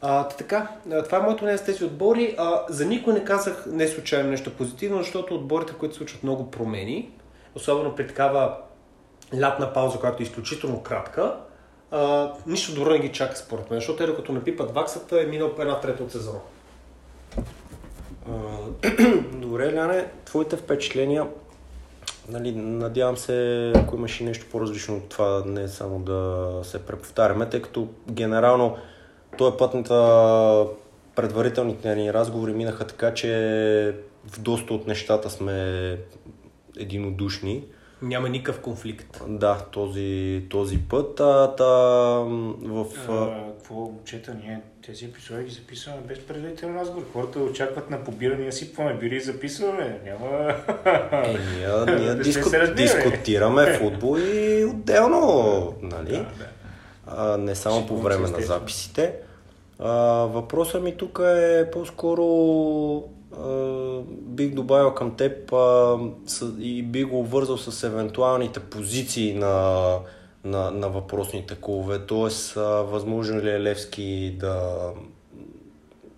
А, 0.02 0.28
така, 0.28 0.68
това 1.06 1.18
е 1.18 1.22
моето 1.22 1.44
мнение 1.44 1.58
с 1.58 1.66
тези 1.66 1.84
отбори. 1.84 2.36
А, 2.38 2.66
за 2.70 2.86
никой 2.86 3.14
не 3.14 3.26
казах 3.26 3.66
не 3.68 3.88
случайно 3.88 4.30
нещо 4.30 4.58
позитивно, 4.58 4.98
защото 4.98 5.36
отборите, 5.36 5.74
които 5.74 5.96
случват 5.96 6.24
много 6.24 6.52
промени, 6.52 7.12
особено 7.56 7.96
при 7.96 8.08
такава 8.08 8.58
лятна 9.40 9.74
пауза, 9.74 10.00
която 10.00 10.24
е 10.24 10.26
изключително 10.26 10.84
кратка, 10.84 11.36
а, 11.92 12.32
нищо 12.48 12.76
добро 12.76 12.90
не 12.90 13.00
ги 13.00 13.12
чака 13.12 13.36
според 13.36 13.70
мен, 13.70 13.80
защото 13.80 13.98
те 13.98 14.08
докато 14.08 14.32
напипат 14.32 14.72
ваксата 14.72 15.22
е 15.22 15.26
минал 15.26 15.52
една 15.60 15.80
трета 15.80 16.04
от 16.04 16.12
сезона. 16.12 16.40
Добре, 19.34 19.74
Ляне, 19.74 20.06
твоите 20.26 20.58
впечатления, 20.58 21.28
нали, 22.30 22.52
надявам 22.56 23.18
се, 23.18 23.72
ако 23.76 23.96
имаш 23.96 24.22
и 24.22 24.24
нещо 24.24 24.46
по-различно 24.52 24.96
от 24.96 25.10
това, 25.10 25.44
не 25.46 25.68
само 25.68 26.00
да 26.00 26.60
се 26.64 26.86
преповтаряме, 26.86 27.50
тъй 27.50 27.62
като 27.62 27.88
генерално 28.12 28.78
този 29.38 29.58
път 29.58 29.74
на 29.74 30.66
предварителните 31.16 31.96
ни 31.96 32.14
разговори 32.14 32.54
минаха 32.54 32.88
така, 32.88 33.14
че 33.14 33.96
в 34.28 34.40
доста 34.40 34.74
от 34.74 34.88
нещата 34.88 35.30
сме 35.30 35.98
единодушни. 36.78 37.64
Няма 38.02 38.30
никакъв 38.30 38.62
конфликт. 38.62 39.22
Да, 39.28 39.66
този, 39.72 40.44
този 40.50 40.80
път. 40.80 41.20
А, 41.20 41.56
та, 41.56 41.66
в... 42.64 42.86
какво 43.58 43.76
момчета, 43.76 44.34
ние 44.34 44.62
тези 44.86 45.06
епизоди 45.06 45.44
ги 45.44 45.52
записваме 45.52 46.02
без 46.08 46.20
предварителен 46.20 46.80
разговор. 46.80 47.04
Хората 47.14 47.40
очакват 47.40 47.90
на 47.90 48.04
побиране, 48.04 48.52
сипваме 48.52 48.94
бири 48.94 49.16
и 49.16 49.22
записваме. 49.22 50.00
Няма... 50.06 50.56
Е, 51.26 51.38
ние, 51.58 51.98
ние 52.00 52.16
диску... 52.16 52.50
дискутираме 52.76 53.74
футбол 53.74 54.18
и 54.18 54.66
отделно, 54.66 55.74
нали? 55.82 56.12
Да, 56.12 56.18
да 56.18 56.48
а, 57.08 57.38
не 57.38 57.56
само 57.56 57.88
по 57.88 57.98
време 57.98 58.30
на 58.30 58.42
записите. 58.42 59.16
А, 59.80 59.92
въпросът 60.26 60.84
ми 60.84 60.98
тук 60.98 61.22
е 61.26 61.70
по-скоро 61.72 62.26
а, 63.42 64.00
бих 64.10 64.54
добавил 64.54 64.94
към 64.94 65.16
теб 65.16 65.54
а, 65.54 65.98
с, 66.26 66.52
и 66.60 66.84
бих 66.84 67.08
го 67.08 67.20
обвързал 67.20 67.58
с 67.58 67.84
евентуалните 67.84 68.60
позиции 68.60 69.34
на, 69.34 69.96
на, 70.44 70.72
на 70.72 70.90
въпросните 70.90 71.56
колове. 71.56 72.06
Тоест, 72.06 72.54
възможно 72.56 73.42
ли 73.42 73.50
е 73.50 73.62
Левски 73.62 74.36
да 74.40 74.88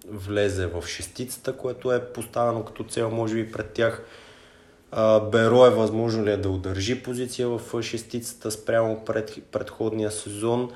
влезе 0.08 0.68
в 0.68 0.88
шестицата, 0.88 1.58
което 1.58 1.92
е 1.92 2.06
поставено 2.06 2.66
като 2.66 2.84
цел, 2.84 3.12
може 3.12 3.36
би, 3.36 3.52
пред 3.52 3.74
тях. 3.74 4.06
Беро 5.32 5.66
е 5.66 5.70
възможно 5.70 6.26
ли 6.26 6.32
е 6.32 6.38
да 6.38 6.50
удържи 6.50 7.04
позиция 7.04 7.50
в 7.50 7.82
шестицата 7.82 8.52
спрямо 8.52 9.06
пред, 9.06 9.38
предходния 9.52 10.12
сезон. 10.12 10.72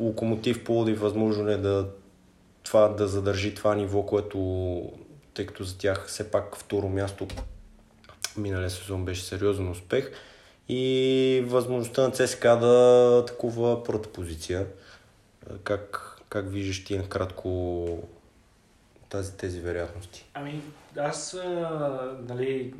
Локомотив 0.00 0.64
Плоди 0.64 0.92
възможно 0.92 1.48
ли 1.48 1.52
е 1.52 1.56
да, 1.56 1.88
това, 2.62 2.88
да 2.88 3.08
задържи 3.08 3.54
това 3.54 3.74
ниво, 3.74 4.02
което 4.02 4.38
тъй 5.34 5.46
като 5.46 5.64
за 5.64 5.78
тях 5.78 6.06
все 6.08 6.30
пак 6.30 6.56
второ 6.56 6.88
място 6.88 7.26
миналия 8.36 8.70
сезон 8.70 9.04
беше 9.04 9.24
сериозен 9.24 9.70
успех 9.70 10.10
и 10.68 11.44
възможността 11.46 12.02
на 12.02 12.10
ЦСКА 12.10 12.56
да 12.56 13.18
атакува 13.24 13.84
първата 13.84 14.12
позиция. 14.12 14.66
Как, 15.64 16.16
как 16.28 16.50
виждаш 16.50 16.84
ти 16.84 16.98
накратко 16.98 17.88
тази, 19.08 19.36
тези 19.36 19.60
вероятности? 19.60 20.24
Ами, 20.34 20.62
аз, 20.98 21.34
а, 21.34 22.16
нали, 22.28 22.74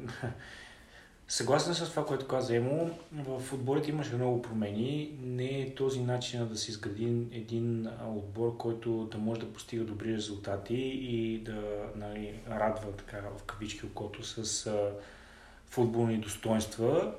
съгласен 1.29 1.75
с 1.75 1.91
това, 1.91 2.07
което 2.07 2.27
каза 2.27 2.57
Емо. 2.57 2.91
В 3.13 3.53
отборите 3.53 3.91
имаше 3.91 4.15
много 4.15 4.43
промени. 4.43 5.19
Не 5.23 5.61
е 5.61 5.75
този 5.75 6.01
начин 6.01 6.49
да 6.49 6.57
се 6.57 6.71
изгради 6.71 7.05
един 7.33 7.89
отбор, 8.07 8.57
който 8.57 9.09
да 9.13 9.19
може 9.19 9.41
да 9.41 9.53
постига 9.53 9.85
добри 9.85 10.15
резултати 10.15 10.75
и 11.03 11.39
да 11.39 11.63
нали, 11.97 12.35
радва 12.51 12.93
така 12.93 13.19
в 13.39 13.43
кавички 13.43 13.87
окото 13.87 14.25
с 14.25 14.67
а, 14.67 14.91
футболни 15.67 16.19
достоинства. 16.19 17.13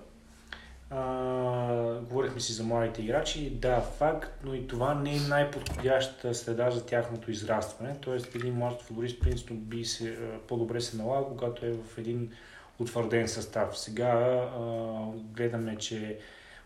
А, 0.89 1.99
говорихме 1.99 2.39
си 2.39 2.53
за 2.53 2.63
младите 2.63 3.01
играчи. 3.01 3.49
Да, 3.49 3.81
факт, 3.81 4.31
но 4.43 4.53
и 4.53 4.67
това 4.67 4.93
не 4.93 5.15
е 5.15 5.19
най-подходящата 5.19 6.35
следа 6.35 6.71
за 6.71 6.85
тяхното 6.85 7.31
израстване. 7.31 7.95
Тоест, 8.01 8.35
един 8.35 8.53
млад 8.53 8.81
футболист, 8.81 9.19
принципно, 9.19 9.55
би 9.55 9.85
се, 9.85 10.17
по-добре 10.47 10.81
се 10.81 10.97
налага, 10.97 11.27
когато 11.27 11.65
е 11.65 11.71
в 11.71 11.97
един 11.97 12.31
утвърден 12.79 13.27
състав. 13.27 13.77
Сега 13.77 14.07
а, 14.07 14.95
гледаме, 15.15 15.77
че 15.77 16.19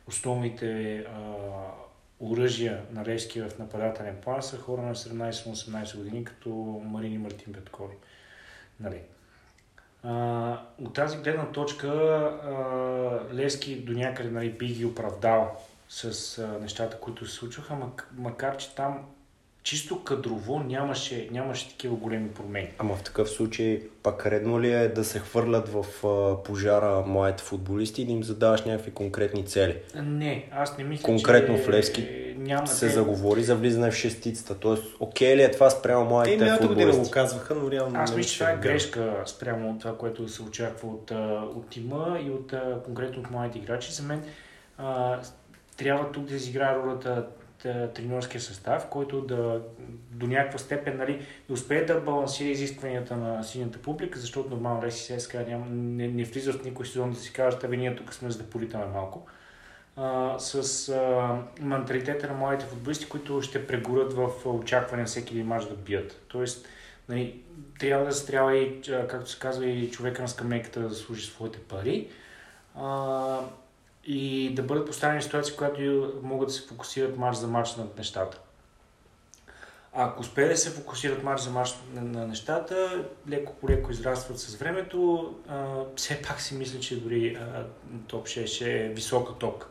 основните 0.08 0.98
а, 0.98 1.36
оръжия 2.20 2.82
на 2.92 3.06
Левски 3.06 3.42
в 3.42 3.52
нападателен 3.60 4.18
план 4.22 4.44
са 4.44 4.58
хора 4.58 4.82
на 4.82 4.96
17-18 4.96 5.98
години, 5.98 6.24
като 6.24 6.50
Марини 6.86 7.18
Мартин 7.18 7.54
Петкови. 7.54 7.96
Нали. 8.80 9.02
От 10.80 10.94
тази 10.94 11.18
гледна 11.18 11.52
точка 11.52 11.88
а, 11.88 13.36
Левски 13.36 13.76
до 13.76 13.92
някъде 13.92 14.30
нали, 14.30 14.52
би 14.52 14.68
ги 14.68 14.86
оправдал 14.86 15.58
с 15.90 16.38
а, 16.38 16.60
нещата, 16.62 17.00
които 17.00 17.26
се 17.26 17.36
случваха, 17.36 17.78
макар 18.18 18.58
че 18.58 18.76
там 18.76 19.06
чисто 19.64 20.04
кадрово 20.04 20.60
нямаше, 20.60 21.30
нямаше 21.32 21.70
такива 21.70 21.96
големи 21.96 22.30
промени. 22.30 22.70
Ама 22.78 22.96
в 22.96 23.04
такъв 23.04 23.30
случай 23.30 23.82
пак 24.04 24.26
редно 24.26 24.62
ли 24.62 24.74
е 24.74 24.88
да 24.88 25.04
се 25.04 25.20
хвърлят 25.20 25.70
в 25.70 26.08
а, 26.08 26.44
пожара 26.44 27.04
младите 27.08 27.44
футболисти 27.44 28.02
и 28.02 28.06
да 28.06 28.12
им 28.12 28.24
задаваш 28.24 28.62
някакви 28.62 28.92
конкретни 28.92 29.46
цели? 29.46 29.78
Не, 29.96 30.50
аз 30.52 30.78
не 30.78 30.84
мисля, 30.84 31.04
Конкретно 31.04 31.56
че... 31.56 31.64
в 31.64 31.70
Левски 31.70 32.08
няма 32.38 32.68
се 32.68 32.88
те... 32.88 32.94
заговори 32.94 33.44
за 33.44 33.56
влизане 33.56 33.92
в 33.92 33.96
шестицата. 33.96 34.60
Тоест, 34.60 34.84
окей 35.00 35.38
ли 35.38 35.44
е 35.44 35.52
това 35.52 35.70
спрямо 35.70 36.06
младите 36.06 36.38
Те 36.38 36.46
футболисти? 36.46 36.68
Те 36.68 36.86
година 36.86 37.04
го 37.04 37.12
казваха, 37.12 37.56
но 37.56 37.72
реално 37.72 38.00
Аз 38.00 38.16
мисля, 38.16 38.30
че 38.30 38.40
това 38.40 38.52
е 38.52 38.58
грешка 38.58 39.24
спрямо 39.26 39.72
от 39.72 39.80
това, 39.80 39.98
което 39.98 40.30
се 40.30 40.42
очаква 40.42 40.90
от, 40.90 41.12
от 41.56 41.70
тима 41.70 42.20
и 42.26 42.30
от 42.30 42.54
конкретно 42.86 43.22
от 43.22 43.32
младите 43.32 43.58
играчи. 43.58 43.94
За 43.94 44.04
мен 44.04 44.24
а, 44.78 45.20
трябва 45.78 46.12
тук 46.12 46.26
да 46.26 46.36
изиграе 46.36 46.76
ролята 46.76 47.26
тренерския 47.94 48.42
състав, 48.42 48.88
който 48.90 49.22
да 49.22 49.62
до 50.12 50.28
някаква 50.28 50.60
степен 50.60 50.98
нали, 50.98 51.26
да 51.48 51.54
успее 51.54 51.86
да 51.86 52.02
балансира 52.02 52.50
изискванията 52.50 53.16
на 53.16 53.44
синята 53.44 53.80
публика, 53.80 54.20
защото 54.20 54.50
нормално 54.50 54.84
Реси 54.84 55.20
ССК 55.20 55.34
няма, 55.34 55.66
не, 55.70 56.08
не 56.08 56.24
влизат 56.24 56.62
в 56.62 56.66
никой 56.66 56.86
сезон 56.86 57.12
да 57.12 57.20
си 57.20 57.34
кажат, 57.34 57.64
абе 57.64 57.78
ние 57.78 57.96
тук 57.96 58.14
сме 58.14 58.32
за 58.32 58.38
да 58.38 58.50
политаме 58.50 58.86
малко. 58.86 59.26
А, 59.96 60.40
с 60.40 60.90
а, 60.90 61.38
менталитета 61.62 62.28
на 62.28 62.34
младите 62.34 62.66
футболисти, 62.66 63.10
които 63.10 63.42
ще 63.42 63.68
прегорят 63.68 64.14
в 64.14 64.30
очакване 64.46 65.06
всеки 65.06 65.34
един 65.34 65.48
мач 65.48 65.66
да 65.66 65.76
бият. 65.76 66.22
Тоест, 66.28 66.68
нали, 67.10 67.42
трябва 67.80 68.06
да 68.06 68.12
се 68.12 68.26
трябва 68.26 68.58
и, 68.58 68.82
както 68.82 69.30
се 69.30 69.40
казва, 69.40 69.66
и 69.66 69.92
човека 69.92 70.22
на 70.22 70.28
скамейката 70.28 70.80
да 70.80 70.90
заслужи 70.90 71.26
своите 71.26 71.60
пари. 71.60 72.08
А, 72.76 73.40
и 74.06 74.54
да 74.56 74.64
бъдат 74.64 74.88
поставени 74.88 75.22
в 75.22 75.24
ситуации, 75.24 75.56
когато 75.56 76.14
могат 76.24 76.48
да 76.48 76.54
се 76.54 76.68
фокусират 76.68 77.18
марш 77.18 77.38
за 77.38 77.48
марш 77.48 77.76
над 77.76 77.98
нещата. 77.98 78.40
Ако 79.94 80.22
успее 80.22 80.48
да 80.48 80.58
се 80.58 80.70
фокусират 80.70 81.24
марш 81.24 81.42
за 81.42 81.50
марш 81.50 81.76
на, 81.94 82.28
нещата, 82.28 83.06
леко 83.30 83.54
по 83.62 83.70
леко 83.70 83.92
израстват 83.92 84.40
с 84.40 84.56
времето, 84.56 85.34
а, 85.48 85.66
все 85.96 86.22
пак 86.22 86.42
си 86.42 86.56
мисля, 86.56 86.80
че 86.80 87.02
дори 87.02 87.36
а, 87.36 87.66
топ 88.08 88.28
6 88.28 88.46
ще 88.46 88.86
е 88.86 88.90
висока 88.90 89.34
топка. 89.34 89.68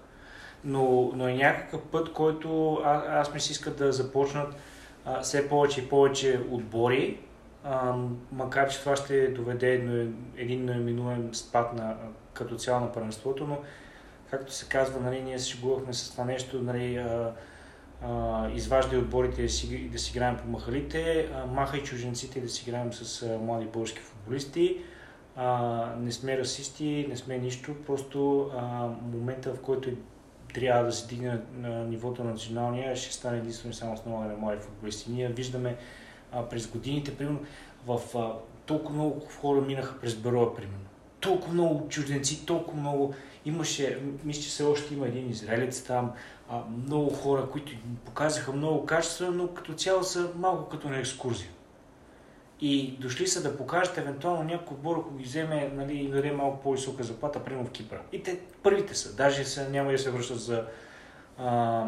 Но, 0.64 1.12
но 1.14 1.29
е 1.29 1.35
някакъв 1.35 1.83
път, 1.83 2.12
който 2.12 2.75
а, 2.75 3.21
аз 3.21 3.35
ми 3.35 3.40
се 3.40 3.53
иска 3.53 3.71
да 3.71 3.93
започнат 3.93 4.55
а, 5.05 5.21
все 5.21 5.49
повече 5.49 5.81
и 5.81 5.88
повече 5.88 6.40
отбори, 6.51 7.21
а, 7.64 7.97
макар 8.33 8.69
че 8.69 8.81
това 8.81 8.97
ще 8.97 9.29
доведе 9.29 9.79
до 9.79 10.12
един 10.37 10.64
неминуем 10.64 11.35
спад 11.35 11.73
на, 11.73 11.97
като 12.33 12.57
цяло 12.57 12.81
на 12.81 12.93
първенството, 12.93 13.47
но 13.47 13.59
както 14.31 14.53
се 14.53 14.69
казва, 14.69 15.01
нали, 15.01 15.23
ние 15.23 15.38
се 15.38 15.51
шегувахме 15.51 15.93
с 15.93 16.11
това 16.11 16.25
нещо, 16.25 16.62
нали, 16.62 17.05
изваждай 18.55 18.99
отборите 18.99 19.43
да 19.43 19.49
си, 19.49 19.88
да 19.88 19.99
си 19.99 20.11
играем 20.11 20.37
по 20.37 20.49
махалите, 20.49 21.29
а, 21.35 21.47
махай 21.47 21.83
чуженците 21.83 22.40
да 22.40 22.49
си 22.49 22.64
играем 22.69 22.93
с 22.93 23.23
а, 23.23 23.38
млади 23.38 23.66
български 23.66 24.01
футболисти. 24.01 24.79
А, 25.37 25.95
не 25.99 26.12
сме 26.12 26.38
расисти, 26.38 27.07
не 27.09 27.16
сме 27.16 27.38
нищо, 27.38 27.75
просто 27.87 28.51
а, 28.57 28.88
момента 29.12 29.55
в 29.55 29.61
който 29.61 29.90
трябва 30.55 30.85
да 30.85 30.93
се 30.93 31.09
дигне 31.09 31.38
на 31.57 31.85
нивото 31.85 32.25
на 32.25 32.31
националния, 32.31 32.97
ще 32.97 33.14
стане 33.14 33.38
единствено 33.38 33.75
само 33.75 33.97
с 33.97 34.07
на 34.07 34.37
млади 34.38 34.61
футболисти. 34.61 35.11
Ние 35.11 35.29
виждаме 35.29 35.77
а, 36.33 36.49
през 36.49 36.66
годините, 36.66 37.16
примерно, 37.16 37.40
в 37.87 38.01
а, 38.19 38.33
толкова 38.66 38.95
много 38.95 39.21
хора 39.21 39.61
минаха 39.61 40.01
през 40.01 40.14
Бероя, 40.14 40.55
примерно. 40.55 40.85
Толкова 41.21 41.55
много 41.55 41.88
чужденци, 41.88 42.47
толкова 42.47 42.81
много 42.81 43.14
Имаше, 43.44 44.03
мисля, 44.24 44.42
че 44.42 44.48
все 44.48 44.62
още 44.62 44.94
има 44.94 45.07
един 45.07 45.31
израелец 45.31 45.83
там, 45.83 46.12
а, 46.48 46.62
много 46.87 47.11
хора, 47.11 47.48
които 47.50 47.72
показаха 48.05 48.53
много 48.53 48.87
качества, 48.87 49.31
но 49.31 49.48
като 49.48 49.72
цяло 49.72 50.03
са 50.03 50.31
малко 50.37 50.68
като 50.68 50.88
на 50.88 50.98
екскурзия. 50.98 51.50
И 52.61 52.96
дошли 53.00 53.26
са 53.26 53.42
да 53.42 53.57
покажат 53.57 53.98
евентуално 53.98 54.42
някой 54.42 54.76
отбор, 54.76 54.96
ако 54.96 55.14
ги 55.14 55.24
вземе 55.24 55.72
нали, 55.74 55.98
и 55.98 56.11
даде 56.11 56.33
малко 56.33 56.62
по-висока 56.62 57.03
заплата, 57.03 57.44
примерно 57.44 57.66
в 57.66 57.70
Кипра. 57.70 58.00
И 58.12 58.22
те 58.22 58.40
първите 58.62 58.94
са, 58.94 59.16
даже 59.16 59.44
са, 59.44 59.70
няма 59.70 59.92
да 59.92 59.98
се 59.98 60.11
връщат 60.11 60.40
за, 60.40 60.64
а, 61.38 61.87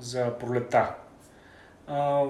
за 0.00 0.38
пролета. 0.38 0.94
А, 1.86 2.24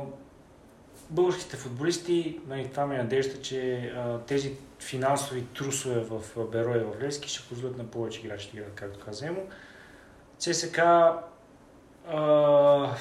българските 1.11 1.57
футболисти, 1.57 2.40
нали, 2.49 2.68
това 2.71 2.87
ми 2.87 2.94
е 2.94 2.99
надежда, 2.99 3.42
че 3.42 3.92
а, 3.97 4.18
тези 4.18 4.53
финансови 4.81 5.44
трусове 5.44 6.01
в 6.01 6.47
Беро 6.53 6.75
и 6.75 6.79
в 6.79 7.03
Левски 7.03 7.29
ще 7.29 7.49
позволят 7.49 7.79
на 7.79 7.85
повече 7.85 8.21
играчи 8.21 8.51
да 8.51 8.57
играят, 8.57 8.75
както 8.75 9.05
каза 9.05 9.27
Емо. 9.27 9.42
ЦСК 10.38 10.79
а, 12.09 12.94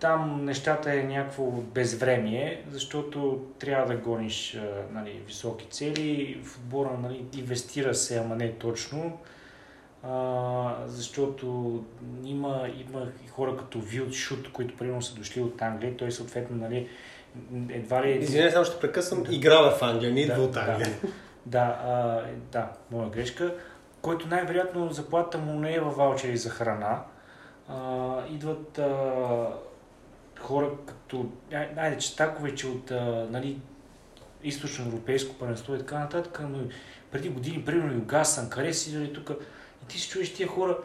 там 0.00 0.44
нещата 0.44 0.94
е 0.94 1.02
някакво 1.02 1.44
безвремие, 1.50 2.64
защото 2.70 3.46
трябва 3.58 3.94
да 3.94 4.00
гониш 4.00 4.54
а, 4.54 4.84
нали, 4.92 5.22
високи 5.26 5.66
цели. 5.66 6.40
В 6.44 6.56
отбора 6.56 6.98
нали, 7.02 7.24
инвестира 7.36 7.94
се, 7.94 8.18
ама 8.18 8.36
не 8.36 8.52
точно. 8.52 9.18
А, 10.02 10.74
защото 10.86 11.84
има, 12.24 12.68
има 12.90 13.06
хора 13.30 13.56
като 13.56 13.80
Вилд 13.80 14.12
Шут, 14.12 14.52
които 14.52 14.76
примерно 14.76 15.02
са 15.02 15.14
дошли 15.14 15.40
от 15.40 15.62
Англия. 15.62 15.96
Той 15.96 16.12
съответно 16.12 16.56
нали, 16.56 16.88
едва 17.70 18.02
ли... 18.02 18.10
Извинявай, 18.10 18.52
само 18.52 18.64
ще 18.64 18.80
прекъсвам. 18.80 19.22
Да. 19.22 19.34
Играва 19.34 19.70
в 19.70 19.82
Англия, 19.82 20.12
не 20.12 20.20
идва 20.20 20.36
да, 20.36 20.42
от 20.42 20.56
Англия. 20.56 20.88
Да, 21.02 21.10
да, 21.46 21.78
а, 21.84 22.22
да, 22.52 22.68
моя 22.90 23.10
грешка. 23.10 23.54
Който 24.02 24.28
най-вероятно 24.28 24.92
заплата 24.92 25.38
му 25.38 25.60
не 25.60 25.74
е 25.74 25.80
във 25.80 25.96
ваучери 25.96 26.36
за 26.36 26.50
храна. 26.50 27.02
А, 27.68 28.18
идват 28.30 28.78
а, 28.78 29.46
хора 30.40 30.70
като... 30.86 31.26
Айде, 31.76 31.98
че 32.54 32.66
от 32.66 32.90
а, 32.90 33.26
нали, 33.30 33.60
източно 34.42 34.86
европейско 34.86 35.34
паренство 35.34 35.74
и 35.74 35.78
така 35.78 35.98
нататък, 35.98 36.40
но 36.48 36.58
преди 37.10 37.28
години, 37.28 37.64
примерно, 37.64 37.94
Югас, 37.94 38.34
Санкаре 38.34 38.72
си 38.72 39.12
тук. 39.14 39.30
И 39.82 39.86
ти 39.86 39.98
си 39.98 40.08
чуеш 40.08 40.34
тия 40.34 40.48
хора, 40.48 40.78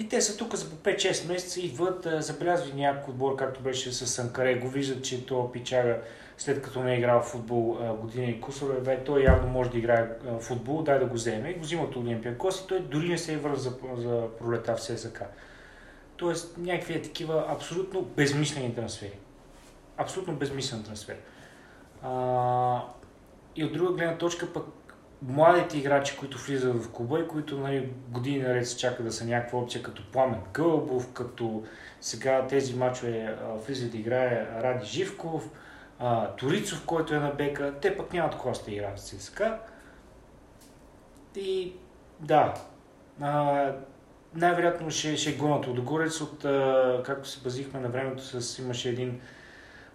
и 0.00 0.08
те 0.08 0.20
са 0.20 0.36
тук 0.36 0.54
за 0.54 0.70
по 0.70 0.76
5-6 0.76 1.28
месеца, 1.28 1.60
идват, 1.60 2.06
забелязват 2.18 2.74
някой 2.74 3.12
отбор, 3.12 3.36
както 3.36 3.60
беше 3.60 3.92
с 3.92 4.06
Санкаре, 4.06 4.58
го 4.58 4.68
виждат, 4.68 5.04
че 5.04 5.26
то 5.26 5.52
пичага 5.52 6.00
след 6.38 6.62
като 6.62 6.82
не 6.82 6.94
е 6.94 6.98
играл 6.98 7.22
футбол 7.22 7.78
година 8.00 8.26
и 8.26 8.40
кусор, 8.40 8.80
бе, 8.80 9.04
той 9.04 9.22
явно 9.22 9.48
може 9.48 9.70
да 9.70 9.78
играе 9.78 10.08
футбол, 10.40 10.82
дай 10.82 10.98
да 10.98 11.06
го 11.06 11.14
вземе. 11.14 11.50
И 11.50 11.54
го 11.54 11.60
взимат 11.60 11.96
от 11.96 12.38
Кос 12.38 12.60
и 12.60 12.66
той 12.66 12.80
дори 12.80 13.08
не 13.08 13.18
се 13.18 13.32
е 13.32 13.36
върз 13.36 13.60
за, 13.60 13.72
за 13.96 14.28
пролета 14.38 14.76
в 14.76 14.82
ССК. 14.82 15.22
Тоест 16.16 16.58
някакви 16.58 16.94
е 16.94 17.02
такива 17.02 17.46
абсолютно 17.48 18.02
безмислени 18.02 18.74
трансфери. 18.74 19.18
Абсолютно 19.96 20.34
безмислен 20.34 20.82
трансфер. 20.82 21.16
А, 22.02 22.82
и 23.56 23.64
от 23.64 23.72
друга 23.72 23.92
гледна 23.92 24.18
точка 24.18 24.52
пък 24.52 24.64
младите 25.22 25.78
играчи, 25.78 26.16
които 26.16 26.38
влизат 26.38 26.84
в 26.84 26.92
клуба 26.92 27.20
и 27.20 27.28
които 27.28 27.58
нали, 27.58 27.92
години 28.08 28.38
наред 28.38 28.68
се 28.68 28.76
чакат 28.76 29.06
да 29.06 29.12
са 29.12 29.24
някаква 29.24 29.58
опция, 29.58 29.82
като 29.82 30.10
Пламен 30.12 30.40
Гълбов, 30.52 31.12
като 31.12 31.62
сега 32.00 32.46
тези 32.46 32.74
мачове 32.74 33.36
влизат 33.66 33.90
да 33.90 33.96
играе 33.96 34.46
Ради 34.62 34.86
Живков, 34.86 35.50
а, 35.98 36.36
Торицов, 36.36 36.86
който 36.86 37.14
е 37.14 37.18
на 37.18 37.30
бека, 37.30 37.74
те 37.80 37.96
пък 37.96 38.12
нямат 38.12 38.36
коста 38.36 38.72
играят 38.72 39.00
с 39.00 39.16
ЦСКА. 39.16 39.58
И 41.36 41.72
да, 42.20 42.54
а, 43.20 43.72
най-вероятно 44.34 44.90
ще, 44.90 45.16
ще 45.16 45.32
гонат 45.32 45.66
Лудогорец 45.66 46.20
от, 46.20 46.44
а, 46.44 47.02
както 47.06 47.28
се 47.28 47.40
базихме 47.40 47.80
на 47.80 47.88
времето, 47.88 48.40
с, 48.40 48.58
имаше 48.58 48.88
един 48.88 49.20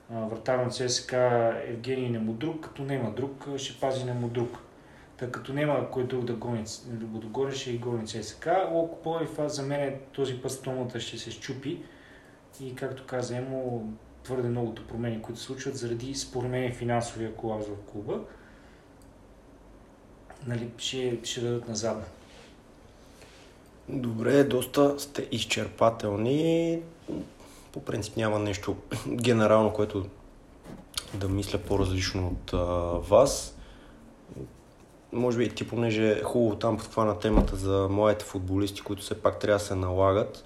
вратар 0.09 0.59
на 0.59 0.69
ЦСКА 0.69 1.53
Евгений 1.67 2.09
Немодруг, 2.09 2.63
като 2.63 2.81
няма 2.81 3.11
друг, 3.11 3.47
ще 3.57 3.79
пази 3.79 4.05
Немодруг. 4.05 4.57
Та 5.17 5.31
като 5.31 5.53
няма 5.53 5.91
кой 5.91 6.07
друг 6.07 6.25
да 6.25 6.33
гони 6.33 6.65
ще 7.51 7.71
и 7.71 7.77
гони 7.77 8.07
ЦСКА. 8.07 8.69
Локо 8.71 9.01
Пловдив, 9.01 9.39
за 9.47 9.63
мен 9.63 9.99
този 10.11 10.41
път 10.41 10.51
стомата 10.51 10.99
ще 10.99 11.17
се 11.17 11.31
щупи 11.31 11.83
и 12.61 12.75
както 12.75 13.05
каза 13.05 13.37
Емо, 13.37 13.93
твърде 14.23 14.49
многото 14.49 14.87
промени, 14.87 15.21
които 15.21 15.39
се 15.39 15.45
случват 15.45 15.77
заради 15.77 16.15
според 16.15 16.51
мен 16.51 16.73
финансовия 16.73 17.35
колапс 17.35 17.67
в 17.67 17.91
клуба. 17.91 18.19
Нали, 20.47 20.69
ще, 20.77 21.19
ще 21.23 21.41
дадат 21.41 21.67
назад. 21.67 22.11
Добре, 23.89 24.43
доста 24.43 24.99
сте 24.99 25.27
изчерпателни. 25.31 26.79
По 27.71 27.79
принцип 27.85 28.17
няма 28.17 28.39
нещо 28.39 28.75
генерално, 29.07 29.73
което 29.73 30.05
да 31.13 31.29
мисля 31.29 31.59
по-различно 31.59 32.27
от 32.27 32.53
а, 32.53 32.57
вас. 33.09 33.57
Може 35.13 35.37
би 35.37 35.49
ти, 35.49 35.67
понеже 35.67 36.11
е 36.11 36.23
хубаво 36.23 36.55
там 36.55 36.77
подхвана 36.77 37.19
темата 37.19 37.55
за 37.55 37.87
младите 37.89 38.25
футболисти, 38.25 38.81
които 38.81 39.01
все 39.01 39.21
пак 39.21 39.39
трябва 39.39 39.59
да 39.59 39.65
се 39.65 39.75
налагат 39.75 40.45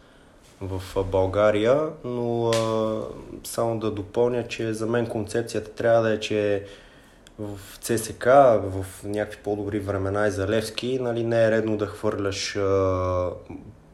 в 0.61 1.03
България, 1.03 1.89
но 2.03 2.49
а, 2.49 3.01
само 3.43 3.79
да 3.79 3.91
допълня, 3.91 4.47
че 4.47 4.73
за 4.73 4.85
мен 4.85 5.07
концепцията 5.07 5.71
трябва 5.71 6.01
да 6.01 6.13
е, 6.13 6.19
че 6.19 6.65
в 7.39 7.59
ЦСК, 7.81 8.25
в 8.25 8.85
някакви 9.03 9.39
по-добри 9.43 9.79
времена 9.79 10.27
и 10.27 10.31
за 10.31 10.47
Левски, 10.47 10.99
нали, 11.01 11.23
не 11.23 11.43
е 11.45 11.51
редно 11.51 11.77
да 11.77 11.85
хвърляш 11.85 12.55
а, 12.55 13.29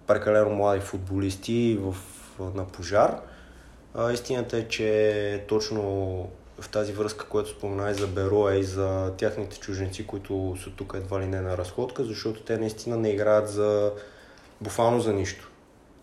прекалено 0.08 0.50
млади 0.50 0.80
футболисти 0.82 1.80
в, 1.82 1.96
на 2.56 2.66
пожар. 2.66 3.20
А, 3.96 4.12
истината 4.12 4.58
е, 4.58 4.68
че 4.68 5.44
точно 5.48 6.28
в 6.63 6.69
тази 6.69 6.93
връзка, 6.93 7.26
която 7.26 7.49
спомена 7.49 7.91
и 7.91 7.93
за 7.93 8.08
Бероя 8.08 8.60
и 8.60 8.63
за 8.63 9.13
тяхните 9.17 9.60
чуженци, 9.60 10.08
които 10.08 10.56
са 10.63 10.69
тук 10.69 10.93
едва 10.95 11.21
ли 11.21 11.26
не 11.26 11.41
на 11.41 11.58
разходка, 11.58 12.04
защото 12.04 12.41
те 12.41 12.58
наистина 12.58 12.97
не 12.97 13.10
играят 13.10 13.49
за 13.49 13.91
буквално 14.62 14.99
за 14.99 15.13
нищо. 15.13 15.49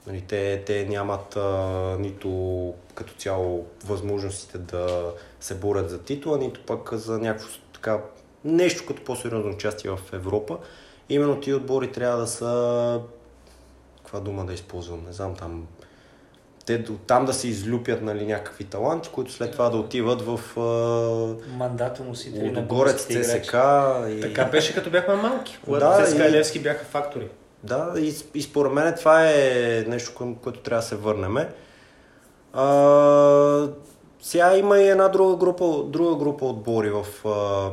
Нали, 0.06 0.24
те, 0.28 0.62
те 0.66 0.86
нямат 0.88 1.36
а, 1.36 1.96
нито 1.98 2.74
като 2.94 3.14
цяло 3.14 3.66
възможностите 3.84 4.58
да 4.58 5.12
се 5.40 5.54
борят 5.54 5.90
за 5.90 6.02
титла, 6.02 6.38
нито 6.38 6.60
пък 6.66 6.94
за 6.94 7.18
някакво 7.18 7.48
така 7.72 8.00
нещо 8.44 8.86
като 8.86 9.04
по-сериозно 9.04 9.50
участие 9.50 9.90
в 9.90 10.00
Европа. 10.12 10.58
Именно 11.08 11.40
ти 11.40 11.54
отбори 11.54 11.92
трябва 11.92 12.20
да 12.20 12.26
са 12.26 13.00
каква 13.96 14.20
дума 14.20 14.46
да 14.46 14.52
използвам, 14.52 15.04
не 15.06 15.12
знам 15.12 15.36
там 15.36 15.66
те 16.78 16.92
там 17.06 17.24
да 17.24 17.32
се 17.32 17.48
излюпят 17.48 18.02
нали, 18.02 18.26
някакви 18.26 18.64
таланти, 18.64 19.08
които 19.12 19.32
след 19.32 19.52
това 19.52 19.68
да 19.68 19.76
отиват 19.76 20.22
в 20.22 20.40
мандата 21.56 22.04
носители 22.04 22.50
на 22.50 22.62
Горец, 22.62 23.06
ЦСК. 23.06 23.56
И... 24.08 24.20
Така 24.20 24.44
беше 24.44 24.74
като 24.74 24.90
бяхме 24.90 25.14
малки, 25.14 25.58
когато 25.64 25.86
да, 25.86 26.06
ЦСКА 26.06 26.28
и 26.28 26.30
Левски 26.30 26.58
бяха 26.58 26.84
фактори. 26.84 27.28
Да, 27.64 27.92
и, 27.98 28.14
и 28.34 28.42
според 28.42 28.72
мен 28.72 28.94
това 28.98 29.30
е 29.30 29.84
нещо, 29.88 30.14
към 30.18 30.34
което 30.34 30.60
трябва 30.60 30.80
да 30.80 30.86
се 30.86 30.96
върнем. 30.96 31.36
А, 32.52 33.68
сега 34.22 34.56
има 34.56 34.78
и 34.78 34.88
една 34.88 35.08
друга 35.08 35.36
група, 35.36 35.82
друга 35.86 36.16
група 36.16 36.44
отбори 36.44 36.90
в 36.90 37.28
а, 37.28 37.70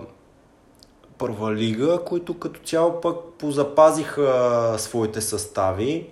първа 1.18 1.56
лига, 1.56 2.00
които 2.06 2.40
като 2.40 2.60
цяло 2.60 3.02
пък 3.02 3.18
позапазиха 3.38 4.76
своите 4.78 5.22
състави. 5.22 6.10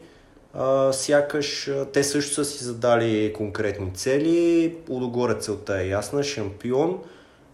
А, 0.57 0.93
сякаш 0.93 1.71
те 1.93 2.03
също 2.03 2.33
са 2.33 2.45
си 2.45 2.63
задали 2.63 3.33
конкретни 3.33 3.93
цели. 3.93 4.77
Удогоре 4.89 5.39
целта 5.39 5.81
е 5.81 5.87
ясна, 5.87 6.23
шампион. 6.23 6.99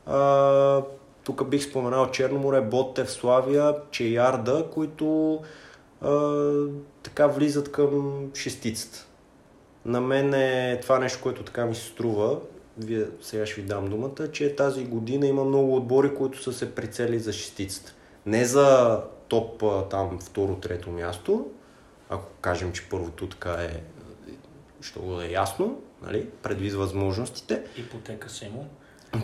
А, 0.05 0.81
тук 1.23 1.49
бих 1.49 1.63
споменал 1.63 2.11
Черноморе, 2.11 2.61
Ботев, 2.61 3.11
Славия, 3.11 3.75
Чеярда, 3.91 4.65
които 4.73 5.39
така 7.03 7.27
влизат 7.27 7.71
към 7.71 8.25
шестицата. 8.35 9.05
На 9.85 10.01
мен 10.01 10.33
е 10.33 10.79
това 10.81 10.99
нещо, 10.99 11.19
което 11.23 11.43
така 11.43 11.65
ми 11.65 11.75
се 11.75 11.85
струва, 11.85 12.37
вие 12.77 13.05
сега 13.21 13.45
ще 13.45 13.61
ви 13.61 13.67
дам 13.67 13.89
думата, 13.89 14.31
че 14.31 14.55
тази 14.55 14.85
година 14.85 15.27
има 15.27 15.43
много 15.43 15.75
отбори, 15.75 16.15
които 16.15 16.43
са 16.43 16.53
се 16.53 16.75
прицели 16.75 17.19
за 17.19 17.33
шестицата. 17.33 17.93
Не 18.25 18.45
за 18.45 18.99
топ 19.27 19.63
там 19.89 20.19
второ, 20.21 20.55
трето 20.55 20.89
място, 20.89 21.45
ако 22.11 22.25
кажем, 22.41 22.71
че 22.71 22.89
първото 22.89 23.27
така 23.27 23.51
е, 23.51 23.83
ще 24.81 24.99
го 24.99 25.21
е 25.21 25.27
ясно, 25.27 25.81
нали, 26.03 26.27
предвид 26.43 26.73
възможностите. 26.73 27.63
Ипотека 27.77 28.27
му. 28.53 28.67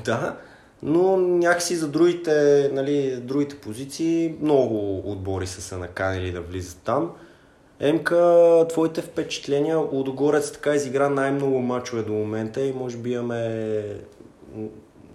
Да, 0.06 0.38
но 0.84 1.18
някакси 1.18 1.76
за 1.76 1.88
другите, 1.88 2.70
нали, 2.74 3.16
другите 3.22 3.58
позиции 3.58 4.36
много 4.42 5.00
отбори 5.12 5.48
са 5.48 5.62
се 5.62 5.78
наканили 5.78 6.32
да 6.32 6.42
влизат 6.42 6.82
там. 6.84 7.12
Емка, 7.80 8.66
твоите 8.70 9.02
впечатления, 9.02 9.78
Лудогорец 9.78 10.52
така 10.52 10.76
изигра 10.76 11.10
най-много 11.10 11.60
мачове 11.60 12.04
до 12.04 12.14
момента 12.14 12.62
и 12.62 12.74
може 12.74 12.98
би 12.98 13.12
имаме 13.12 13.84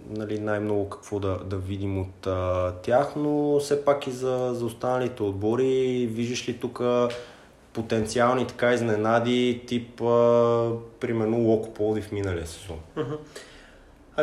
нали, 0.09 0.39
най-много 0.39 0.89
какво 0.89 1.19
да, 1.19 1.39
да 1.45 1.57
видим 1.57 2.01
от 2.01 2.27
а, 2.27 2.73
тях, 2.83 3.13
но 3.15 3.59
все 3.59 3.85
пак 3.85 4.07
и 4.07 4.11
за, 4.11 4.51
за 4.53 4.65
останалите 4.65 5.23
отбори, 5.23 6.07
виждаш 6.11 6.49
ли 6.49 6.59
тук 6.59 6.81
потенциални 7.73 8.47
така 8.47 8.73
изненади, 8.73 9.63
тип 9.67 10.01
а, 10.01 10.71
примерно 10.99 11.37
Локо 11.37 11.95
в 12.01 12.11
миналия 12.11 12.47
сезон? 12.47 12.79
Uh-huh. 12.97 13.17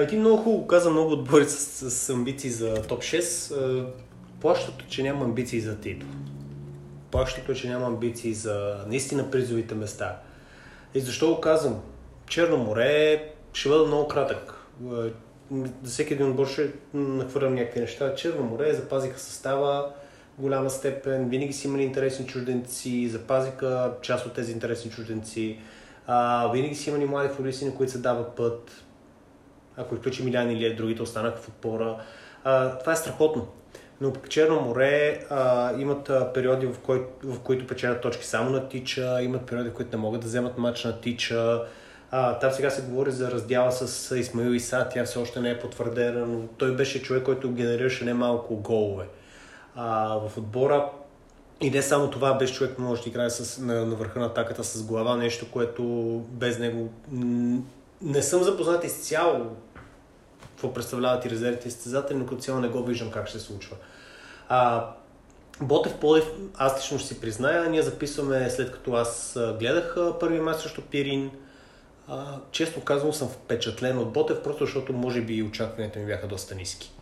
Ти 0.08 0.16
много 0.16 0.36
хубаво 0.36 0.66
каза 0.66 0.90
много 0.90 1.12
отбори 1.12 1.44
с, 1.44 1.90
с 1.90 2.10
амбиции 2.10 2.50
за 2.50 2.82
топ 2.82 3.02
6. 3.02 3.86
Плащото, 4.40 4.84
че 4.88 5.02
няма 5.02 5.24
амбиции 5.24 5.60
за 5.60 5.80
титул. 5.80 6.08
Плащото, 7.10 7.54
че 7.54 7.68
няма 7.68 7.86
амбиции 7.86 8.34
за 8.34 8.84
наистина 8.86 9.30
призовите 9.30 9.74
места. 9.74 10.16
И 10.94 11.00
защо 11.00 11.34
го 11.34 11.40
казвам? 11.40 11.80
Черно 12.26 12.56
море 12.56 13.28
ще 13.52 13.68
бъда 13.68 13.86
много 13.86 14.08
кратък. 14.08 14.54
За 15.82 15.90
всеки 15.90 16.14
един 16.14 16.30
отбор 16.30 16.46
ще 16.46 16.70
нахвърлям 16.94 17.54
някакви 17.54 17.80
неща. 17.80 18.14
Черно 18.14 18.42
море 18.42 18.74
запазиха 18.74 19.18
състава 19.18 19.92
голяма 20.40 20.70
степен, 20.70 21.28
винаги 21.28 21.52
си 21.52 21.66
имали 21.66 21.82
интересни 21.82 22.26
чужденци, 22.26 23.08
запазиха 23.08 23.92
част 24.02 24.26
от 24.26 24.32
тези 24.32 24.52
интересни 24.52 24.90
чужденци. 24.90 25.58
А, 26.06 26.48
винаги 26.52 26.74
си 26.74 26.90
имали 26.90 27.04
млади 27.04 27.28
футболисти, 27.28 27.64
на 27.64 27.74
които 27.74 27.92
се 27.92 27.98
дава 27.98 28.34
път 28.34 28.84
ако 29.76 29.94
изключи 29.94 30.22
Милян 30.22 30.50
или 30.50 30.74
другите 30.74 31.02
останаха 31.02 31.36
в 31.36 31.48
отбора. 31.48 31.96
А, 32.44 32.78
това 32.78 32.92
е 32.92 32.96
страхотно. 32.96 33.48
Но 34.00 34.12
пък 34.12 34.28
Черно 34.28 34.60
море 34.60 35.24
а, 35.30 35.72
имат 35.80 36.10
а, 36.10 36.32
периоди, 36.32 36.66
в, 36.66 36.78
кой, 36.78 37.06
в 37.24 37.40
които 37.40 37.66
печелят 37.66 38.00
точки 38.00 38.26
само 38.26 38.50
на 38.50 38.68
тича, 38.68 39.22
имат 39.22 39.46
периоди, 39.46 39.70
в 39.70 39.74
които 39.74 39.96
не 39.96 40.02
могат 40.02 40.20
да 40.20 40.26
вземат 40.26 40.58
матч 40.58 40.84
на 40.84 41.00
тича. 41.00 41.62
А, 42.10 42.38
там 42.38 42.52
сега 42.52 42.70
се 42.70 42.82
говори 42.82 43.10
за 43.10 43.30
раздяла 43.30 43.72
с 43.72 44.16
Исмаил 44.16 44.50
Иса, 44.50 44.88
тя 44.92 45.04
все 45.04 45.18
още 45.18 45.40
не 45.40 45.50
е 45.50 45.58
потвърдена, 45.58 46.26
но 46.26 46.46
той 46.46 46.76
беше 46.76 47.02
човек, 47.02 47.22
който 47.22 47.52
генерираше 47.52 48.04
немалко 48.04 48.56
голове 48.56 49.04
а, 49.74 50.18
в 50.28 50.38
отбора. 50.38 50.90
И 51.60 51.70
не 51.70 51.82
само 51.82 52.10
това, 52.10 52.34
беше 52.34 52.54
човек 52.54 52.78
може 52.78 53.02
да 53.02 53.08
играе 53.08 53.30
с, 53.30 53.58
на, 53.58 53.86
на 53.86 53.94
върха 53.94 54.20
на 54.20 54.26
атаката 54.26 54.64
с 54.64 54.82
глава, 54.82 55.16
нещо, 55.16 55.50
което 55.50 55.82
без 56.30 56.58
него 56.58 56.88
не 58.02 58.22
съм 58.22 58.42
запознат 58.42 58.84
изцяло 58.84 59.46
какво 60.60 60.74
представляват 60.74 61.24
и 61.24 61.30
резервите 61.30 61.68
и 61.68 61.70
състезатели, 61.70 62.18
но 62.18 62.26
като 62.26 62.40
цяло 62.40 62.60
не 62.60 62.68
го 62.68 62.84
виждам 62.84 63.10
как 63.10 63.28
ще 63.28 63.38
се 63.38 63.44
случва. 63.44 63.76
А, 64.48 64.90
Ботев 65.62 65.94
Полев, 66.00 66.24
аз 66.56 66.78
лично 66.78 66.98
ще 66.98 67.08
си 67.08 67.20
призная, 67.20 67.70
ние 67.70 67.82
записваме 67.82 68.50
след 68.50 68.72
като 68.72 68.92
аз 68.92 69.38
гледах 69.58 69.96
първи 70.20 70.40
мач 70.40 70.56
срещу 70.56 70.82
Пирин. 70.82 71.30
А, 72.08 72.24
често 72.50 72.80
казвам 72.80 73.12
съм 73.12 73.28
впечатлен 73.28 73.98
от 73.98 74.12
Ботев, 74.12 74.42
просто 74.42 74.64
защото 74.64 74.92
може 74.92 75.20
би 75.20 75.34
и 75.34 75.42
очакванията 75.42 75.98
ми 75.98 76.06
бяха 76.06 76.26
доста 76.26 76.54
ниски. 76.54 76.92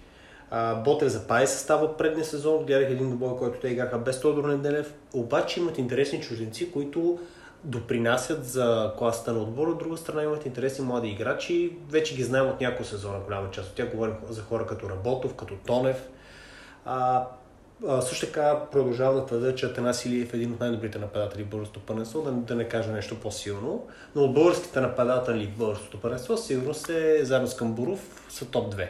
А, 0.50 0.74
Ботев 0.74 1.08
запази 1.08 1.52
състава 1.52 1.84
от 1.84 1.98
предния 1.98 2.24
сезон, 2.24 2.66
гледах 2.66 2.90
един 2.90 3.10
добой, 3.10 3.36
който 3.36 3.60
те 3.60 3.68
играха 3.68 3.98
без 3.98 4.20
Тодор 4.20 4.44
Неделев, 4.44 4.94
обаче 5.12 5.60
имат 5.60 5.78
интересни 5.78 6.20
чужденци, 6.20 6.72
които 6.72 7.18
допринасят 7.64 8.44
за 8.44 8.92
класата 8.98 9.32
на 9.32 9.38
отбора. 9.38 9.70
От 9.70 9.78
друга 9.78 9.96
страна 9.96 10.22
имат 10.22 10.46
интересни 10.46 10.84
млади 10.84 11.08
играчи. 11.08 11.76
Вече 11.90 12.16
ги 12.16 12.22
знаем 12.22 12.48
от 12.48 12.60
няколко 12.60 12.84
сезона, 12.84 13.18
голяма 13.24 13.50
част 13.50 13.68
от 13.68 13.74
тях. 13.74 13.90
Говорим 13.90 14.14
за 14.28 14.42
хора 14.42 14.66
като 14.66 14.90
Работов, 14.90 15.34
като 15.34 15.54
Тонев. 15.66 16.08
А, 16.84 17.26
А, 17.86 18.00
също 18.02 18.26
така 18.26 18.60
продължавам 18.72 19.16
да 19.16 19.26
твърда, 19.26 19.54
че 19.54 19.66
Атанас 19.66 20.04
Илиев 20.04 20.34
е 20.34 20.36
един 20.36 20.52
от 20.52 20.60
най-добрите 20.60 20.98
нападатели 20.98 21.42
в 21.42 21.48
българското 21.48 21.80
първенство, 21.80 22.22
да, 22.22 22.32
да 22.32 22.54
не 22.54 22.68
кажа 22.68 22.92
нещо 22.92 23.20
по-силно. 23.20 23.86
Но 24.14 24.22
от 24.22 24.34
българските 24.34 24.80
нападатели 24.80 25.46
в 25.46 25.58
българското 25.58 26.00
първенство 26.00 26.36
сигурно 26.36 26.74
се, 26.74 27.24
заедно 27.24 27.48
с 27.48 27.56
Камбуров, 27.56 28.26
са 28.28 28.46
топ 28.46 28.74
2. 28.74 28.88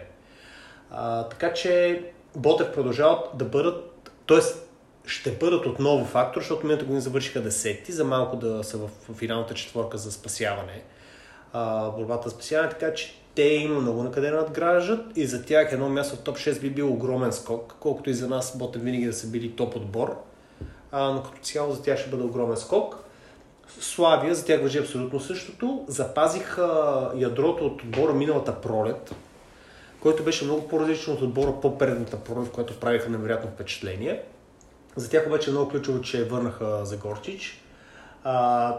Така 1.31 1.53
че 1.53 2.03
Ботев 2.37 2.73
продължават 2.73 3.29
да 3.35 3.45
бъдат, 3.45 4.11
т.е. 4.27 4.39
ще 5.07 5.31
бъдат 5.31 5.67
отново 5.67 6.05
фактор, 6.05 6.41
защото 6.41 6.67
миналата 6.67 6.85
година 6.85 7.01
завършиха 7.01 7.43
десети, 7.43 7.93
за 7.93 8.05
малко 8.05 8.37
да 8.37 8.65
са 8.65 8.79
в 8.79 8.89
финалната 9.15 9.55
четворка 9.55 9.99
за 9.99 10.13
спасяване, 10.13 10.83
а, 11.53 11.91
борбата 11.91 12.29
за 12.29 12.35
спасяване, 12.35 12.71
така 12.71 12.95
че 12.95 13.15
те 13.35 13.43
има 13.43 13.81
много 13.81 14.03
на 14.03 14.11
къде 14.11 14.31
надграждат 14.31 15.17
и 15.17 15.27
за 15.27 15.45
тях 15.45 15.73
едно 15.73 15.89
място 15.89 16.17
в 16.17 16.19
топ 16.19 16.37
6 16.37 16.61
би 16.61 16.71
бил 16.71 16.93
огромен 16.93 17.33
скок, 17.33 17.75
колкото 17.81 18.11
и 18.11 18.15
за 18.15 18.29
нас 18.29 18.59
Ботев 18.59 18.83
винаги 18.83 19.07
да 19.07 19.13
са 19.13 19.27
били 19.27 19.57
топ 19.57 19.77
отбор, 19.77 20.17
а, 20.93 21.11
но 21.11 21.23
като 21.23 21.39
цяло 21.43 21.73
за 21.73 21.83
тях 21.83 21.99
ще 21.99 22.11
бъде 22.11 22.23
огромен 22.23 22.57
скок. 22.57 23.05
Славия, 23.81 24.35
за 24.35 24.45
тях 24.45 24.63
въжи 24.63 24.79
абсолютно 24.79 25.21
същото. 25.21 25.85
Запазиха 25.89 27.11
ядрото 27.17 27.67
от 27.67 27.83
отбора 27.83 28.13
миналата 28.13 28.61
пролет, 28.61 29.15
който 30.03 30.25
беше 30.25 30.45
много 30.45 30.69
по-различен 30.69 31.15
от 31.15 31.23
отбора 31.23 31.61
по-предната 31.63 32.17
пролет, 32.17 32.47
в 32.47 32.53
която 32.53 32.81
правиха 32.81 33.11
невероятно 33.11 33.51
впечатление. 33.51 34.23
За 34.97 35.11
тях 35.11 35.27
обаче 35.27 35.51
е 35.51 35.53
много 35.53 35.71
ключово, 35.71 36.01
че 36.01 36.25
върнаха 36.25 36.85
Загорчич. 36.85 37.63
А, 38.25 38.77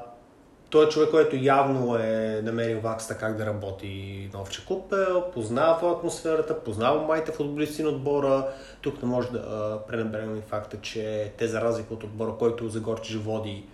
той 0.70 0.86
е 0.86 0.90
човек, 0.90 1.10
който 1.10 1.36
явно 1.36 1.96
е 1.96 2.42
намерил 2.44 2.80
вакста 2.80 3.18
как 3.18 3.38
да 3.38 3.46
работи 3.46 4.30
на 4.34 4.42
Овче 4.42 4.66
Купел, 4.66 5.32
познава 5.34 5.92
атмосферата, 5.92 6.64
познава 6.64 7.02
майите 7.02 7.32
футболисти 7.32 7.84
на 7.84 7.90
отбора. 7.90 8.48
Тук 8.82 9.04
не 9.04 9.10
може 9.10 9.32
да 9.32 9.80
пренебрегнем 9.88 10.38
и 10.38 10.42
факта, 10.42 10.78
че 10.82 11.34
те 11.38 11.48
за 11.48 11.62
разлика 11.62 11.94
от 11.94 12.04
отбора, 12.04 12.32
който 12.40 12.70
Загорчич 12.70 13.16
води 13.16 13.66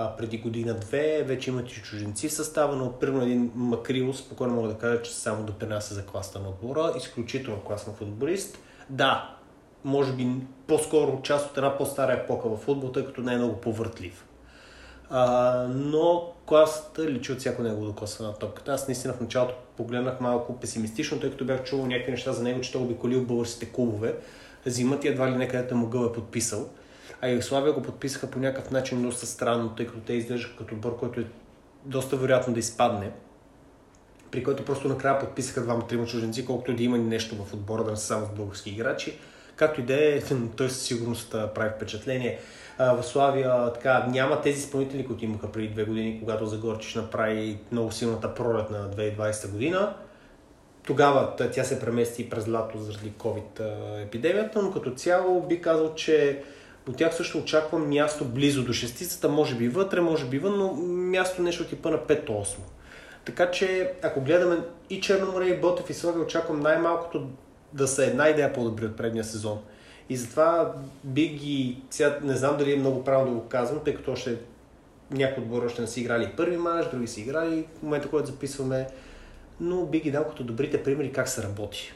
а, 0.00 0.16
преди 0.16 0.38
година-две, 0.38 1.22
вече 1.22 1.50
имат 1.50 1.72
и 1.72 1.82
чуженци 1.82 2.28
в 2.28 2.32
състава, 2.32 2.76
но 2.76 2.92
примерно 2.92 3.22
един 3.22 3.52
Макрило, 3.54 4.12
спокойно 4.12 4.54
мога 4.54 4.68
да 4.68 4.74
кажа, 4.74 5.02
че 5.02 5.14
само 5.14 5.44
допринася 5.44 5.94
за 5.94 6.06
класа 6.06 6.38
на 6.38 6.48
отбора. 6.48 6.92
Изключително 6.96 7.60
класен 7.60 7.94
футболист. 7.94 8.58
Да, 8.90 9.36
може 9.84 10.12
би 10.12 10.28
по-скоро 10.66 11.20
част 11.22 11.50
от 11.50 11.56
една 11.56 11.76
по-стара 11.78 12.12
епоха 12.12 12.48
в 12.48 12.56
футбол, 12.56 12.92
тъй 12.92 13.06
като 13.06 13.20
не 13.20 13.34
е 13.34 13.36
много 13.36 13.56
повъртлив. 13.56 14.24
А, 15.10 15.66
но 15.74 16.32
класата 16.46 17.10
личи 17.10 17.32
от 17.32 17.38
всяко 17.38 17.62
негово 17.62 17.86
докосване 17.86 18.30
на 18.30 18.38
топката. 18.38 18.72
Аз 18.72 18.88
наистина 18.88 19.14
в 19.14 19.20
началото 19.20 19.54
погледнах 19.76 20.20
малко 20.20 20.60
песимистично, 20.60 21.20
тъй 21.20 21.30
като 21.30 21.44
бях 21.44 21.64
чувал 21.64 21.86
някакви 21.86 22.10
неща 22.10 22.32
за 22.32 22.42
него, 22.42 22.60
че 22.60 22.72
той 22.72 22.82
обиколил 22.82 23.24
българските 23.24 23.72
клубове. 23.72 24.14
Зимът 24.66 25.04
и 25.04 25.08
едва 25.08 25.30
ли 25.30 25.36
не 25.36 25.48
където 25.48 25.76
могъл 25.76 26.04
е 26.04 26.12
подписал. 26.12 26.68
А 27.22 27.28
Югославия 27.28 27.72
го 27.72 27.82
подписаха 27.82 28.30
по 28.30 28.38
някакъв 28.38 28.70
начин 28.70 29.02
доста 29.02 29.26
странно, 29.26 29.68
тъй 29.68 29.86
като 29.86 30.00
те 30.00 30.12
изглеждаха 30.12 30.56
като 30.56 30.74
отбор, 30.74 30.98
който 30.98 31.20
е 31.20 31.24
доста 31.84 32.16
вероятно 32.16 32.54
да 32.54 32.60
изпадне. 32.60 33.10
При 34.30 34.44
който 34.44 34.64
просто 34.64 34.88
накрая 34.88 35.18
подписаха 35.18 35.62
двама-трима 35.62 36.06
чужденци, 36.06 36.46
колкото 36.46 36.76
да 36.76 36.82
има 36.82 36.98
нещо 36.98 37.44
в 37.44 37.54
отбора, 37.54 37.84
да 37.84 37.90
не 37.90 37.96
са 37.96 38.06
само 38.06 38.26
с 38.26 38.28
български 38.28 38.70
играчи. 38.70 39.18
Както 39.56 39.80
и 39.80 39.84
да 39.84 39.94
е, 39.94 40.22
той 40.56 40.70
със 40.70 40.82
сигурност 40.82 41.30
прави 41.54 41.70
впечатление 41.76 42.38
в 42.78 43.02
Славия 43.02 43.72
така, 43.72 44.06
няма 44.06 44.40
тези 44.40 44.58
изпълнители, 44.58 45.06
които 45.06 45.24
имаха 45.24 45.52
преди 45.52 45.68
две 45.68 45.84
години, 45.84 46.18
когато 46.20 46.46
Загорчиш 46.46 46.94
направи 46.94 47.58
много 47.72 47.92
силната 47.92 48.34
пролет 48.34 48.70
на 48.70 48.90
2020 48.90 49.50
година. 49.50 49.94
Тогава 50.86 51.36
тя 51.52 51.64
се 51.64 51.80
премести 51.80 52.30
през 52.30 52.48
лято 52.48 52.78
заради 52.78 53.12
COVID 53.12 53.60
епидемията, 54.02 54.62
но 54.62 54.72
като 54.72 54.90
цяло 54.90 55.42
би 55.42 55.60
казал, 55.60 55.94
че 55.94 56.42
от 56.88 56.96
тях 56.96 57.14
също 57.14 57.38
очаквам 57.38 57.88
място 57.88 58.24
близо 58.24 58.64
до 58.64 58.72
шестицата, 58.72 59.28
може 59.28 59.54
би 59.54 59.68
вътре, 59.68 60.00
може 60.00 60.24
би 60.24 60.38
вън, 60.38 60.58
но 60.58 60.72
място 60.86 61.42
нещо 61.42 61.64
типа 61.64 61.90
на 61.90 61.98
5-8. 61.98 62.56
Така 63.24 63.50
че, 63.50 63.92
ако 64.02 64.20
гледаме 64.20 64.58
и 64.90 65.00
Черноморе, 65.00 65.46
и 65.46 65.60
Ботев 65.60 65.90
и 65.90 65.94
Славия, 65.94 66.22
очаквам 66.22 66.60
най-малкото 66.60 67.28
да 67.72 67.88
са 67.88 68.04
една 68.04 68.28
идея 68.28 68.52
по-добри 68.52 68.86
от 68.86 68.96
предния 68.96 69.24
сезон. 69.24 69.58
И 70.08 70.16
затова 70.16 70.74
би 71.04 71.28
ги, 71.28 71.82
сега 71.90 72.18
не 72.22 72.36
знам 72.36 72.56
дали 72.56 72.72
е 72.72 72.76
много 72.76 73.04
правилно 73.04 73.32
да 73.34 73.40
го 73.40 73.48
казвам, 73.48 73.80
тъй 73.84 73.94
като 73.94 74.12
още 74.12 74.36
някои 75.10 75.42
отбори 75.42 75.66
още 75.66 75.80
не 75.80 75.88
си 75.88 76.00
играли 76.00 76.32
първи 76.36 76.56
мач, 76.56 76.86
други 76.90 77.06
си 77.06 77.20
играли 77.20 77.66
в 77.78 77.82
момента, 77.82 78.10
който 78.10 78.26
записваме, 78.26 78.86
но 79.60 79.86
би 79.86 80.00
ги 80.00 80.10
дал 80.10 80.24
като 80.24 80.44
добрите 80.44 80.82
примери 80.82 81.12
как 81.12 81.28
се 81.28 81.42
работи. 81.42 81.92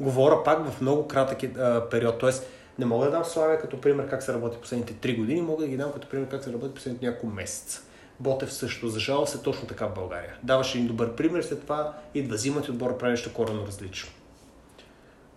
Говоря 0.00 0.44
пак 0.44 0.70
в 0.70 0.80
много 0.80 1.08
кратък 1.08 1.56
а, 1.58 1.88
период, 1.90 2.20
т.е. 2.20 2.30
не 2.78 2.86
мога 2.86 3.04
да 3.04 3.10
дам 3.10 3.24
Славия 3.24 3.60
като 3.60 3.80
пример 3.80 4.08
как 4.08 4.22
се 4.22 4.32
работи 4.32 4.58
последните 4.60 4.94
3 5.08 5.18
години, 5.18 5.42
мога 5.42 5.62
да 5.62 5.68
ги 5.68 5.76
дам 5.76 5.92
като 5.92 6.08
пример 6.08 6.28
как 6.28 6.44
се 6.44 6.52
работи 6.52 6.74
последните 6.74 7.06
няколко 7.06 7.26
месеца. 7.26 7.82
Ботев 8.20 8.52
също. 8.52 8.88
За 8.88 9.00
жалост 9.00 9.34
е 9.34 9.42
точно 9.42 9.68
така 9.68 9.86
в 9.86 9.94
България. 9.94 10.34
Даваше 10.42 10.78
един 10.78 10.88
добър 10.88 11.14
пример, 11.14 11.42
след 11.42 11.62
това 11.62 11.94
идва 12.14 12.36
зимата 12.36 12.66
и 12.68 12.70
отбора 12.70 12.98
прави 12.98 13.10
нещо 13.10 13.34
коренно 13.34 13.66
различно. 13.66 14.10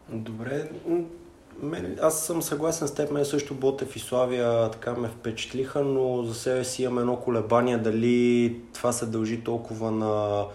Добре, 0.10 0.70
мен, 1.62 1.98
аз 2.02 2.26
съм 2.26 2.42
съгласен 2.42 2.88
с 2.88 2.94
теб, 2.94 3.12
мен 3.12 3.26
също 3.26 3.54
Ботев 3.54 3.96
и 3.96 4.00
Славия 4.00 4.72
така 4.72 4.94
ме 4.94 5.08
впечатлиха, 5.08 5.84
но 5.84 6.24
за 6.24 6.36
себе 6.36 6.64
си 6.64 6.84
имам 6.84 7.00
едно 7.00 7.16
колебание 7.16 7.78
дали 7.78 8.62
това 8.74 8.92
се 8.92 9.06
дължи 9.06 9.44
толкова 9.44 9.92
на 9.92 10.46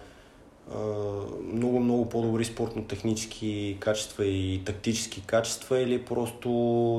много-много 1.52 2.08
по-добри 2.08 2.44
спортно-технически 2.44 3.76
качества 3.80 4.24
и 4.24 4.62
тактически 4.64 5.22
качества 5.26 5.78
или 5.80 6.04
просто 6.04 6.48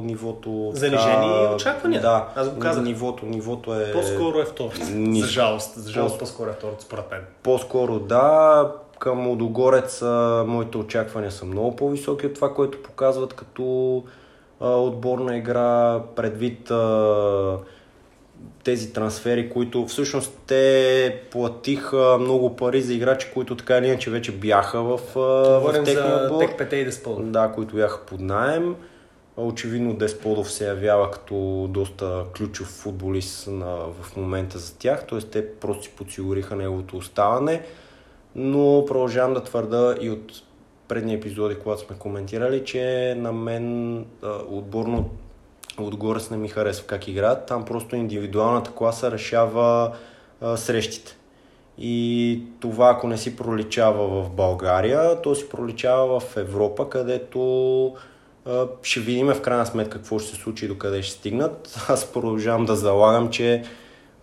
нивото... 0.06 0.72
Занижени 0.74 1.56
очаквания. 1.56 2.02
Да, 2.02 2.30
аз 2.36 2.50
го 2.50 2.60
казах. 2.60 2.84
Нивото, 2.84 3.26
нивото 3.26 3.82
е... 3.82 3.92
По-скоро 3.92 4.40
е 4.40 4.46
второ. 4.46 4.72
За 5.20 5.28
жалост. 5.28 5.76
За 5.76 5.92
жалост 5.92 6.20
по-скоро 6.20 6.50
е 6.50 6.54
второ, 6.54 6.76
според 6.80 7.12
мен. 7.12 7.22
По-скоро 7.44 8.00
да 8.00 8.72
към 9.00 9.28
Лудогорец 9.28 10.02
моите 10.46 10.78
очаквания 10.78 11.32
са 11.32 11.46
много 11.46 11.76
по-високи 11.76 12.26
от 12.26 12.34
това, 12.34 12.54
което 12.54 12.84
показват 12.84 13.34
като 13.34 14.04
а, 14.60 14.70
отборна 14.70 15.38
игра, 15.38 16.02
предвид 16.16 16.72
а, 16.72 17.58
тези 18.64 18.94
трансфери, 18.94 19.50
които 19.50 19.86
всъщност 19.86 20.40
те 20.48 21.22
платиха 21.32 22.18
много 22.20 22.56
пари 22.56 22.82
за 22.82 22.94
играчи, 22.94 23.32
които 23.34 23.56
така 23.56 23.78
или 23.78 23.88
иначе 23.88 24.12
вече 24.12 24.32
бяха 24.32 24.84
в, 24.84 25.00
в 25.16 25.84
техния 25.86 26.24
отбор. 26.24 26.40
Тек 26.40 26.58
Пете 26.58 26.76
и 26.76 26.86
Десподов. 26.86 27.26
Да, 27.26 27.52
които 27.56 27.76
бяха 27.76 28.06
под 28.06 28.20
найем. 28.20 28.76
Очевидно 29.38 29.94
Десподов 29.94 30.52
се 30.52 30.68
явява 30.68 31.12
като 31.12 31.68
доста 31.70 32.24
ключов 32.38 32.68
футболист 32.68 33.48
на, 33.48 33.76
в 34.02 34.16
момента 34.16 34.58
за 34.58 34.78
тях, 34.78 35.08
т.е. 35.08 35.20
те 35.20 35.54
просто 35.54 35.84
си 35.84 35.92
подсигуриха 35.98 36.56
неговото 36.56 36.98
оставане 36.98 37.62
но 38.36 38.86
продължавам 38.88 39.34
да 39.34 39.44
твърда 39.44 39.96
и 40.02 40.10
от 40.10 40.44
предни 40.88 41.14
епизоди, 41.14 41.56
когато 41.56 41.82
сме 41.82 41.96
коментирали, 42.00 42.64
че 42.66 43.16
на 43.18 43.32
мен 43.32 43.98
отборно 44.50 45.10
отгоре 45.84 46.20
не 46.32 46.38
ми 46.38 46.48
харесва 46.48 46.88
как 46.88 47.08
играят. 47.08 47.46
Там 47.46 47.66
просто 47.66 47.96
индивидуалната 47.96 48.72
класа 48.72 49.12
решава 49.12 49.92
а, 50.42 50.58
срещите. 50.58 51.16
И 51.78 52.42
това, 52.60 52.90
ако 52.90 53.08
не 53.08 53.18
си 53.18 53.36
проличава 53.36 54.24
в 54.24 54.30
България, 54.30 55.22
то 55.22 55.36
си 55.36 55.50
проличава 55.50 56.20
в 56.20 56.38
Европа, 56.38 56.90
където 56.90 57.42
а, 58.46 58.68
ще 58.84 59.00
видим 59.00 59.28
в 59.28 59.42
крайна 59.42 59.66
сметка 59.66 59.98
какво 59.98 60.20
ще 60.20 60.30
се 60.30 60.42
случи 60.42 60.66
и 60.66 60.68
докъде 60.68 61.02
ще 61.04 61.18
стигнат. 61.18 61.86
Аз 61.90 62.06
продължавам 62.06 62.66
да 62.66 62.76
залагам, 62.76 63.30
че 63.30 63.64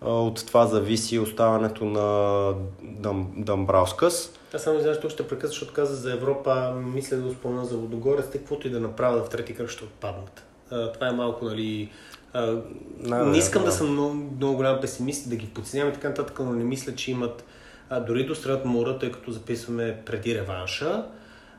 от 0.01 0.45
това 0.47 0.65
зависи 0.65 1.19
оставането 1.19 1.85
на 1.85 2.53
Дъм, 2.81 3.33
Дъмбраускас. 3.37 4.33
Аз 4.53 4.61
само 4.63 4.79
знаеш, 4.79 4.99
тук 4.99 5.11
ще 5.11 5.27
прекъсна, 5.27 5.49
защото 5.49 5.73
каза 5.73 5.95
за 5.95 6.13
Европа, 6.13 6.73
мисля 6.93 7.17
да 7.17 7.31
спомена 7.31 7.65
за 7.65 7.77
Водогорец, 7.77 8.25
каквото 8.31 8.67
и 8.67 8.69
да 8.69 8.79
направят 8.79 9.25
в 9.25 9.29
трети 9.29 9.55
кръг 9.55 9.69
ще 9.69 9.83
отпаднат. 9.83 10.46
А, 10.71 10.91
това 10.91 11.07
е 11.07 11.11
малко, 11.11 11.45
нали... 11.45 11.89
А, 12.33 12.61
не, 12.99 13.25
не 13.25 13.37
искам 13.37 13.61
да, 13.61 13.65
да 13.65 13.71
съм 13.71 13.91
много, 13.91 14.13
много 14.13 14.55
голям 14.55 14.81
песимист 14.81 15.29
да 15.29 15.35
ги 15.35 15.47
подценявам 15.47 15.91
и 15.91 15.93
така 15.93 16.09
нататък, 16.09 16.39
но 16.39 16.51
не 16.51 16.63
мисля, 16.63 16.95
че 16.95 17.11
имат 17.11 17.45
а, 17.89 17.99
дори 17.99 18.25
до 18.25 18.35
сред 18.35 18.65
мора, 18.65 18.99
тъй 18.99 19.11
като 19.11 19.31
записваме 19.31 20.01
преди 20.05 20.35
реванша, 20.35 21.05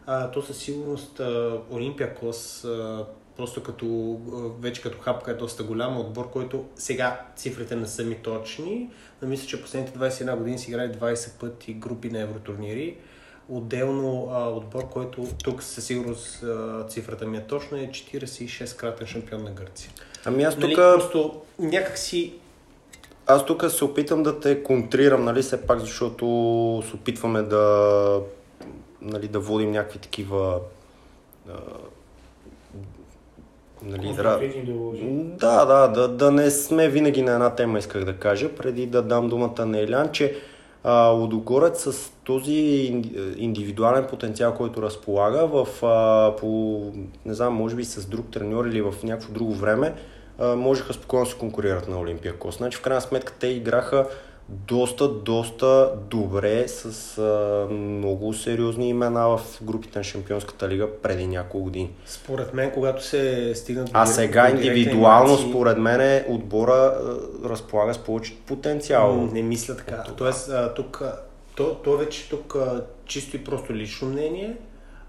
а, 0.07 0.31
то 0.31 0.43
със 0.43 0.59
сигурност 0.59 1.21
Олимпиакос 1.71 2.67
просто 3.39 3.63
като, 3.63 4.19
вече 4.61 4.83
като 4.83 4.99
хапка 4.99 5.31
е 5.31 5.35
доста 5.35 5.63
голям 5.63 6.01
отбор, 6.01 6.31
който 6.31 6.65
сега 6.75 7.21
цифрите 7.37 7.77
не 7.77 7.87
са 7.87 8.05
ми 8.05 8.15
точни, 8.15 8.91
но 9.23 9.29
мисля, 9.29 9.47
че 9.47 9.63
последните 9.63 9.99
21 9.99 10.37
години 10.37 10.59
си 10.59 10.71
играли 10.71 10.93
20 10.93 11.41
пъти 11.41 11.75
групи 11.75 12.11
на 12.11 12.21
евротурнири. 12.21 12.97
Отделно 13.49 14.29
а, 14.33 14.49
отбор, 14.49 14.89
който 14.89 15.27
тук 15.45 15.63
със 15.63 15.85
сигурност 15.85 16.43
а, 16.43 16.85
цифрата 16.89 17.27
ми 17.27 17.37
е 17.37 17.41
точна, 17.41 17.81
е 17.81 17.89
46 17.89 18.77
кратен 18.77 19.07
шампион 19.07 19.45
на 19.45 19.51
Гърция. 19.51 19.91
Ами 20.25 20.43
аз 20.43 20.57
нали, 20.57 20.75
тук... 20.75 20.85
Нали, 20.85 20.99
просто 20.99 21.41
някакси 21.59 22.35
аз 23.31 23.47
тук 23.47 23.71
се 23.71 23.85
опитам 23.85 24.23
да 24.23 24.41
те 24.41 24.63
контрирам, 24.63 25.25
нали, 25.25 25.43
все 25.43 25.67
пак, 25.67 25.79
защото 25.79 26.25
се 26.91 26.97
опитваме 26.97 27.43
да, 27.43 28.21
нали, 29.03 29.29
да 29.29 29.41
водим 29.41 29.71
някакви 29.71 29.99
такива 29.99 30.61
Нали, 33.83 34.13
да, 34.13 34.39
да, 35.39 35.65
да, 35.65 35.89
да, 35.89 36.09
да 36.09 36.31
не 36.31 36.51
сме 36.51 36.89
винаги 36.89 37.23
на 37.23 37.33
една 37.33 37.55
тема, 37.55 37.79
исках 37.79 38.05
да 38.05 38.17
кажа, 38.17 38.55
преди 38.55 38.87
да 38.87 39.03
дам 39.03 39.29
думата 39.29 39.67
на 39.67 39.79
Елян, 39.81 40.13
че 40.13 40.37
а, 40.85 41.09
Лудогорец 41.09 41.83
с 41.83 42.11
този 42.25 42.55
индивидуален 43.37 44.07
потенциал, 44.07 44.55
който 44.55 44.83
разполага 44.83 45.47
в, 45.47 45.67
по, 46.41 46.81
не 47.27 47.35
знам, 47.35 47.55
може 47.55 47.77
би 47.77 47.85
с 47.85 48.07
друг 48.07 48.31
треньор 48.31 48.67
или 48.67 48.83
в 48.83 48.95
някакво 49.03 49.33
друго 49.33 49.53
време, 49.53 49.95
можеха 50.41 50.93
спокойно 50.93 51.25
да 51.25 51.31
се 51.31 51.39
конкурират 51.39 51.89
на 51.89 52.01
Олимпия 52.01 52.39
Кос. 52.39 52.57
Значи 52.57 52.79
в 52.79 52.83
крайна 52.83 53.01
сметка 53.01 53.33
те 53.41 53.47
играха 53.47 54.07
доста, 54.49 55.09
доста 55.09 55.93
добре 56.11 56.69
с 56.69 57.19
а, 57.19 57.67
много 57.75 58.35
сериозни 58.35 58.89
имена 58.89 59.29
в 59.29 59.41
групите 59.63 59.99
на 59.99 60.05
Шампионската 60.05 60.69
лига 60.69 60.89
преди 61.03 61.27
няколко 61.27 61.65
години. 61.65 61.91
Според 62.07 62.55
мен, 62.55 62.71
когато 62.71 63.05
се 63.05 63.53
стигна 63.55 63.85
до 63.85 63.91
А 63.95 64.07
сега 64.07 64.51
индивидуално, 64.51 65.29
емоции... 65.29 65.51
според 65.51 65.79
мен, 65.79 66.25
отбора 66.29 66.73
а, 66.73 67.49
разполага 67.49 67.95
с 67.95 67.99
повече 67.99 68.37
потенциал. 68.47 69.29
Не 69.33 69.43
мисля 69.43 69.77
така. 69.77 70.05
Тоест, 70.17 70.49
а, 70.49 70.75
тук, 70.75 71.03
то, 71.57 71.75
то 71.75 71.97
вече 71.97 72.29
тук 72.29 72.55
а, 72.55 72.85
чисто 73.05 73.37
и 73.37 73.45
просто 73.45 73.75
лично 73.75 74.09
мнение. 74.09 74.57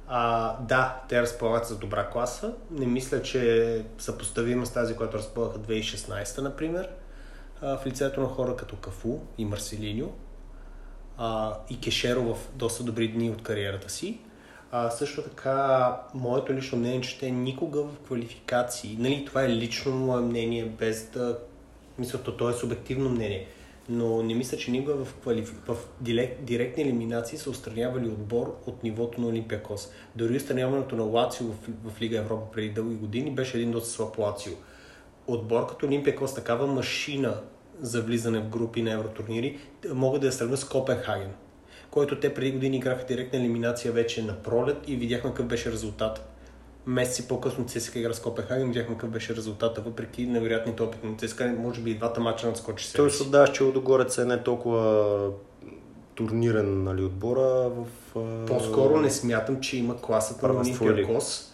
А, 0.07 0.55
да, 0.61 1.01
те 1.09 1.21
разполагат 1.21 1.65
за 1.65 1.75
добра 1.75 2.09
класа. 2.09 2.53
Не 2.71 2.85
мисля, 2.85 3.21
че 3.21 3.81
съпоставима 3.97 4.65
с 4.65 4.73
тази, 4.73 4.95
която 4.95 5.17
разполагаха 5.17 5.59
2016, 5.59 6.41
например 6.41 6.89
в 7.61 7.79
лицето 7.85 8.21
на 8.21 8.27
хора 8.27 8.55
като 8.55 8.75
Кафу 8.75 9.17
и 9.37 9.45
Марселиньо 9.45 10.11
а, 11.17 11.57
и 11.69 11.79
Кешеро 11.79 12.21
в 12.21 12.37
доста 12.55 12.83
добри 12.83 13.07
дни 13.07 13.29
от 13.29 13.43
кариерата 13.43 13.89
си. 13.89 14.19
А, 14.71 14.89
също 14.89 15.21
така, 15.21 15.95
моето 16.13 16.53
лично 16.53 16.77
мнение 16.77 16.97
е, 16.97 17.01
че 17.01 17.19
те 17.19 17.31
никога 17.31 17.83
в 17.83 17.99
квалификации, 18.05 18.97
нали, 18.99 19.25
това 19.25 19.43
е 19.43 19.49
лично 19.49 19.91
мое 19.91 20.21
мнение, 20.21 20.65
без 20.65 21.09
да... 21.09 21.39
Мисля, 21.97 22.19
то, 22.19 22.37
то 22.37 22.49
е 22.49 22.53
субективно 22.53 23.09
мнение, 23.09 23.47
но 23.89 24.23
не 24.23 24.35
мисля, 24.35 24.57
че 24.57 24.71
никога 24.71 25.05
в, 25.05 25.15
квалифи... 25.15 25.53
в 25.67 25.77
директ, 26.01 26.43
директни 26.43 26.83
елиминации 26.83 27.37
са 27.37 27.49
устранявали 27.49 28.07
отбор 28.07 28.59
от 28.65 28.83
нивото 28.83 29.21
на 29.21 29.27
Олимпиакос. 29.27 29.89
Дори 30.15 30.37
устраняването 30.37 30.95
на 30.95 31.03
Лацио 31.03 31.47
в, 31.47 31.55
в 31.85 32.01
Лига 32.01 32.17
Европа 32.17 32.51
преди 32.51 32.69
дълги 32.69 32.95
години 32.95 33.31
беше 33.31 33.57
един 33.57 33.71
доста 33.71 33.89
слаб 33.89 34.17
Лацио 34.17 34.53
отбор 35.33 35.67
като 35.67 35.85
Олимпия 35.85 36.27
с 36.27 36.33
такава 36.33 36.67
машина 36.67 37.33
за 37.81 38.01
влизане 38.01 38.39
в 38.39 38.49
групи 38.49 38.81
на 38.81 38.91
евротурнири, 38.91 39.57
могат 39.93 40.21
да 40.21 40.27
я 40.27 40.33
сравня 40.33 40.57
с 40.57 40.65
Копенхаген, 40.65 41.31
който 41.91 42.19
те 42.19 42.33
преди 42.33 42.51
години 42.51 42.77
играха 42.77 43.05
директна 43.05 43.39
елиминация 43.39 43.91
вече 43.91 44.23
на 44.23 44.35
пролет 44.35 44.77
и 44.87 44.95
видяхме 44.95 45.29
какъв 45.29 45.45
беше 45.45 45.71
резултат. 45.71 46.29
Месеци 46.85 47.27
по-късно 47.27 47.65
ЦСКА 47.65 47.99
игра 47.99 48.13
с 48.13 48.19
Копенхаген, 48.19 48.67
видяхме 48.67 48.95
какъв 48.95 49.09
беше 49.09 49.35
резултата, 49.35 49.81
въпреки 49.81 50.25
невероятните 50.25 50.83
опити 50.83 51.07
на 51.07 51.17
ЦСКА, 51.17 51.55
може 51.59 51.81
би 51.81 51.91
и 51.91 51.95
двата 51.95 52.21
мача 52.21 52.47
надскочи 52.47 52.85
се. 52.85 52.97
Той 52.97 53.11
се 53.11 53.23
отдаваш, 53.23 53.51
че 53.51 53.63
Лодогорец 53.63 54.17
е 54.17 54.25
не 54.25 54.43
толкова 54.43 55.31
турнирен 56.15 56.83
нали, 56.83 57.03
отбора 57.03 57.69
в... 57.69 57.85
По-скоро 58.47 58.97
не 58.97 59.09
смятам, 59.09 59.61
че 59.61 59.77
има 59.77 59.97
класата 59.97 60.47
на 60.47 60.59
Олимпиакос 60.59 61.48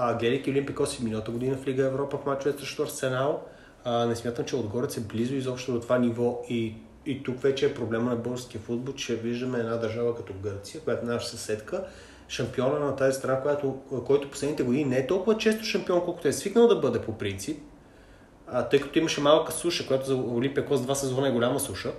а, 0.00 0.14
гледайки 0.14 0.50
Олимпикос 0.50 0.98
и 0.98 1.04
миналата 1.04 1.30
година 1.30 1.56
в 1.56 1.66
Лига 1.66 1.84
Европа 1.84 2.18
в 2.18 2.26
мачове 2.26 2.58
срещу 2.58 2.82
Арсенал, 2.82 3.42
а, 3.84 4.06
не 4.06 4.16
смятам, 4.16 4.44
че 4.44 4.56
отгоре 4.56 4.90
се 4.90 5.00
близо 5.00 5.34
изобщо 5.34 5.72
до 5.72 5.80
това 5.80 5.98
ниво. 5.98 6.42
И, 6.48 6.74
и 7.06 7.22
тук 7.22 7.40
вече 7.40 7.66
е 7.66 7.74
проблема 7.74 8.10
на 8.10 8.16
българския 8.16 8.60
футбол, 8.60 8.94
че 8.94 9.16
виждаме 9.16 9.58
една 9.58 9.76
държава 9.76 10.16
като 10.16 10.32
Гърция, 10.42 10.80
която 10.80 11.06
е 11.06 11.08
наша 11.08 11.28
съседка, 11.28 11.84
шампиона 12.28 12.78
на 12.78 12.96
тази 12.96 13.18
страна, 13.18 13.40
която, 13.40 13.78
който 14.06 14.30
последните 14.30 14.62
години 14.62 14.84
не 14.84 14.96
е 14.96 15.06
толкова 15.06 15.38
често 15.38 15.64
шампион, 15.64 16.00
колкото 16.04 16.28
е 16.28 16.32
свикнал 16.32 16.68
да 16.68 16.76
бъде 16.76 17.02
по 17.02 17.18
принцип, 17.18 17.62
а, 18.46 18.68
тъй 18.68 18.80
като 18.80 18.98
имаше 18.98 19.20
малка 19.20 19.52
суша, 19.52 19.86
която 19.86 20.06
за 20.06 20.16
Олимпия 20.16 20.66
два 20.66 20.94
сезона 20.94 21.28
е 21.28 21.32
голяма 21.32 21.60
суша, 21.60 21.92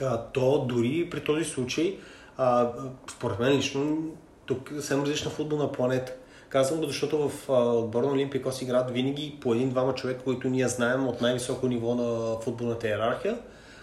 а, 0.00 0.22
то 0.22 0.64
дори 0.68 1.08
при 1.10 1.24
този 1.24 1.44
случай, 1.44 1.98
а, 2.36 2.72
според 3.10 3.38
мен 3.38 3.56
лично, 3.56 3.98
тук 4.46 4.70
е 4.70 4.74
съвсем 4.74 5.02
различна 5.02 5.30
футболна 5.30 5.72
планета. 5.72 6.12
Казвам 6.50 6.80
го, 6.80 6.86
защото 6.86 7.28
в 7.28 7.48
отбор 7.48 8.02
на 8.04 8.12
Олимпикос 8.12 8.62
играят 8.62 8.90
винаги 8.90 9.38
по 9.40 9.54
един-двама 9.54 9.94
човека, 9.94 10.24
които 10.24 10.48
ние 10.48 10.68
знаем 10.68 11.08
от 11.08 11.20
най-високо 11.20 11.68
ниво 11.68 11.94
на 11.94 12.40
футболната 12.40 12.88
иерархия, 12.88 13.38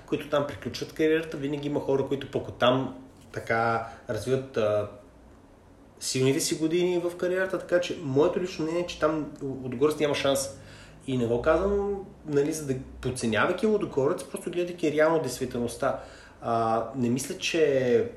които 0.06 0.30
там 0.30 0.48
приключват 0.48 0.94
кариерата. 0.94 1.38
Винаги 1.38 1.68
има 1.68 1.80
хора, 1.80 2.08
които 2.08 2.32
пък 2.32 2.54
там 2.60 2.96
така 3.32 3.88
развиват 4.10 4.58
силните 6.00 6.40
си 6.40 6.56
години 6.56 7.00
в 7.00 7.18
кариерата, 7.18 7.60
така 7.60 7.82
че 7.82 7.98
моето 8.04 8.40
лично 8.40 8.66
мнение 8.66 8.82
е, 8.82 8.88
че 8.88 9.00
там 9.00 9.32
отгоре 9.42 9.94
няма 10.00 10.16
шанс. 10.16 10.60
И 11.08 11.18
не 11.18 11.26
го 11.26 11.42
казвам, 11.42 12.06
нали, 12.26 12.54
за 12.54 12.68
да 12.68 12.76
подценявайки 13.02 13.66
Лодогорец, 13.66 14.24
просто 14.24 14.52
гледайки 14.52 14.92
реално 14.92 15.22
действителността. 15.22 16.00
А, 16.42 16.84
не 16.96 17.10
мисля, 17.10 17.38
че 17.38 18.12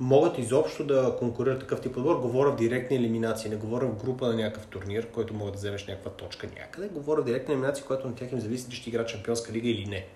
могат 0.00 0.38
изобщо 0.38 0.84
да 0.84 1.16
конкурират 1.18 1.60
такъв 1.60 1.80
тип 1.80 1.96
отбор. 1.96 2.16
Говоря 2.16 2.50
в 2.50 2.56
директни 2.56 2.96
елиминации, 2.96 3.50
не 3.50 3.56
говоря 3.56 3.86
в 3.86 4.04
група 4.04 4.26
на 4.26 4.34
някакъв 4.34 4.66
турнир, 4.66 5.06
който 5.06 5.34
могат 5.34 5.52
да 5.52 5.58
вземеш 5.58 5.86
някаква 5.86 6.10
точка 6.10 6.46
някъде. 6.58 6.88
Говоря 6.88 7.20
в 7.20 7.24
директни 7.24 7.54
елиминации, 7.54 7.84
което 7.84 8.08
на 8.08 8.14
тях 8.14 8.32
им 8.32 8.40
зависи 8.40 8.64
дали 8.64 8.76
ще 8.76 8.90
играят 8.90 9.08
Шампионска 9.08 9.52
лига 9.52 9.68
или 9.68 9.86
не. 9.86 10.06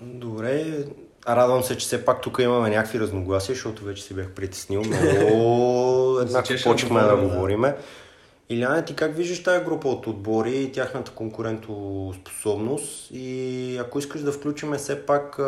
Добре, 0.00 0.84
радвам 1.28 1.62
се, 1.62 1.78
че 1.78 1.86
все 1.86 2.04
пак 2.04 2.20
тук 2.20 2.38
имаме 2.38 2.70
някакви 2.70 3.00
разногласия, 3.00 3.54
защото 3.54 3.84
вече 3.84 4.02
си 4.02 4.14
бях 4.14 4.30
притеснил, 4.30 4.82
но 4.86 4.96
еднакво 6.22 6.54
почнахме 6.64 7.00
да, 7.00 7.16
да 7.16 7.22
говориме. 7.28 7.76
Иляна, 8.48 8.84
ти 8.84 8.94
как 8.94 9.16
виждаш 9.16 9.42
тази 9.42 9.64
група 9.64 9.88
от 9.88 10.06
отбори 10.06 10.56
и 10.56 10.72
тяхната 10.72 11.10
конкурентоспособност 11.10 13.10
и 13.10 13.76
ако 13.80 13.98
искаш 13.98 14.20
да 14.20 14.32
включиме 14.32 14.78
все 14.78 15.06
пак 15.06 15.40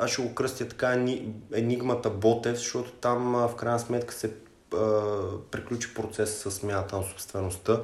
аз 0.00 0.10
ще 0.10 0.22
го 0.22 0.34
кръстя 0.34 0.68
така 0.68 1.06
енигмата 1.54 2.10
Ботев, 2.10 2.56
защото 2.56 2.92
там 2.92 3.32
в 3.32 3.56
крайна 3.56 3.78
сметка 3.78 4.14
се 4.14 4.32
а, 4.74 5.12
приключи 5.50 5.94
процес 5.94 6.42
с 6.42 6.50
смяната 6.50 6.96
на 6.96 7.02
собствеността 7.02 7.80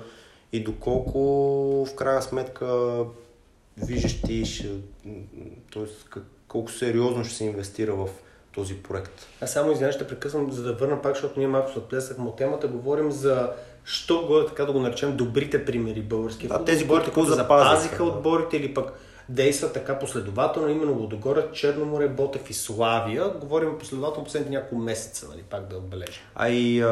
и 0.53 0.65
доколко 0.65 1.19
в 1.85 1.95
крайна 1.95 2.23
сметка 2.23 2.97
виждаш 3.77 4.23
ти, 4.23 4.45
ще, 4.45 4.69
т.е. 5.73 6.19
колко 6.49 6.71
сериозно 6.71 7.25
ще 7.25 7.35
се 7.35 7.45
инвестира 7.45 7.95
в 7.95 8.09
този 8.55 8.75
проект. 8.75 9.27
Аз 9.41 9.53
само 9.53 9.73
извинявай, 9.73 9.93
ще 9.93 10.07
прекъсвам, 10.07 10.53
за 10.53 10.63
да 10.63 10.73
върна 10.73 11.03
пак, 11.03 11.15
защото 11.15 11.39
ние 11.39 11.49
малко 11.49 11.73
се 11.73 11.79
отплесахме 11.79 12.25
от 12.25 12.37
темата. 12.37 12.69
Говорим 12.69 13.11
за 13.11 13.53
що 13.85 14.27
го 14.27 14.47
така 14.47 14.65
да 14.65 14.73
го 14.73 14.81
наречем 14.81 15.17
добрите 15.17 15.65
примери 15.65 16.01
български. 16.01 16.49
Да, 16.49 16.65
тези, 16.65 16.89
които 16.89 17.25
запазиха 17.25 18.05
отборите 18.05 18.57
или 18.57 18.75
пък 18.75 18.93
действа 19.29 19.73
така 19.73 19.99
последователно, 19.99 20.69
именно 20.69 20.93
Лодогорец, 20.93 21.45
Черноморе, 21.53 22.09
Ботев 22.09 22.51
и 22.51 22.55
Славия. 22.55 23.29
Говорим 23.41 23.79
последователно 23.79 24.25
последните 24.25 24.55
няколко 24.55 24.77
месеца, 24.77 25.29
нали, 25.31 25.43
пак 25.43 25.69
да 25.69 25.77
отбележа. 25.77 26.21
А 26.35 26.49
и 26.49 26.81
а, 26.81 26.89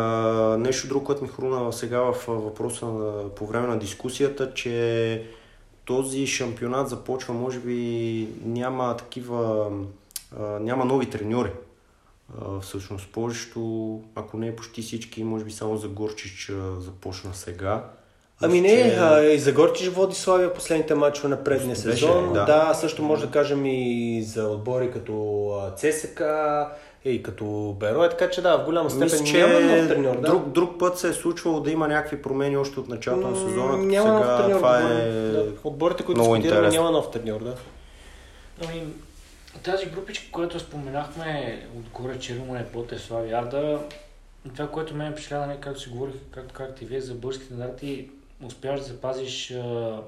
нещо 0.58 0.88
друго, 0.88 1.04
което 1.04 1.22
ми 1.22 1.28
хруна 1.28 1.72
сега 1.72 2.00
в 2.00 2.24
въпроса 2.28 2.86
на, 2.86 3.28
по 3.28 3.46
време 3.46 3.66
на 3.66 3.78
дискусията, 3.78 4.54
че 4.54 5.26
този 5.84 6.26
шампионат 6.26 6.88
започва, 6.88 7.34
може 7.34 7.58
би 7.58 8.28
няма 8.44 8.96
такива, 8.96 9.70
а, 10.40 10.42
няма 10.42 10.84
нови 10.84 11.10
треньори. 11.10 11.50
Всъщност 12.62 13.12
повечето, 13.12 14.02
ако 14.14 14.36
не 14.36 14.56
почти 14.56 14.82
всички, 14.82 15.24
може 15.24 15.44
би 15.44 15.50
само 15.50 15.76
за 15.76 15.88
Горчич 15.88 16.52
започна 16.78 17.34
сега. 17.34 17.84
Ами 18.42 18.60
не, 18.60 18.68
че... 18.68 18.96
а, 19.00 19.22
и 19.22 19.38
за 19.38 19.52
Горчич 19.52 19.88
води 19.88 20.14
Славия 20.14 20.54
последните 20.54 20.94
мачове 20.94 21.28
на 21.28 21.44
предния 21.44 21.76
сезон. 21.76 22.32
Да. 22.32 22.44
да, 22.44 22.74
също 22.74 23.02
може 23.02 23.26
да 23.26 23.32
кажем 23.32 23.66
и 23.66 24.22
за 24.22 24.48
отбори 24.48 24.90
като 24.90 25.72
ЦСК 25.76 26.22
и 27.04 27.22
като 27.22 27.76
Беро. 27.80 28.08
така 28.08 28.30
че 28.30 28.42
да, 28.42 28.56
в 28.56 28.64
голяма 28.64 28.90
степен 28.90 29.04
Мисля, 29.04 29.24
че 29.24 29.46
няма 29.46 29.60
нов 29.60 29.88
треньор. 29.88 30.20
Да? 30.20 30.28
Друг, 30.28 30.48
друг 30.48 30.78
път 30.78 30.98
се 30.98 31.08
е 31.08 31.12
случвало 31.12 31.60
да 31.60 31.70
има 31.70 31.88
някакви 31.88 32.22
промени 32.22 32.56
още 32.56 32.80
от 32.80 32.88
началото 32.88 33.28
на 33.28 33.36
сезона. 33.36 33.78
Няма 33.78 34.08
сега, 34.08 34.12
нов 34.12 34.42
треньор. 34.42 34.56
Това 34.56 34.78
е... 34.78 35.10
да. 35.10 35.52
Отборите, 35.64 36.02
които 36.02 36.20
дискутираме, 36.20 36.68
няма 36.68 36.90
нов 36.90 37.10
треньор. 37.10 37.40
Да. 37.40 37.54
Ами, 38.64 38.82
тази 39.62 39.86
групичка, 39.86 40.32
която 40.32 40.60
споменахме, 40.60 41.62
отгоре 41.76 42.18
Черумане, 42.18 42.64
Боте, 42.72 42.98
Слави, 42.98 43.32
Арда, 43.32 43.78
това, 44.54 44.68
което 44.68 44.94
мен 44.94 45.12
впечатлява, 45.12 45.46
нали, 45.46 45.58
както 45.60 45.80
си 45.80 45.88
говорих, 45.88 46.14
както 46.30 46.54
както 46.54 46.84
и 46.84 46.86
вие 46.86 47.00
за 47.00 47.14
българските 47.14 47.46
стандарти, 47.46 48.08
успяваш 48.42 48.80
да 48.80 48.86
запазиш 48.86 49.48
5 49.48 50.02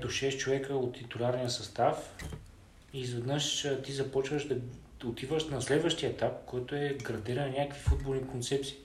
до 0.00 0.08
6 0.08 0.36
човека 0.36 0.74
от 0.74 0.94
титулярния 0.94 1.50
състав 1.50 2.14
и 2.92 3.00
изведнъж 3.00 3.66
ти 3.84 3.92
започваш 3.92 4.48
да 4.48 4.56
отиваш 5.04 5.48
на 5.48 5.62
следващия 5.62 6.10
етап, 6.10 6.44
който 6.46 6.74
е 6.74 6.96
градиране 7.02 7.50
на 7.50 7.58
някакви 7.58 7.80
футболни 7.80 8.26
концепции. 8.26 8.76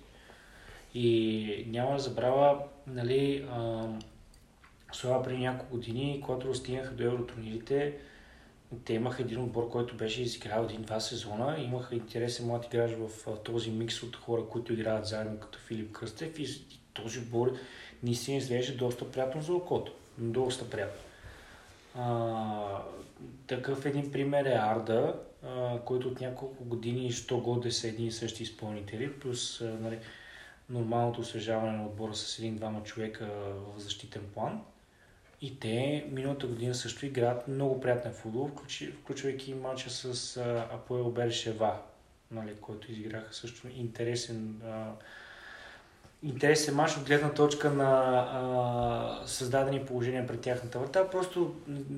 И 0.93 1.65
няма 1.67 1.93
да 1.93 1.99
забравя, 1.99 2.63
нали, 2.87 3.47
а, 3.51 3.87
слава 4.91 5.23
преди 5.23 5.37
няколко 5.37 5.75
години, 5.75 6.21
когато 6.25 6.55
стигнаха 6.55 6.93
до 6.93 7.03
евротурнирите, 7.03 7.97
те 8.85 8.93
имаха 8.93 9.21
един 9.21 9.41
отбор, 9.41 9.69
който 9.69 9.95
беше 9.95 10.21
изиграл 10.21 10.63
един-два 10.63 10.99
сезона. 10.99 11.59
Имаха 11.59 11.95
интересен 11.95 12.45
млад 12.45 12.65
играч 12.65 12.91
в 12.91 13.09
този 13.43 13.71
микс 13.71 14.03
от 14.03 14.15
хора, 14.15 14.41
които 14.49 14.73
играят 14.73 15.05
заедно 15.05 15.39
като 15.39 15.59
Филип 15.59 15.91
Кръстев 15.91 16.39
и 16.39 16.47
този 16.93 17.19
отбор 17.19 17.53
наистина 18.03 18.37
изглежда 18.37 18.77
доста 18.77 19.11
приятно 19.11 19.41
за 19.41 19.53
окото. 19.53 19.91
Доста 20.17 20.69
приятно. 20.69 21.01
А, 21.95 22.81
такъв 23.47 23.85
един 23.85 24.11
пример 24.11 24.45
е 24.45 24.53
Арда, 24.53 25.19
а, 25.45 25.79
който 25.85 26.07
от 26.07 26.21
няколко 26.21 26.63
години 26.63 27.11
що 27.11 27.39
годе 27.39 27.71
са 27.71 27.87
едни 27.87 28.07
и 28.07 28.11
същи 28.11 28.43
изпълнители, 28.43 29.19
плюс 29.19 29.61
а, 29.61 29.77
нали, 29.81 29.99
нормалното 30.69 31.21
освежаване 31.21 31.77
на 31.77 31.85
отбора 31.85 32.15
с 32.15 32.39
един-двама 32.39 32.83
човека 32.83 33.25
в 33.75 33.79
защитен 33.79 34.23
план. 34.33 34.61
И 35.41 35.59
те 35.59 36.05
миналата 36.11 36.47
година 36.47 36.75
също 36.75 37.05
играят 37.05 37.47
много 37.47 37.81
приятен 37.81 38.13
футбол, 38.13 38.51
включвайки 39.01 39.53
матча 39.53 39.89
с 39.89 40.37
Апоел 40.71 41.11
Бершева, 41.11 41.77
нали, 42.31 42.55
който 42.61 42.91
изиграха 42.91 43.33
също 43.33 43.67
интересен 43.67 44.61
а, 44.65 44.91
интересен 46.23 46.75
мач 46.75 46.97
от 46.97 47.03
гледна 47.03 47.29
точка 47.29 47.69
на 47.69 47.91
а, 48.33 49.27
създадени 49.27 49.85
положения 49.85 50.27
пред 50.27 50.41
тяхната 50.41 50.79
врата. 50.79 51.09
Просто 51.09 51.55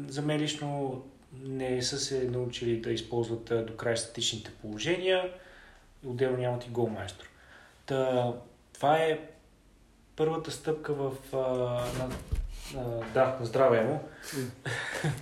за 0.07 0.21
мен 0.21 0.41
лично 0.41 1.01
не 1.43 1.81
са 1.81 1.99
се 1.99 2.23
научили 2.23 2.81
да 2.81 2.91
използват 2.91 3.65
до 3.67 3.75
край 3.75 3.97
статичните 3.97 4.51
положения. 4.61 5.29
Отделно 6.05 6.37
нямат 6.37 6.65
и 6.65 6.69
голмайстор. 6.69 7.25
Та, 7.85 8.31
това 8.73 8.97
е 8.97 9.19
първата 10.15 10.51
стъпка 10.51 10.93
в... 10.93 11.11
А, 11.33 11.37
на, 11.37 12.09
а, 12.77 13.03
да, 13.13 13.37
здраве 13.41 13.81
му. 13.81 13.99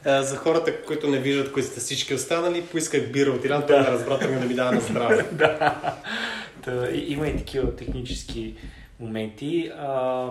За 0.05 0.37
хората, 0.37 0.85
които 0.85 1.07
не 1.07 1.19
виждат 1.19 1.51
кои 1.51 1.63
сте 1.63 1.79
всички 1.79 2.13
останали, 2.13 2.65
поисках 2.65 3.11
бира 3.11 3.31
от 3.31 3.45
Иран, 3.45 3.63
той 3.67 3.79
да. 3.79 3.91
разбра 3.91 4.17
да 4.17 4.27
ми 4.27 4.53
дава 4.53 4.71
на 4.71 4.81
здраве. 4.81 5.25
да. 5.31 5.81
Та, 6.61 6.89
има 6.91 7.27
и 7.27 7.37
такива 7.37 7.75
технически 7.75 8.55
моменти. 8.99 9.71
А, 9.77 10.29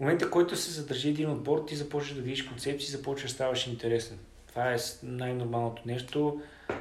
момента, 0.00 0.30
който 0.30 0.56
се 0.56 0.70
задържи 0.70 1.08
един 1.08 1.30
отбор, 1.30 1.64
ти 1.68 1.76
започваш 1.76 2.14
да 2.14 2.22
видиш 2.22 2.42
концепции, 2.42 2.90
започваш 2.90 3.30
да 3.30 3.34
ставаш 3.34 3.66
интересен. 3.66 4.18
Това 4.48 4.72
е 4.72 4.76
най-нормалното 5.02 5.82
нещо. 5.86 6.40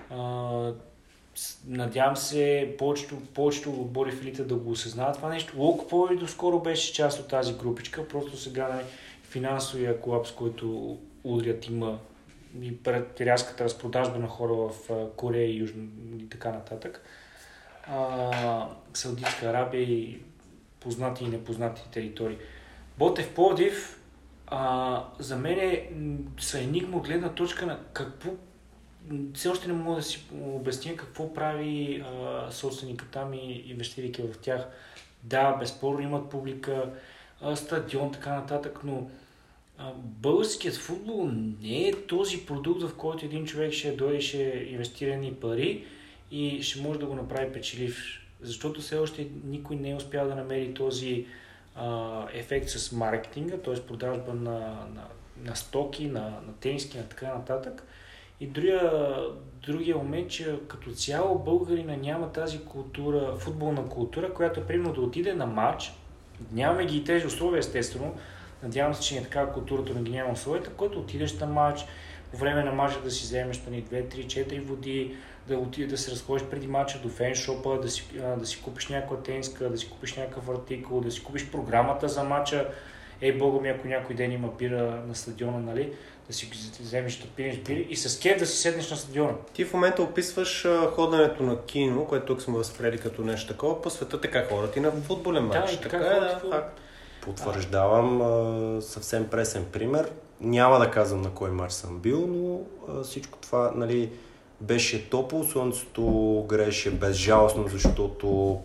А, 0.09 0.73
надявам 1.67 2.15
се 2.15 2.75
повечето, 2.77 3.17
повечето 3.33 3.71
отбори 3.71 4.11
в 4.11 4.21
елита 4.21 4.43
да 4.43 4.55
го 4.55 4.71
осъзнават 4.71 5.15
това 5.15 5.29
нещо. 5.29 5.53
Локопол 5.57 6.09
и 6.13 6.17
доскоро 6.17 6.59
беше 6.59 6.93
част 6.93 7.19
от 7.19 7.27
тази 7.27 7.53
групичка, 7.53 8.07
просто 8.07 8.37
сега 8.37 8.67
на 8.67 8.81
финансовия 9.23 10.01
колапс, 10.01 10.31
който 10.31 10.97
удрят 11.23 11.67
има 11.67 11.99
и 12.61 12.77
пред 12.83 13.21
рязката 13.21 13.63
разпродажба 13.63 14.19
на 14.19 14.27
хора 14.27 14.53
в 14.53 14.73
Корея 15.15 15.47
и 15.47 15.57
Южно 15.57 15.83
и 16.19 16.29
така 16.29 16.51
нататък. 16.51 17.01
А, 17.87 18.67
Саудитска 18.93 19.45
Арабия 19.45 19.81
и 19.81 20.21
познати 20.81 21.23
и 21.23 21.27
непознати 21.27 21.81
територии. 21.91 22.37
Ботев 22.97 23.33
Плодив 23.33 23.99
а, 24.47 25.03
за 25.19 25.37
мен 25.37 25.59
е, 25.59 25.89
са 26.39 26.59
енигма 26.59 26.97
от 26.97 27.07
гледна 27.07 27.29
точка 27.29 27.65
на 27.65 27.79
какво 27.93 28.31
все 29.33 29.49
още 29.49 29.67
не 29.67 29.73
мога 29.73 29.95
да 29.95 30.03
си 30.03 30.25
обясня 30.41 30.95
какво 30.95 31.33
прави 31.33 32.03
а, 32.05 32.51
собственика 32.51 33.05
там 33.11 33.33
и 33.33 33.63
инвестирайки 33.67 34.21
в 34.21 34.37
тях. 34.37 34.67
Да, 35.23 35.51
безспорно 35.51 36.01
имат 36.01 36.29
публика, 36.29 36.89
а, 37.41 37.55
стадион, 37.55 38.11
така 38.11 38.35
нататък, 38.35 38.79
но 38.83 39.09
а, 39.77 39.91
българският 39.95 40.75
футбол 40.75 41.29
не 41.61 41.87
е 41.87 42.05
този 42.07 42.45
продукт, 42.45 42.81
в 42.81 42.95
който 42.95 43.25
един 43.25 43.45
човек 43.45 43.73
ще 43.73 43.91
дойде, 43.91 44.21
ще 44.21 44.67
инвестирани 44.69 45.33
пари 45.33 45.85
и 46.31 46.63
ще 46.63 46.81
може 46.81 46.99
да 46.99 47.05
го 47.05 47.15
направи 47.15 47.53
печелив 47.53 48.21
защото 48.41 48.81
все 48.81 48.97
още 48.97 49.27
никой 49.43 49.75
не 49.75 49.89
е 49.89 49.95
успял 49.95 50.27
да 50.27 50.35
намери 50.35 50.73
този 50.73 51.25
а, 51.75 52.25
ефект 52.33 52.69
с 52.69 52.91
маркетинга, 52.91 53.57
т.е. 53.57 53.81
продажба 53.81 54.33
на, 54.33 54.59
на, 54.95 55.07
на 55.43 55.55
стоки, 55.55 56.07
на, 56.07 56.21
на 56.21 56.53
тениски, 56.59 56.97
на 56.97 57.03
така 57.03 57.27
нататък. 57.27 57.83
И 58.39 58.47
другия, 58.47 58.91
другия 59.67 59.97
момент, 59.97 60.29
че 60.29 60.59
като 60.67 60.91
цяло 60.91 61.39
българина 61.39 61.95
няма 61.95 62.31
тази 62.31 62.59
култура, 62.59 63.35
футболна 63.37 63.89
култура, 63.89 64.33
която 64.33 64.67
примерно 64.67 64.93
да 64.93 65.01
отиде 65.01 65.33
на 65.33 65.45
матч, 65.45 65.93
нямаме 66.51 66.85
ги 66.85 66.97
и 66.97 67.03
тези 67.03 67.27
условия 67.27 67.59
естествено, 67.59 68.15
надявам 68.63 68.93
се, 68.93 69.01
че 69.01 69.15
не 69.15 69.21
е 69.21 69.23
така 69.23 69.51
културата 69.51 69.93
не 69.93 70.01
ги 70.01 70.11
няма 70.11 70.31
условията, 70.33 70.69
който 70.69 70.99
отидеш 70.99 71.39
на 71.39 71.47
матч, 71.47 71.85
по 72.31 72.37
време 72.37 72.63
на 72.63 72.71
матча 72.71 73.01
да 73.03 73.11
си 73.11 73.23
вземеш 73.23 73.57
2, 73.57 73.83
3, 73.89 74.25
4 74.25 74.61
води, 74.61 75.15
да 75.51 75.57
отиде 75.57 75.87
да 75.87 75.97
се 75.97 76.11
разходиш 76.11 76.43
преди 76.43 76.67
мача 76.67 76.99
до 77.03 77.09
феншопа, 77.09 77.79
да 77.81 77.89
си, 77.89 78.05
да 78.37 78.45
си 78.45 78.61
купиш 78.61 78.87
някаква 78.87 79.17
тениска, 79.17 79.69
да 79.69 79.77
си 79.77 79.89
купиш 79.89 80.15
някакъв 80.15 80.49
артикул, 80.49 81.01
да 81.01 81.11
си 81.11 81.23
купиш 81.23 81.51
програмата 81.51 82.07
за 82.07 82.23
мача. 82.23 82.67
Ей, 83.21 83.37
бога 83.37 83.61
ми, 83.61 83.69
ако 83.69 83.87
някой 83.87 84.15
ден 84.15 84.31
има 84.31 84.47
бира 84.47 85.03
на 85.07 85.15
стадиона, 85.15 85.59
нали, 85.59 85.93
да 86.27 86.33
си 86.33 86.51
вземеш 86.79 87.17
да 87.17 87.27
пинеш 87.27 87.57
бири 87.57 87.87
и 87.89 87.95
с 87.95 88.19
кеф 88.19 88.39
да 88.39 88.45
си 88.45 88.57
седнеш 88.57 88.91
на 88.91 88.97
стадиона. 88.97 89.33
Ти 89.53 89.65
в 89.65 89.73
момента 89.73 90.03
описваш 90.03 90.67
ходенето 90.95 91.43
на 91.43 91.61
кино, 91.61 92.05
което 92.05 92.25
тук 92.25 92.41
сме 92.41 92.57
възприели 92.57 92.97
като 92.97 93.21
нещо 93.21 93.53
такова, 93.53 93.81
по 93.81 93.89
света 93.89 94.21
така 94.21 94.45
хората 94.45 94.79
и 94.79 94.81
на 94.81 94.91
футболен 94.91 95.43
матч. 95.43 95.71
Да, 95.71 95.81
така, 95.81 95.99
така 95.99 96.15
е, 96.15 96.19
да, 96.19 96.41
факт. 96.51 96.79
Потвърждавам 97.21 98.21
а, 98.21 98.81
съвсем 98.81 99.27
пресен 99.27 99.65
пример. 99.71 100.11
Няма 100.41 100.79
да 100.79 100.91
казвам 100.91 101.21
на 101.21 101.29
кой 101.29 101.51
матч 101.51 101.73
съм 101.73 101.99
бил, 101.99 102.27
но 102.27 102.61
а, 102.89 103.03
всичко 103.03 103.37
това, 103.41 103.71
нали, 103.75 104.11
беше 104.61 105.09
топло, 105.09 105.43
слънцето 105.43 106.45
грееше 106.49 106.91
безжалостно, 106.91 107.67
защото 107.67 108.59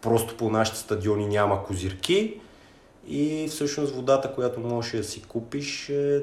просто 0.00 0.36
по 0.36 0.50
нашите 0.50 0.78
стадиони 0.78 1.26
няма 1.26 1.64
козирки 1.64 2.40
и 3.06 3.48
всъщност 3.50 3.94
водата, 3.94 4.32
която 4.34 4.60
можеш 4.60 4.92
да 4.92 5.04
си 5.04 5.22
купиш 5.22 5.88
е 5.88 6.22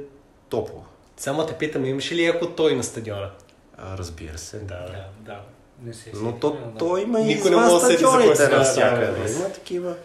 топла. 0.50 0.82
Само 1.18 1.45
те 1.45 1.54
питам, 1.54 1.86
имаш 1.86 2.12
ли 2.12 2.26
ако 2.26 2.50
той 2.50 2.76
на 2.76 2.84
стадиона? 2.84 3.32
А, 3.78 3.97
разбира 3.97 4.38
се. 4.38 4.60
Да, 4.60 4.86
да. 4.86 5.06
да. 5.20 5.41
Не 5.84 5.93
се 5.93 6.12
Но 6.16 6.39
то, 6.39 6.52
да. 6.52 6.78
то 6.78 6.97
има 6.97 7.22
и 7.22 7.32
извън 7.32 7.80
стадионите 7.80 8.47
навсякъде. 8.47 9.24
Да, 9.24 9.32
има 9.32 9.50
такива. 9.50 9.95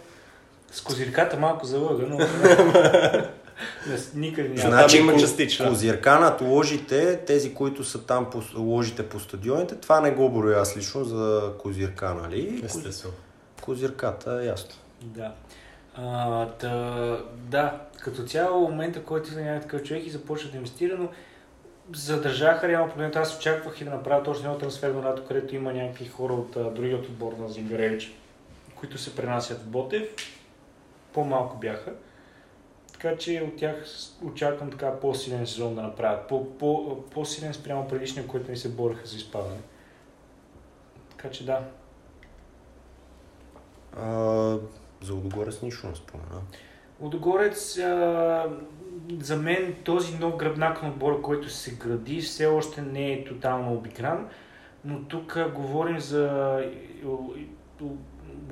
С 0.73 0.81
козирката 0.81 1.37
малко 1.37 1.67
залъга, 1.67 2.07
но... 2.07 2.19
Никъде 4.15 4.49
няма. 4.49 4.61
Значи, 4.61 4.99
има. 4.99 5.13
Козирка 5.69 6.19
над 6.19 6.41
ложите, 6.41 7.21
тези, 7.27 7.55
които 7.55 7.85
са 7.85 8.07
там 8.07 8.31
по 8.31 8.43
ложите 8.57 9.09
по 9.09 9.21
стадионите, 9.21 9.75
това 9.75 10.01
не 10.01 10.11
го 10.11 10.31
броя 10.31 10.61
аз 10.61 10.77
лично 10.77 11.05
за 11.05 11.53
козирка, 11.59 12.15
нали? 12.15 12.61
Естествено. 12.65 13.15
Козирката, 13.63 14.45
ясно. 14.45 14.75
Да. 15.03 15.33
А, 15.97 16.47
та, 16.47 17.19
да, 17.33 17.81
като 18.01 18.23
цяло 18.23 18.61
момента, 18.61 19.03
който 19.03 19.29
се 19.29 19.43
няма 19.43 19.61
такъв 19.61 19.83
човек 19.83 20.07
и 20.07 20.11
започва 20.11 20.51
да 20.51 20.57
инвестира, 20.57 20.97
но 20.99 21.09
задържаха 21.93 22.69
реално 22.69 22.91
погледнато. 22.91 23.19
Аз 23.19 23.37
очаквах 23.37 23.81
и 23.81 23.85
да 23.85 23.91
направят 23.91 24.29
още 24.29 24.45
едно 24.45 24.59
трансферно 24.59 25.03
лято, 25.03 25.25
където 25.29 25.55
има 25.55 25.73
някакви 25.73 26.07
хора 26.07 26.33
от 26.33 26.57
а, 26.57 26.71
другият 26.71 27.07
отбор 27.07 27.33
на 27.39 27.49
Зингаревич, 27.49 28.13
които 28.75 28.99
се 28.99 29.17
пренасят 29.17 29.59
в 29.59 29.67
Ботев. 29.67 30.09
По-малко 31.13 31.57
бяха. 31.57 31.93
Така 33.05 33.17
че 33.17 33.43
от 33.49 33.57
тях 33.57 33.85
очаквам 34.25 34.71
така 34.71 35.01
по-силен 35.01 35.47
сезон 35.47 35.75
да 35.75 35.83
направят. 35.83 36.29
По, 36.29 36.59
по, 36.59 37.03
по-силен 37.03 37.55
спрямо 37.55 37.89
предишния, 37.89 38.27
който 38.27 38.51
ми 38.51 38.57
се 38.57 38.69
бореха 38.69 39.07
за 39.07 39.17
изпадане. 39.17 39.61
Така 41.11 41.31
че 41.31 41.47
да. 41.47 41.61
А, 43.97 44.09
за 45.03 45.15
Лудогорец 45.15 45.63
нищо 45.63 45.87
не 45.87 45.95
спомена. 45.95 46.41
Лудогорец, 47.01 47.79
а, 47.79 48.47
за 49.21 49.37
мен 49.37 49.77
този 49.85 50.19
нов 50.19 50.37
гръбнак 50.37 50.83
на 50.83 50.89
отбора, 50.89 51.23
който 51.23 51.51
се 51.51 51.75
гради, 51.75 52.21
все 52.21 52.47
още 52.47 52.83
не 52.83 53.13
е 53.13 53.25
тотално 53.25 53.75
обигран, 53.75 54.29
но 54.85 55.05
тук 55.05 55.39
говорим 55.55 56.01
за 56.01 56.59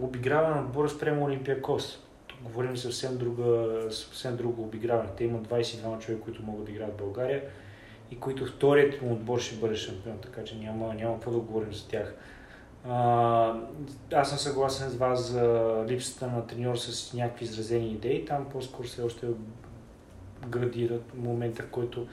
обиграване 0.01 0.55
на 0.55 0.61
отбора 0.61 0.89
спрямо 0.89 1.25
Олимпиакос 1.25 2.03
говорим 2.43 2.77
съвсем, 2.77 3.19
друга, 3.19 3.69
съвсем 3.91 4.37
друго 4.37 4.63
обиграване. 4.63 5.09
Те 5.17 5.25
имат 5.25 5.49
22 5.49 5.99
човека, 5.99 6.25
които 6.25 6.43
могат 6.43 6.65
да 6.65 6.73
играят 6.73 6.95
в 6.95 6.99
България 6.99 7.43
и 8.11 8.21
които 8.21 8.47
вторият 8.47 9.03
му 9.03 9.13
отбор 9.13 9.41
ще 9.41 9.57
бъде 9.57 9.77
шампион, 9.77 10.19
така 10.23 10.45
че 10.45 10.57
няма, 10.57 10.95
няма 10.95 11.15
какво 11.15 11.31
да 11.31 11.39
говорим 11.39 11.73
за 11.73 11.89
тях. 11.89 12.15
А, 12.89 13.55
аз 14.13 14.29
съм 14.29 14.39
съгласен 14.39 14.91
с 14.91 14.97
вас 14.97 15.31
за 15.31 15.75
липсата 15.89 16.27
на 16.27 16.47
треньор 16.47 16.77
с 16.77 17.15
някакви 17.15 17.45
изразени 17.45 17.91
идеи. 17.91 18.25
Там 18.25 18.47
по-скоро 18.53 18.89
се 18.89 19.03
още 19.03 19.27
градират 20.49 21.15
момента, 21.15 21.67
който 21.67 22.07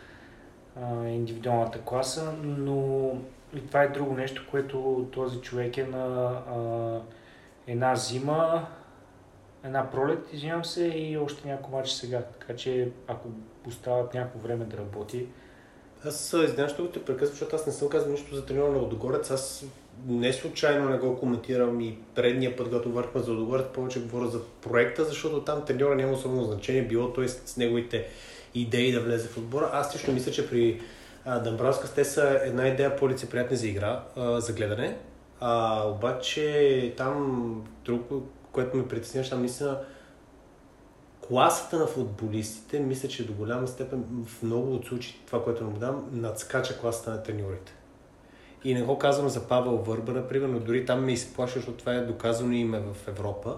е 1.05 1.09
индивидуалната 1.09 1.81
класа, 1.81 2.33
но 2.43 3.11
и 3.55 3.67
това 3.67 3.83
е 3.83 3.87
друго 3.87 4.13
нещо, 4.13 4.47
което 4.51 5.07
този 5.11 5.41
човек 5.41 5.77
е 5.77 5.83
на 5.83 6.05
а, 6.49 7.01
една 7.67 7.95
зима, 7.95 8.67
една 9.63 9.91
пролет, 9.91 10.33
извинявам 10.33 10.65
се, 10.65 10.85
и 10.85 11.17
още 11.17 11.47
няколко 11.47 11.77
мача 11.77 11.95
сега. 11.95 12.21
Така 12.39 12.55
че 12.55 12.91
ако 13.07 13.27
остават 13.67 14.13
някакво 14.13 14.39
време 14.39 14.65
да 14.65 14.77
работи, 14.77 15.27
Аз 16.05 16.33
извинявам, 16.33 16.69
ще 16.69 16.81
го 16.81 16.87
те 16.87 17.05
прекъсвам, 17.05 17.31
защото 17.31 17.55
аз 17.55 17.65
не 17.65 17.73
съм 17.73 17.89
казал 17.89 18.11
нищо 18.11 18.35
за 18.35 18.45
треньора 18.45 18.71
на 18.71 18.77
Лодогорец. 18.77 19.31
Аз 19.31 19.65
не 20.07 20.33
случайно 20.33 20.89
не 20.89 20.97
го 20.97 21.17
коментирам 21.17 21.81
и 21.81 21.97
предния 22.15 22.55
път, 22.55 22.67
когато 22.67 22.91
върхме 22.91 23.21
за 23.21 23.31
Лодогорец, 23.31 23.65
повече 23.73 24.01
говоря 24.01 24.27
за 24.27 24.41
проекта, 24.61 25.05
защото 25.05 25.41
там 25.41 25.65
треньора 25.65 25.95
няма 25.95 26.13
особено 26.13 26.43
значение, 26.43 26.81
било 26.81 27.13
той 27.13 27.29
с 27.29 27.57
неговите 27.57 28.07
идеи 28.55 28.91
да 28.91 28.99
влезе 28.99 29.27
в 29.27 29.37
отбора. 29.37 29.69
Аз 29.73 29.95
лично 29.95 30.13
мисля, 30.13 30.31
че 30.31 30.49
при 30.49 30.81
Дамбравска 31.43 31.93
те 31.95 32.05
са 32.05 32.39
една 32.43 32.67
идея 32.67 32.95
по-лицеприятни 32.95 33.57
за 33.57 33.67
игра, 33.67 34.03
а, 34.15 34.39
за 34.39 34.53
гледане. 34.53 34.97
А, 35.39 35.83
обаче 35.89 36.93
там 36.97 37.63
друго, 37.85 38.27
което 38.51 38.77
ме 38.77 38.87
притеснява, 38.87 39.29
там 39.29 39.39
наистина 39.39 39.79
класата 41.27 41.79
на 41.79 41.87
футболистите, 41.87 42.79
мисля, 42.79 43.09
че 43.09 43.27
до 43.27 43.33
голяма 43.33 43.67
степен 43.67 44.03
в 44.25 44.43
много 44.43 44.73
от 44.73 44.85
случаите, 44.85 45.19
това, 45.25 45.43
което 45.43 45.63
наблюдавам, 45.63 46.09
надскача 46.11 46.79
класата 46.79 47.11
на 47.11 47.23
треньорите. 47.23 47.73
И 48.63 48.73
не 48.73 48.81
го 48.83 48.97
казвам 48.97 49.29
за 49.29 49.47
Павел 49.47 49.77
Върба, 49.77 50.11
например, 50.11 50.47
но 50.47 50.59
дори 50.59 50.85
там 50.85 51.05
ме 51.05 51.11
изплашва, 51.11 51.59
защото 51.59 51.77
това 51.77 51.93
е 51.93 52.01
доказано 52.01 52.53
име 52.53 52.79
в 52.79 53.07
Европа, 53.07 53.57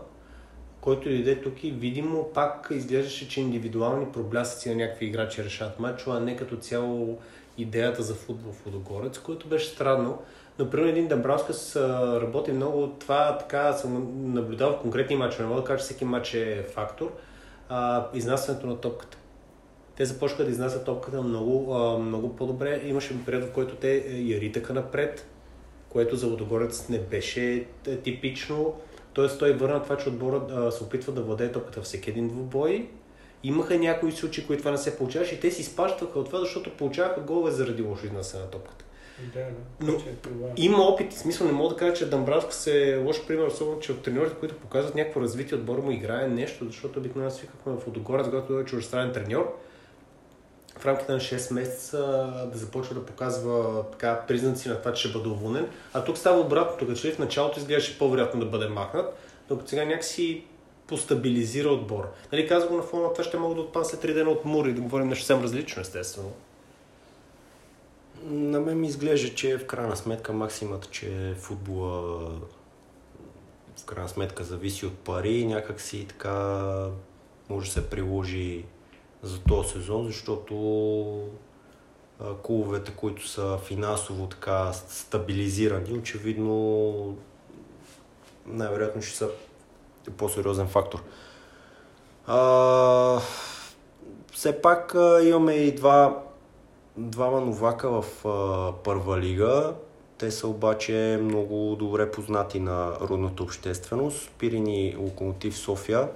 който 0.81 1.09
дойде 1.09 1.41
тук 1.41 1.63
и 1.63 1.71
видимо 1.71 2.29
пак 2.33 2.67
изглеждаше, 2.71 3.29
че 3.29 3.41
индивидуални 3.41 4.11
проблясъци 4.11 4.69
на 4.69 4.75
някакви 4.75 5.05
играчи 5.05 5.43
решават 5.43 5.79
матча, 5.79 6.11
а 6.11 6.19
не 6.19 6.35
като 6.35 6.57
цяло 6.57 7.19
идеята 7.57 8.03
за 8.03 8.15
футбол 8.15 8.51
в 8.51 8.65
Лудогорец, 8.65 9.19
което 9.19 9.47
беше 9.47 9.69
странно. 9.69 10.19
Но, 10.59 10.69
примерно, 10.69 10.91
един 10.91 11.07
Дамбраускас 11.07 11.75
работи 12.21 12.51
много 12.51 12.87
това, 12.87 13.37
така 13.37 13.73
съм 13.73 14.11
наблюдавал 14.33 14.77
в 14.77 14.81
конкретни 14.81 15.15
матчи. 15.15 15.41
Не 15.41 15.47
мога 15.47 15.61
да 15.61 15.67
кажа, 15.67 15.79
че 15.79 15.83
всеки 15.83 16.05
матч 16.05 16.33
е 16.33 16.65
фактор. 16.73 17.11
А, 17.69 18.07
изнасянето 18.13 18.67
на 18.67 18.77
топката. 18.77 19.17
Те 19.95 20.05
започнаха 20.05 20.43
да 20.43 20.51
изнасят 20.51 20.85
топката 20.85 21.21
много, 21.21 21.75
а, 21.75 21.97
много 21.97 22.35
по-добре. 22.35 22.81
Имаше 22.85 23.25
период, 23.25 23.43
в 23.43 23.51
който 23.51 23.75
те 23.75 23.95
е, 23.95 24.21
я 24.21 24.41
ритаха 24.41 24.73
напред, 24.73 25.27
което 25.89 26.15
за 26.15 26.27
Лудогорец 26.27 26.89
не 26.89 26.99
беше 26.99 27.65
е, 27.87 27.95
типично. 27.97 28.75
Тоест 29.13 29.39
той 29.39 29.53
върна 29.53 29.83
това, 29.83 29.97
че 29.97 30.09
отбора 30.09 30.71
се 30.71 30.83
опитва 30.83 31.13
да 31.13 31.21
владее 31.21 31.51
топката 31.51 31.81
всеки 31.81 32.09
един 32.09 32.27
двубой 32.27 32.89
Имаха 33.43 33.79
някои 33.79 34.11
случаи, 34.11 34.47
които 34.47 34.61
това 34.61 34.71
не 34.71 34.77
се 34.77 34.97
получаваше 34.97 35.35
и 35.35 35.39
те 35.39 35.51
си 35.51 35.63
спащаха 35.63 36.19
от 36.19 36.25
това, 36.25 36.39
защото 36.39 36.77
получаваха 36.77 37.21
голове 37.21 37.51
заради 37.51 37.81
лошо 37.81 38.05
изнасяне 38.05 38.43
на 38.43 38.49
топката. 38.49 38.85
Да, 39.33 39.39
да. 39.39 39.91
Но 39.91 39.93
е 39.93 39.97
има 40.57 40.77
опит, 40.77 41.13
в 41.13 41.17
смисъл 41.17 41.47
не 41.47 41.53
мога 41.53 41.69
да 41.69 41.75
кажа, 41.75 41.93
че 41.93 42.09
Дамбравска 42.09 42.53
се 42.53 42.91
е 42.91 42.97
лош 42.97 43.25
пример, 43.27 43.47
особено 43.47 43.79
че 43.79 43.91
от 43.91 44.01
треньорите, 44.01 44.35
които 44.35 44.55
показват 44.55 44.95
някакво 44.95 45.21
развитие 45.21 45.57
отбора 45.57 45.81
му 45.81 45.91
играе 45.91 46.27
нещо, 46.27 46.65
защото 46.65 46.99
обикновено 46.99 47.31
свикахме 47.31 47.73
в 47.73 47.85
Водогорец, 47.85 48.25
когато 48.25 48.59
е 48.59 48.65
чуждестранен 48.65 49.13
треньор, 49.13 49.57
в 50.77 50.85
рамките 50.85 51.11
на 51.11 51.19
6 51.19 51.53
месеца 51.53 51.97
да 52.51 52.57
започва 52.57 52.95
да 52.95 53.05
показва 53.05 53.83
така, 53.91 54.25
признаци 54.27 54.69
на 54.69 54.79
това, 54.79 54.93
че 54.93 55.07
ще 55.09 55.17
бъде 55.17 55.29
уволнен. 55.29 55.67
А 55.93 56.03
тук 56.03 56.17
става 56.17 56.39
обратното, 56.39 56.87
като 56.87 56.99
че 56.99 57.11
в 57.11 57.19
началото 57.19 57.59
изглеждаше 57.59 57.97
по-вероятно 57.97 58.39
да 58.39 58.45
бъде 58.45 58.67
махнат, 58.67 59.17
докато 59.49 59.69
сега 59.69 59.85
някакси 59.85 60.43
постабилизира 60.87 61.69
отбор. 61.69 62.11
Нали, 62.31 62.47
казвам 62.47 62.77
на 62.77 62.83
фона 62.83 63.13
това 63.13 63.23
ще 63.23 63.37
мога 63.37 63.55
да 63.55 63.61
отпадна 63.61 63.85
след 63.85 64.03
3 64.03 64.13
дена 64.13 64.29
от 64.29 64.45
Мур 64.45 64.65
и 64.65 64.73
да 64.73 64.81
говорим 64.81 65.07
нещо 65.07 65.25
съвсем 65.25 65.43
различно, 65.43 65.81
естествено. 65.81 66.31
На 68.23 68.59
мен 68.59 68.79
ми 68.79 68.87
изглежда, 68.87 69.35
че 69.35 69.57
в 69.57 69.65
крайна 69.65 69.95
сметка 69.95 70.33
максимата, 70.33 70.87
че 70.91 71.35
футбола 71.37 72.29
в 73.77 73.85
крайна 73.85 74.09
сметка 74.09 74.43
зависи 74.43 74.85
от 74.85 74.97
пари 74.97 75.33
и 75.33 75.45
някак 75.45 75.81
си 75.81 76.05
така 76.07 76.71
може 77.49 77.67
да 77.67 77.73
се 77.73 77.89
приложи 77.89 78.65
за 79.23 79.41
този 79.41 79.69
сезон, 79.69 80.05
защото 80.05 80.53
клубовете, 82.43 82.91
които 82.91 83.27
са 83.27 83.57
финансово 83.57 84.27
така 84.27 84.73
стабилизирани, 84.73 85.93
очевидно 85.93 87.17
най-вероятно 88.45 89.01
ще 89.01 89.17
са 89.17 89.29
по-сериозен 90.17 90.67
фактор. 90.67 91.03
А, 92.27 93.19
все 94.33 94.61
пак 94.61 94.95
имаме 95.23 95.53
и 95.53 95.75
два, 95.75 96.23
двама 96.97 97.41
новака 97.41 97.89
в 97.89 98.25
а, 98.25 98.73
първа 98.83 99.19
лига. 99.19 99.73
Те 100.17 100.31
са 100.31 100.47
обаче 100.47 101.19
много 101.21 101.75
добре 101.79 102.11
познати 102.11 102.59
на 102.59 102.91
родната 103.01 103.43
общественост. 103.43 104.31
Пирин 104.39 104.67
и 104.67 104.95
Локомотив 104.97 105.57
София. 105.57 106.09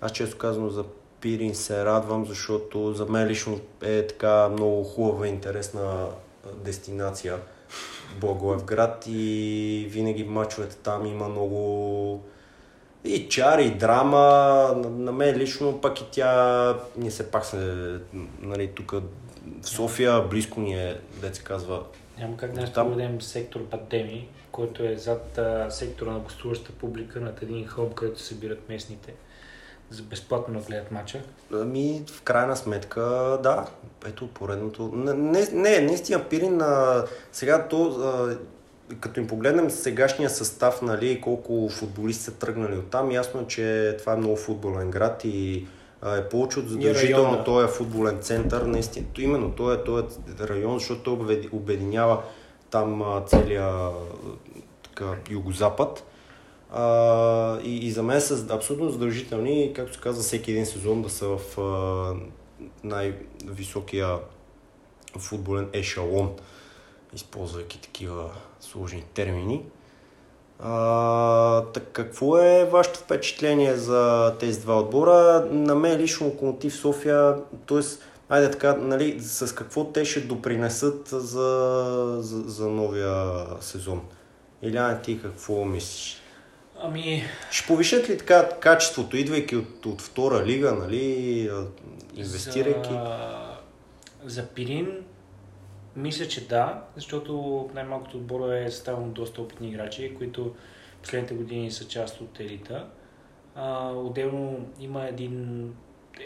Аз 0.00 0.12
често 0.12 0.38
казвам 0.38 0.70
за 0.70 0.84
Пирин 1.20 1.54
се 1.54 1.84
радвам, 1.84 2.26
защото 2.26 2.92
за 2.92 3.06
мен 3.06 3.28
лично 3.28 3.60
е 3.82 4.06
така 4.06 4.48
много 4.48 4.84
хубава 4.84 5.26
интересна 5.26 6.06
дестинация 6.54 7.38
Благоевград 8.20 9.04
и 9.08 9.86
винаги 9.90 10.24
мачовете 10.24 10.76
там 10.76 11.06
има 11.06 11.28
много 11.28 12.22
и 13.04 13.28
чар, 13.28 13.58
и 13.58 13.70
драма. 13.70 14.18
На 14.90 15.12
мен 15.12 15.36
лично 15.36 15.80
пък 15.80 16.00
и 16.00 16.04
тя, 16.10 16.76
ние 16.96 17.10
се 17.10 17.30
пак 17.30 17.44
се, 17.44 17.98
нали, 18.40 18.68
тук 18.68 18.94
в 19.62 19.68
София, 19.68 20.22
близко 20.22 20.60
ни 20.60 20.74
е, 20.74 21.00
да 21.20 21.34
се 21.34 21.42
казва. 21.42 21.82
Няма 22.18 22.36
как 22.36 22.52
да 22.52 22.72
там... 22.72 22.88
проведем 22.88 23.20
сектор 23.20 23.64
Пандеми, 23.64 24.28
който 24.52 24.84
е 24.84 24.96
зад 24.96 25.38
а, 25.38 25.70
сектора 25.70 26.12
на 26.12 26.18
гостуваща 26.18 26.72
публика 26.72 27.20
над 27.20 27.42
един 27.42 27.66
хълб, 27.66 27.94
където 27.94 28.20
се 28.20 28.26
събират 28.26 28.68
местните 28.68 29.14
за 29.90 30.02
безплатно 30.02 30.60
да 30.60 30.66
гледат 30.66 30.90
мача? 30.90 31.22
Ами, 31.52 32.04
в 32.10 32.22
крайна 32.22 32.56
сметка, 32.56 33.00
да. 33.42 33.66
Ето 34.06 34.28
поредното. 34.28 34.90
Не, 34.94 35.46
не, 35.52 35.80
наистина 35.80 36.24
Пирин, 36.28 36.60
а, 36.60 37.04
сега 37.32 37.68
то, 37.68 37.86
а, 37.86 38.38
като 39.00 39.20
им 39.20 39.26
погледнем 39.26 39.70
сегашния 39.70 40.30
състав, 40.30 40.82
нали, 40.82 41.20
колко 41.20 41.68
футболисти 41.68 42.24
са 42.24 42.34
тръгнали 42.34 42.76
от 42.76 42.90
там, 42.90 43.10
ясно 43.10 43.40
е, 43.40 43.46
че 43.46 43.96
това 43.98 44.12
е 44.12 44.16
много 44.16 44.36
футболен 44.36 44.90
град 44.90 45.24
и 45.24 45.66
е 46.02 46.28
от 46.36 46.68
задължително 46.68 47.44
този 47.44 47.64
е 47.64 47.68
футболен 47.68 48.18
център, 48.20 48.62
наистина. 48.62 49.06
Именно 49.18 49.50
той 49.50 49.74
е, 49.74 49.84
той 49.84 50.00
е 50.00 50.04
район, 50.48 50.78
защото 50.78 51.02
той 51.02 51.48
обединява 51.52 52.22
там 52.70 53.22
целия 53.26 53.90
така, 54.82 55.16
югозапад. 55.30 56.04
А, 56.72 57.60
и, 57.60 57.76
и 57.86 57.90
за 57.90 58.02
мен 58.02 58.20
са 58.20 58.46
абсолютно 58.54 58.90
задължителни, 58.90 59.72
както 59.76 59.94
се 59.94 60.00
казва, 60.00 60.22
всеки 60.22 60.50
един 60.50 60.66
сезон 60.66 61.02
да 61.02 61.10
са 61.10 61.26
в 61.26 61.58
а, 61.58 62.14
най-високия 62.84 64.18
футболен 65.18 65.68
ешалон, 65.72 66.36
използвайки 67.14 67.80
такива 67.80 68.30
сложни 68.60 69.04
термини. 69.14 69.62
А, 70.66 71.62
так, 71.62 71.82
какво 71.92 72.38
е 72.38 72.64
вашето 72.64 72.98
впечатление 72.98 73.76
за 73.76 74.34
тези 74.40 74.60
два 74.60 74.80
отбора? 74.80 75.48
На 75.50 75.74
мен 75.74 76.00
лично 76.00 76.26
Локомотив 76.26 76.76
София, 76.76 77.36
т.е. 77.66 77.80
айде 78.28 78.50
така, 78.50 78.74
нали, 78.74 79.20
с 79.20 79.54
какво 79.54 79.84
те 79.84 80.04
ще 80.04 80.20
допринесат 80.20 81.08
за, 81.08 82.18
за, 82.20 82.42
за 82.42 82.68
новия 82.68 83.46
сезон? 83.60 84.00
Иляна, 84.62 85.02
ти 85.02 85.22
какво 85.22 85.64
мислиш? 85.64 86.16
Ами... 86.80 87.24
Ще 87.50 87.66
повишат 87.66 88.08
ли 88.08 88.18
така 88.18 88.48
качеството, 88.48 89.16
идвайки 89.16 89.56
от, 89.56 89.86
от 89.86 90.02
втора 90.02 90.44
лига, 90.44 90.72
нали, 90.72 91.50
инвестирайки? 92.16 92.92
За, 92.92 93.46
за 94.24 94.46
Пирин 94.46 95.03
мисля, 95.96 96.28
че 96.28 96.48
да, 96.48 96.82
защото 96.96 97.70
най-малкото 97.74 98.16
отбора 98.16 98.58
е 98.58 98.70
ставано 98.70 99.08
доста 99.08 99.42
опитни 99.42 99.68
играчи, 99.68 100.14
които 100.18 100.54
последните 101.02 101.34
години 101.34 101.70
са 101.70 101.88
част 101.88 102.20
от 102.20 102.40
елита. 102.40 102.88
А, 103.54 103.90
отделно 103.90 104.68
има 104.80 105.06
един, 105.06 105.74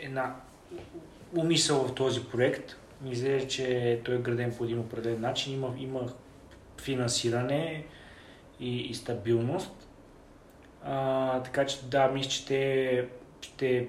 една 0.03 0.37
умисъл 1.37 1.87
в 1.87 1.95
този 1.95 2.25
проект. 2.25 2.77
Мисля, 3.03 3.47
че 3.47 4.01
той 4.05 4.15
е 4.15 4.19
граден 4.19 4.55
по 4.59 4.65
един 4.65 4.79
определен 4.79 5.21
начин. 5.21 5.55
Има, 5.55 5.75
има 5.79 6.13
финансиране 6.81 7.85
и, 8.61 8.81
и 8.81 8.95
стабилност. 8.95 9.89
А, 10.85 11.43
така 11.43 11.67
че 11.67 11.85
да, 11.85 12.09
мисля, 12.09 12.31
че 12.31 12.47
те 12.47 13.09
ще 13.41 13.89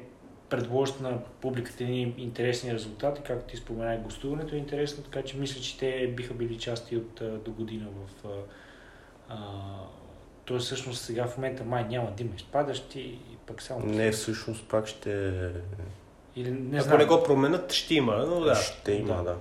предложат 0.50 1.02
на 1.02 1.20
публиката 1.41 1.84
ни 1.84 2.14
интересни 2.18 2.74
резултати, 2.74 3.22
както 3.26 3.52
ти 3.52 3.58
спомена, 3.58 3.97
гостуването 3.97 4.56
е 4.56 4.58
интересно, 4.58 5.04
така 5.04 5.22
че 5.22 5.38
мисля, 5.38 5.62
че 5.62 5.78
те 5.78 6.14
биха 6.18 6.34
били 6.34 6.58
части 6.58 6.97
от 6.97 7.22
до 7.45 7.52
година 7.52 7.86
в... 7.95 8.28
А, 9.30 9.38
Тоест 10.45 10.66
всъщност 10.66 11.02
сега 11.02 11.28
в 11.28 11.38
момента 11.38 11.64
май 11.64 11.86
няма 11.89 12.12
да 12.18 12.24
има 12.24 12.36
изпадащи 12.36 13.00
и 13.00 13.38
пък 13.47 13.62
само... 13.62 13.86
Не, 13.86 14.12
всъщност 14.12 14.68
пак 14.68 14.88
ще... 14.88 15.32
Или, 16.36 16.52
не 16.52 16.78
Ако 16.78 16.88
знам. 16.88 16.97
не 16.97 17.06
го 17.06 17.24
променят, 17.24 17.74
ще 17.74 17.95
има, 17.95 18.18
но 18.18 18.39
да. 18.39 18.56
Ще 18.56 18.91
има, 18.91 19.16
да. 19.16 19.24
да 19.24 19.36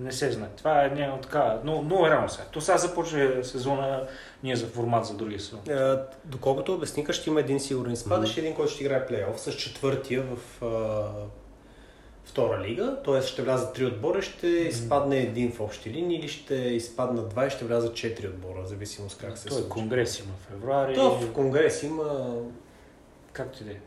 не 0.00 0.12
се 0.12 0.32
знае. 0.32 0.48
Това 0.56 0.84
е 0.84 0.88
някакво 0.88 1.20
така, 1.20 1.60
но, 1.64 1.82
но 1.82 2.06
е 2.06 2.10
рано 2.10 2.28
сега. 2.28 2.44
То 2.50 2.60
сега 2.60 2.78
започва 2.78 3.44
сезона, 3.44 4.02
ние 4.42 4.56
за 4.56 4.66
формат 4.66 5.06
за 5.06 5.14
другия 5.14 5.40
сезон. 5.40 5.60
Е, 5.68 5.96
доколкото 6.24 6.74
обясника, 6.74 7.12
ще 7.12 7.30
има 7.30 7.40
един 7.40 7.60
сигурен 7.60 7.92
изпадащ 7.92 8.34
mm-hmm. 8.34 8.38
един, 8.38 8.54
който 8.54 8.72
ще 8.72 8.84
играе 8.84 9.06
плейоф 9.06 9.40
с 9.40 9.52
четвъртия 9.52 10.22
в, 10.22 10.60
втора 12.24 12.62
лига, 12.62 12.96
т.е. 13.04 13.22
ще 13.22 13.42
влязат 13.42 13.74
три 13.74 13.86
отбора, 13.86 14.22
ще 14.22 14.46
изпадне 14.46 15.18
един 15.18 15.52
в 15.52 15.60
общи 15.60 15.90
линии 15.90 16.18
или 16.18 16.28
ще 16.28 16.54
изпаднат 16.54 17.28
два 17.28 17.46
и 17.46 17.50
ще 17.50 17.64
влязат 17.64 17.94
четири 17.94 18.28
отбора, 18.28 18.62
в 18.62 18.66
зависимост 18.66 19.20
как 19.20 19.38
се 19.38 19.48
Той 19.48 19.58
случи. 19.58 19.68
конгрес 19.68 20.18
има 20.18 20.32
в 20.38 20.52
февруари. 20.52 20.94
То 20.94 21.10
в 21.10 21.32
конгрес 21.32 21.82
има... 21.82 22.34
Както 23.32 23.62
и 23.62 23.66
да 23.66 23.72
е. 23.72 23.78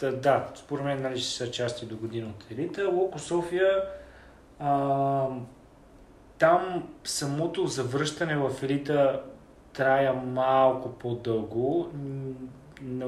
Та- 0.00 0.12
Да, 0.12 0.46
според 0.54 0.84
мен 0.84 1.02
нали, 1.02 1.18
ще 1.18 1.30
са 1.32 1.50
части 1.50 1.86
до 1.86 1.96
година 1.96 2.28
от 2.28 2.50
елита. 2.50 2.88
Локо 2.88 3.18
София, 3.18 3.82
а, 4.58 5.26
там 6.38 6.88
самото 7.04 7.66
завръщане 7.66 8.36
в 8.36 8.62
елита 8.62 9.22
трая 9.72 10.12
малко 10.12 10.88
по-дълго. 10.92 11.88
Но 12.82 13.06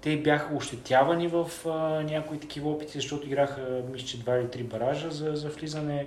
Те 0.00 0.16
бяха 0.16 0.54
ощетявани 0.54 1.28
в 1.28 1.50
а, 1.66 1.70
някои 2.02 2.40
такива 2.40 2.70
опити, 2.70 2.92
защото 2.98 3.26
играха, 3.26 3.82
мисля, 3.92 4.06
че 4.06 4.20
два 4.20 4.36
или 4.36 4.50
три 4.50 4.62
баража 4.62 5.10
за, 5.10 5.36
за 5.36 5.48
влизане. 5.48 6.06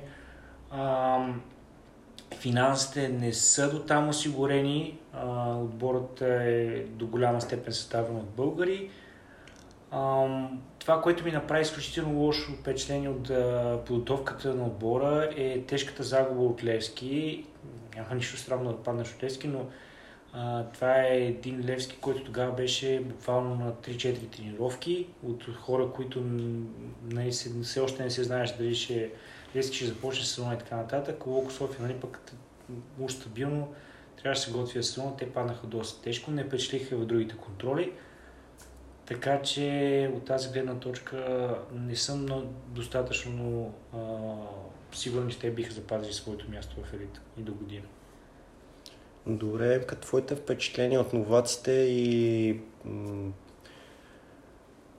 А, 0.71 1.17
финансите 2.36 3.09
не 3.09 3.34
са 3.34 3.69
до 3.71 3.80
там 3.80 4.09
осигурени. 4.09 4.99
А, 5.13 5.55
отборът 5.55 6.21
е 6.21 6.86
до 6.89 7.07
голяма 7.07 7.41
степен 7.41 7.73
съставен 7.73 8.15
от 8.17 8.30
българи. 8.30 8.89
Това, 10.79 11.01
което 11.03 11.23
ми 11.23 11.31
направи 11.31 11.61
изключително 11.61 12.19
лошо 12.19 12.51
впечатление 12.51 13.09
от 13.09 13.31
подготовката 13.85 14.55
на 14.55 14.65
отбора 14.65 15.29
е 15.37 15.61
тежката 15.61 16.03
загуба 16.03 16.41
от 16.41 16.63
Левски. 16.63 17.45
Няма 17.95 18.15
нищо 18.15 18.37
странно 18.37 18.71
да 18.71 18.83
паднеш 18.83 19.13
от 19.13 19.23
Левски, 19.23 19.47
но 19.47 19.65
а, 20.33 20.63
това 20.63 21.03
е 21.03 21.17
един 21.17 21.65
Левски, 21.65 21.97
който 22.01 22.23
тогава 22.23 22.51
беше 22.51 22.99
буквално 22.99 23.55
на 23.55 23.73
3-4 23.73 24.35
тренировки 24.35 25.07
от 25.23 25.43
хора, 25.55 25.91
които 25.91 26.23
все 27.63 27.79
още 27.79 28.03
не 28.03 28.09
се 28.09 28.23
знаеш 28.23 28.57
дали 28.57 28.75
ще 28.75 29.11
Левски 29.55 29.75
ще 29.75 29.85
започне 29.85 30.25
сезона 30.25 30.53
и 30.53 30.57
така 30.57 30.75
нататък. 30.75 31.25
Локо 31.25 31.51
София, 31.51 31.81
нали, 31.81 31.93
пък 31.93 32.31
уж 32.99 33.13
стабилно, 33.13 33.73
трябваше 34.21 34.41
да 34.41 34.45
се 34.45 34.51
готвя 34.51 34.83
сезона, 34.83 35.17
те 35.17 35.33
паднаха 35.33 35.67
доста 35.67 36.01
тежко, 36.01 36.31
не 36.31 36.43
впечатлиха 36.43 36.97
в 36.97 37.05
другите 37.05 37.35
контроли. 37.35 37.91
Така 39.10 39.41
че 39.41 40.12
от 40.16 40.26
тази 40.26 40.49
гледна 40.49 40.76
точка 40.76 41.49
не 41.74 41.95
съм 41.95 42.26
но 42.26 42.43
достатъчно 42.68 43.74
а, 43.93 43.97
сигурен, 44.91 45.30
че 45.30 45.39
те 45.39 45.51
биха 45.51 45.74
запазили 45.74 46.14
своето 46.14 46.51
място 46.51 46.76
в 46.84 46.93
елита 46.93 47.22
и 47.39 47.41
до 47.41 47.53
година. 47.53 47.86
Добре, 49.28 49.86
като 49.88 50.01
твоите 50.01 50.36
впечатления 50.36 51.01
от 51.01 51.14
новаците 51.14 51.72
и 51.72 52.60
м- 52.86 53.32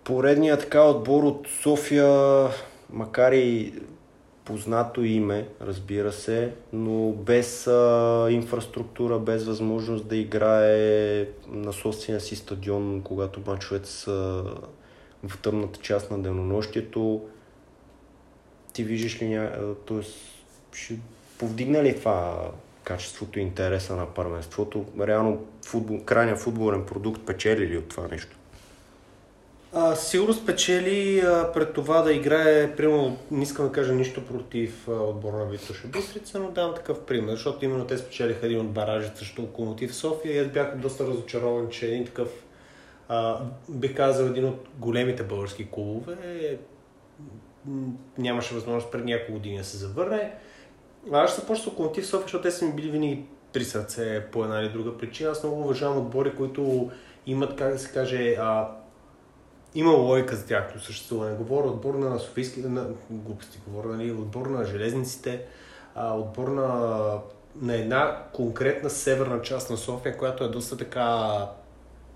поредният 0.05 0.61
така 0.61 0.83
отбор 0.83 1.23
от 1.23 1.49
София, 1.63 2.49
макар 2.91 3.33
и 3.33 3.75
познато 4.51 5.05
име, 5.05 5.49
разбира 5.61 6.13
се, 6.13 6.53
но 6.73 7.13
без 7.13 7.67
а, 7.67 8.27
инфраструктура, 8.31 9.19
без 9.19 9.45
възможност 9.45 10.09
да 10.09 10.17
играе 10.17 11.27
на 11.49 11.73
собствения 11.73 12.21
си 12.21 12.37
стадион, 12.37 13.03
когато 13.05 13.41
мачовете 13.47 13.89
са 13.89 14.45
в 15.29 15.39
тъмната 15.43 15.81
част 15.81 16.11
на 16.11 16.19
денонощието. 16.19 17.29
Ти 18.73 18.85
виждаш 18.85 19.23
ли, 19.23 19.29
ня... 19.29 19.53
т.е. 19.89 20.03
ще 20.73 20.99
повдигна 21.39 21.83
ли 21.83 21.99
това 21.99 22.51
качеството 22.85 23.39
и 23.39 23.43
интереса 23.43 23.97
на 23.97 24.07
първенството? 24.07 24.85
Реално 25.01 25.47
футбол, 25.65 26.05
крайният 26.05 26.39
футболен 26.39 26.87
продукт 26.87 27.27
печели 27.27 27.69
ли 27.69 27.79
от 27.79 27.89
това 27.89 28.09
нещо? 28.09 28.37
А, 29.73 29.97
сигурно 29.97 30.35
спечели 30.35 31.21
а, 31.21 31.53
пред 31.53 31.73
това 31.73 32.03
да 32.03 32.13
играе, 32.13 32.77
примерно, 32.77 33.17
не 33.31 33.43
искам 33.43 33.67
да 33.67 33.73
кажа 33.73 33.93
нищо 33.93 34.27
против 34.27 34.89
а, 34.89 34.93
отбора 34.93 35.37
на 35.37 35.45
Витоша 35.45 35.89
Бистрица, 35.89 36.39
но 36.39 36.51
давам 36.51 36.75
такъв 36.75 37.01
пример, 37.01 37.33
защото 37.33 37.65
именно 37.65 37.87
те 37.87 37.99
спечелиха 37.99 38.47
един 38.47 38.61
от 38.61 38.71
баражите 38.71 39.19
срещу 39.19 39.43
Локомотив 39.43 39.95
София 39.95 40.35
и 40.35 40.39
аз 40.39 40.49
бях 40.49 40.77
доста 40.77 41.07
разочарован, 41.07 41.69
че 41.71 41.87
един 41.87 42.07
такъв, 42.07 42.29
а, 43.09 43.41
бих 43.69 43.97
казал, 43.97 44.27
един 44.27 44.45
от 44.45 44.69
големите 44.79 45.23
български 45.23 45.69
клубове 45.71 46.59
нямаше 48.19 48.55
възможност 48.55 48.93
преди 48.93 49.13
няколко 49.13 49.33
години 49.33 49.59
да 49.59 49.65
се 49.65 49.77
завърне. 49.77 50.35
А 51.13 51.23
аз 51.23 51.31
ще 51.31 51.41
започна 51.41 51.65
с 51.65 51.67
Локомотив 51.67 52.07
София, 52.07 52.23
защото 52.23 52.43
те 52.43 52.51
са 52.51 52.65
ми 52.65 52.73
били 52.73 52.91
винаги 52.91 53.25
при 53.53 53.65
сърце 53.65 54.27
по 54.33 54.45
една 54.45 54.61
или 54.61 54.69
друга 54.69 54.99
причина. 54.99 55.31
Аз 55.31 55.43
много 55.43 55.61
уважавам 55.61 55.99
отбори, 55.99 56.35
които 56.37 56.91
имат, 57.27 57.57
как 57.57 57.73
да 57.73 57.79
се 57.79 57.93
каже, 57.93 58.37
а, 58.41 58.69
има 59.75 59.91
логика 59.91 60.37
за 60.37 60.47
тяхното 60.47 60.85
съществуване. 60.85 61.37
Говоря 61.37 61.67
отбор 61.67 61.95
на 61.95 62.19
Софийски, 62.19 62.61
на 62.61 62.87
глупости, 63.11 63.59
говоря, 63.67 63.89
нали, 63.89 64.13
отбор 64.13 64.47
на 64.47 64.65
железниците, 64.65 65.45
а, 65.95 66.15
отбор 66.15 66.49
на, 66.49 67.11
на 67.61 67.75
една 67.75 68.23
конкретна 68.33 68.91
северна 68.91 69.43
част 69.43 69.71
на 69.71 69.77
София, 69.77 70.17
която 70.17 70.45
е 70.45 70.49
доста 70.49 70.77
така 70.77 71.47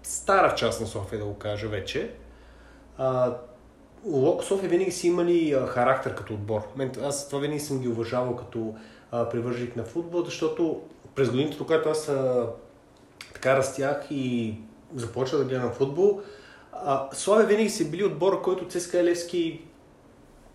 стара 0.03 0.55
част 0.55 0.81
на 0.81 0.87
София, 0.87 1.19
да 1.19 1.25
го 1.25 1.35
кажа 1.35 1.69
вече. 1.69 2.15
А, 2.99 3.37
Локо 4.07 4.45
София 4.45 4.69
винаги 4.69 4.93
си 4.93 5.07
имали 5.07 5.57
характер 5.69 6.15
като 6.15 6.35
отбор. 6.35 6.61
Мен, 6.77 6.93
аз 7.03 7.29
това 7.29 7.41
винаги 7.41 7.61
съм 7.61 7.81
ги 7.81 7.89
уважавал 7.89 8.37
като 8.37 8.75
а, 9.11 9.29
привърженик 9.29 9.77
на 9.77 9.85
футбол, 9.85 10.25
защото 10.25 10.83
през 11.15 11.31
годините, 11.31 11.59
когато 11.59 11.89
аз 11.89 12.09
а, 12.09 12.49
така 13.35 13.57
растях 13.57 14.07
и 14.11 14.55
започнах 14.95 15.43
да 15.43 15.49
гледам 15.49 15.73
футбол, 15.73 16.21
а, 16.85 17.09
Славя 17.12 17.45
винаги 17.45 17.70
са 17.70 17.85
били 17.85 18.05
отбора, 18.05 18.43
който 18.43 18.68
ЦСКА 18.68 19.05
Левски 19.05 19.61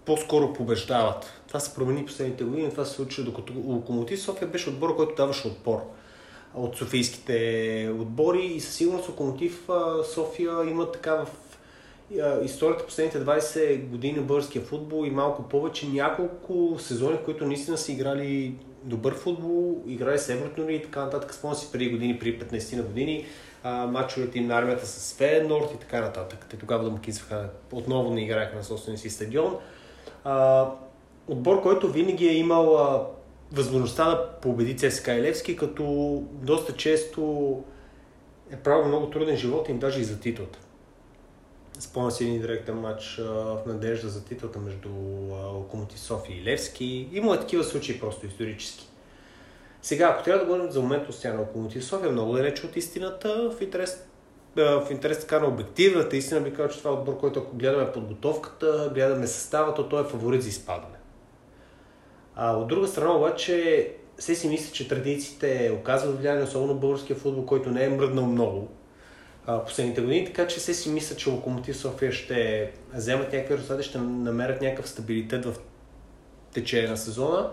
по-скоро 0.05 0.53
побеждават. 0.53 1.33
Това 1.47 1.59
се 1.59 1.75
промени 1.75 2.05
последните 2.05 2.43
години, 2.43 2.71
това 2.71 2.85
се 2.85 2.95
случи 2.95 3.23
докато 3.23 3.53
Локомотив 3.65 4.21
София 4.21 4.47
беше 4.47 4.69
отбор, 4.69 4.95
който 4.95 5.15
даваше 5.15 5.47
отпор 5.47 5.79
от 6.55 6.77
софийските 6.77 7.91
отбори 7.99 8.45
и 8.45 8.59
със 8.59 8.75
сигурност 8.75 9.09
Локомотив 9.09 9.69
София 10.13 10.69
има 10.69 10.91
така 10.91 11.15
в 11.15 11.27
историята 12.43 12.85
последните 12.85 13.25
20 13.25 13.87
години 13.87 14.19
българския 14.19 14.61
футбол 14.61 15.05
и 15.05 15.09
малко 15.09 15.43
повече 15.43 15.87
няколко 15.87 16.75
сезони, 16.79 17.17
в 17.17 17.25
които 17.25 17.45
наистина 17.45 17.77
са 17.77 17.91
играли 17.91 18.55
добър 18.83 19.13
футбол, 19.15 19.83
играли 19.87 20.19
с 20.19 20.29
Евротури 20.29 20.75
и 20.75 20.81
така 20.81 21.03
нататък. 21.05 21.33
Спомням 21.33 21.55
си 21.55 21.71
преди 21.71 21.89
години, 21.89 22.19
преди 22.19 22.39
15 22.39 22.75
на 22.75 22.83
години, 22.83 23.25
а, 23.63 23.87
мачовете 23.87 24.37
им 24.37 24.47
на 24.47 24.57
армията 24.57 24.87
с 24.87 25.13
Фейнорд 25.13 25.71
и 25.75 25.77
така 25.77 26.01
нататък. 26.01 26.45
Те 26.49 26.57
тогава 26.57 26.83
домакинстваха, 26.83 27.49
отново 27.71 28.13
не 28.13 28.23
играеха 28.23 28.55
на 28.55 28.63
собствения 28.63 28.99
си 28.99 29.09
стадион. 29.09 29.57
А, 30.23 30.67
отбор, 31.27 31.61
който 31.61 31.91
винаги 31.91 32.27
е 32.27 32.33
имал 32.33 32.77
а, 32.77 33.07
възможността 33.51 34.05
да 34.05 34.31
победи 34.41 34.77
ЦСКА 34.77 35.13
и 35.13 35.21
Левски, 35.21 35.55
като 35.55 35.83
доста 36.31 36.73
често 36.73 37.63
е 38.51 38.55
правил 38.55 38.87
много 38.87 39.09
труден 39.09 39.37
живот 39.37 39.69
им 39.69 39.79
даже 39.79 40.01
и 40.01 40.03
за 40.03 40.19
титлата. 40.19 40.59
Спомням 41.79 42.11
си 42.11 42.23
един 42.23 42.41
директен 42.41 42.79
матч 42.79 43.19
а, 43.19 43.23
в 43.23 43.61
надежда 43.65 44.09
за 44.09 44.25
титлата 44.25 44.59
между 44.59 44.89
Локомотив 45.53 45.99
София 45.99 46.37
и 46.37 46.43
Левски. 46.43 47.09
Има 47.11 47.35
е 47.35 47.39
такива 47.39 47.63
случаи 47.63 47.99
просто 47.99 48.25
исторически. 48.25 48.88
Сега, 49.81 50.07
ако 50.07 50.23
трябва 50.23 50.39
да 50.39 50.45
говорим 50.45 50.71
за 50.71 50.81
момент 50.81 51.23
на 51.23 51.39
Локомотив 51.39 51.85
София, 51.85 52.11
много 52.11 52.33
далече 52.33 52.65
от 52.65 52.75
истината, 52.75 53.51
в 53.57 53.61
интерес, 53.61 54.03
в 54.55 54.87
интерес 54.91 55.19
така 55.19 55.39
на 55.39 55.47
обективната 55.47 56.17
истина 56.17 56.41
би 56.41 56.53
казал, 56.53 56.67
че 56.67 56.77
това 56.77 56.89
е 56.89 56.93
отбор, 56.93 57.19
който 57.19 57.39
ако 57.39 57.55
гледаме 57.55 57.91
подготовката, 57.91 58.91
гледаме 58.93 59.27
състава, 59.27 59.73
то 59.73 59.89
той 59.89 60.01
е 60.01 60.07
фаворит 60.07 60.43
за 60.43 60.49
изпадане. 60.49 60.97
А 62.35 62.57
от 62.57 62.67
друга 62.67 62.87
страна 62.87 63.15
обаче, 63.15 63.87
все 64.17 64.35
си 64.35 64.47
мисля, 64.47 64.73
че 64.73 64.87
традициите 64.87 65.77
оказват 65.79 66.19
влияние, 66.19 66.43
особено 66.43 66.79
българския 66.79 67.15
футбол, 67.15 67.45
който 67.45 67.69
не 67.69 67.85
е 67.85 67.89
мръднал 67.89 68.25
много 68.25 68.67
а, 69.45 69.65
последните 69.65 70.01
години, 70.01 70.25
така 70.25 70.47
че 70.47 70.59
все 70.59 70.73
си 70.73 70.89
мисля, 70.89 71.15
че 71.15 71.29
Локомотив 71.29 71.77
София 71.77 72.11
ще 72.11 72.71
вземат 72.93 73.33
някакви 73.33 73.57
резултати, 73.57 73.83
ще 73.83 73.97
намерят 73.97 74.61
някакъв 74.61 74.89
стабилитет 74.89 75.45
в 75.45 75.55
течение 76.53 76.89
на 76.89 76.97
сезона, 76.97 77.51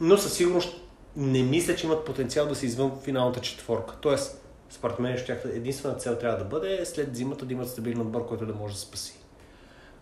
но 0.00 0.16
със 0.16 0.34
сигурност 0.34 0.87
не 1.18 1.42
мисля, 1.42 1.76
че 1.76 1.86
имат 1.86 2.04
потенциал 2.04 2.46
да 2.46 2.54
се 2.54 2.66
извън 2.66 3.00
финалната 3.02 3.40
четворка. 3.40 3.94
Тоест, 4.00 4.44
според 4.70 4.98
мен, 4.98 5.18
единствена 5.44 5.94
цел 5.94 6.18
трябва 6.18 6.38
да 6.38 6.44
бъде 6.44 6.86
след 6.86 7.16
зимата 7.16 7.44
да 7.44 7.52
имат 7.52 7.70
стабилен 7.70 8.00
отбор, 8.00 8.26
който 8.26 8.46
да 8.46 8.54
може 8.54 8.74
да 8.74 8.80
спаси. 8.80 9.18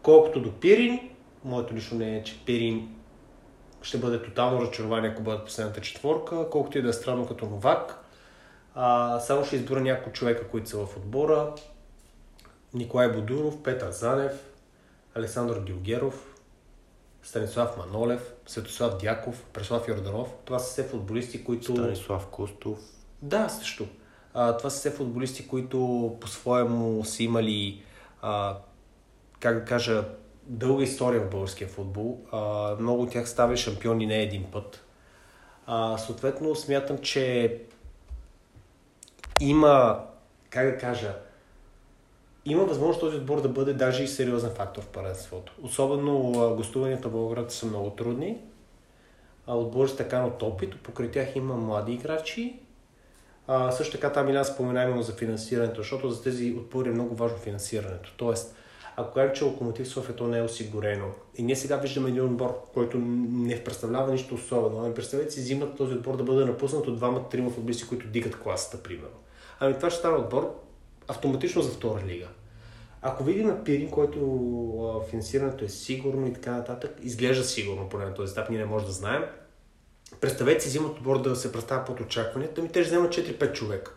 Колкото 0.03 0.41
до 0.41 0.53
Пирин, 0.53 1.01
моето 1.45 1.75
лично 1.75 1.97
мнение 1.97 2.19
е, 2.19 2.25
че 2.25 2.45
Пирин 2.45 2.95
ще 3.83 3.99
бъде 3.99 4.23
тотално 4.23 4.61
разочарование, 4.61 5.11
ако 5.11 5.23
бъдат 5.23 5.45
последната 5.45 5.81
четворка, 5.81 6.51
колкото 6.51 6.79
и 6.79 6.83
да 6.83 6.89
е 6.89 6.93
странно 6.93 7.27
като 7.27 7.47
новак. 7.47 8.05
А, 8.75 9.21
само 9.21 9.45
ще 9.45 9.57
избора 9.57 9.81
няколко 9.81 10.13
човека, 10.13 10.49
които 10.49 10.69
са 10.69 10.87
в 10.87 10.97
отбора. 10.97 11.55
Николай 12.75 13.13
Бодуров, 13.13 13.63
Петър 13.63 13.91
Занев, 13.91 14.33
Александър 15.15 15.61
Дилгеров, 15.61 16.36
Станислав 17.27 17.77
Манолев, 17.77 18.33
Светослав 18.47 18.97
Дяков, 18.97 19.45
Преслав 19.53 19.89
Йорданов. 19.89 20.29
Това 20.45 20.59
са 20.59 20.71
все 20.71 20.83
футболисти, 20.83 21.45
които... 21.45 21.73
Станислав 21.73 22.27
Костов. 22.27 22.79
Да, 23.23 23.49
също. 23.49 23.87
А, 24.35 24.57
това 24.57 24.71
са 24.71 24.79
все 24.79 24.91
футболисти, 24.91 25.49
които 25.49 25.79
по-своему 26.21 27.05
са 27.05 27.23
имали 27.23 27.83
а, 28.23 28.59
как 29.41 29.59
да 29.59 29.65
кажа, 29.65 30.05
дълга 30.43 30.85
история 30.85 31.21
в 31.21 31.31
българския 31.31 31.69
футбол. 31.69 32.21
А, 32.33 32.75
много 32.81 33.03
от 33.03 33.11
тях 33.11 33.29
ставали 33.29 33.57
шампиони 33.57 34.07
не 34.07 34.23
един 34.23 34.45
път. 34.53 34.85
А, 35.67 35.99
съответно, 35.99 36.55
смятам, 36.55 36.99
че 36.99 37.57
има, 39.41 40.05
как 40.51 40.67
да 40.67 40.79
кажа, 40.79 41.19
има 42.47 42.65
възможност 42.65 43.01
този 43.01 43.17
отбор 43.17 43.41
да 43.41 43.49
бъде 43.49 43.73
даже 43.73 44.05
и 44.05 44.09
сериозен 44.09 44.51
фактор 44.51 44.83
в 44.83 44.89
първенството. 44.89 45.53
Особено 45.63 46.33
гостуванията 46.57 47.09
в 47.09 47.13
България 47.13 47.51
са 47.51 47.67
много 47.67 47.91
трудни. 47.91 48.39
А 49.47 49.57
отбори 49.57 49.89
с 49.89 49.97
така 49.97 50.25
от 50.25 50.43
опит, 50.43 50.83
покрай 50.83 51.11
тях 51.11 51.37
има 51.37 51.57
млади 51.57 51.93
играчи. 51.93 52.61
А, 53.47 53.71
също 53.73 53.93
така 53.93 54.13
там 54.13 54.29
и 54.29 54.33
нас 54.33 54.49
споменаем 54.49 55.03
за 55.03 55.13
финансирането, 55.13 55.81
защото 55.81 56.11
за 56.11 56.23
тези 56.23 56.55
отбори 56.59 56.89
е 56.89 56.93
много 56.93 57.15
важно 57.15 57.39
финансирането. 57.39 58.13
Тоест, 58.17 58.55
ако 58.97 59.15
кажем, 59.15 59.35
че 59.35 59.45
Локомотив 59.45 59.89
София 59.89 60.17
то 60.17 60.27
не 60.27 60.39
е 60.39 60.43
осигурено 60.43 61.07
и 61.35 61.43
ние 61.43 61.57
сега 61.57 61.77
виждаме 61.77 62.09
един 62.09 62.25
отбор, 62.25 62.63
който 62.75 62.99
не 62.99 63.65
представлява 63.65 64.13
нищо 64.13 64.35
особено, 64.35 64.85
ами 64.85 64.95
представете 64.95 65.31
си, 65.31 65.41
взимат 65.41 65.77
този 65.77 65.95
отбор 65.95 66.17
да 66.17 66.25
бъде 66.25 66.45
напуснат 66.45 66.87
от 66.87 66.97
двама-трима 66.97 67.51
футболисти, 67.51 67.89
които 67.89 68.07
дигат 68.07 68.41
класата, 68.41 68.83
примерно. 68.83 69.17
Ами 69.61 69.75
това 69.75 69.91
ще 69.91 69.99
стане 69.99 70.17
отбор 70.17 70.55
автоматично 71.09 71.63
за 71.63 71.71
втора 71.71 72.03
лига. 72.07 72.29
Ако 73.03 73.25
видим 73.25 73.65
Пирин, 73.65 73.91
който 73.91 75.05
финансирането 75.11 75.65
е 75.65 75.69
сигурно 75.69 76.27
и 76.27 76.33
така 76.33 76.51
нататък, 76.51 76.99
изглежда 77.03 77.45
сигурно, 77.45 77.89
поне 77.89 78.05
на 78.05 78.15
този 78.15 78.33
етап, 78.33 78.51
ние 78.51 78.59
не 78.59 78.65
можем 78.65 78.87
да 78.87 78.93
знаем. 78.93 79.25
Представете 80.21 80.61
си, 80.61 80.69
взимат 80.69 80.97
отбор 80.97 81.23
да 81.23 81.37
се 81.37 81.53
представя 81.53 81.85
под 81.85 82.01
очакванията, 82.01 82.63
ми 82.63 82.69
те 82.69 82.83
ще 82.83 82.91
вземат 82.91 83.13
4-5 83.13 83.53
човека. 83.53 83.93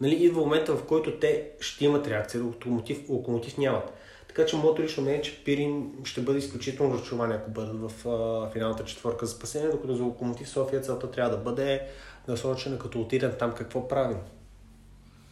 Нали, 0.00 0.14
идва 0.14 0.40
момента, 0.40 0.76
в 0.76 0.84
който 0.84 1.18
те 1.18 1.50
ще 1.60 1.84
имат 1.84 2.06
реакция, 2.06 2.40
докато 2.40 2.68
локомотив, 2.68 3.08
локомотив 3.08 3.58
нямат. 3.58 3.92
Така 4.28 4.46
че 4.46 4.56
моето 4.56 4.82
лично 4.82 5.02
мнение 5.02 5.20
е, 5.20 5.22
че 5.22 5.44
Пирин 5.44 5.92
ще 6.04 6.20
бъде 6.20 6.38
изключително 6.38 6.94
разчарование, 6.94 7.36
ако 7.36 7.50
бъдат 7.50 7.90
в 7.90 8.08
а, 8.08 8.50
финалната 8.50 8.84
четвърка 8.84 9.26
за 9.26 9.32
спасение, 9.32 9.68
докато 9.68 9.94
за 9.94 10.02
Локомотив 10.02 10.48
София 10.48 10.80
целта 10.80 11.10
трябва 11.10 11.36
да 11.36 11.42
бъде 11.42 11.82
насочена 12.28 12.78
като 12.78 13.00
отидем 13.00 13.32
там 13.38 13.52
какво 13.52 13.88
правим. 13.88 14.18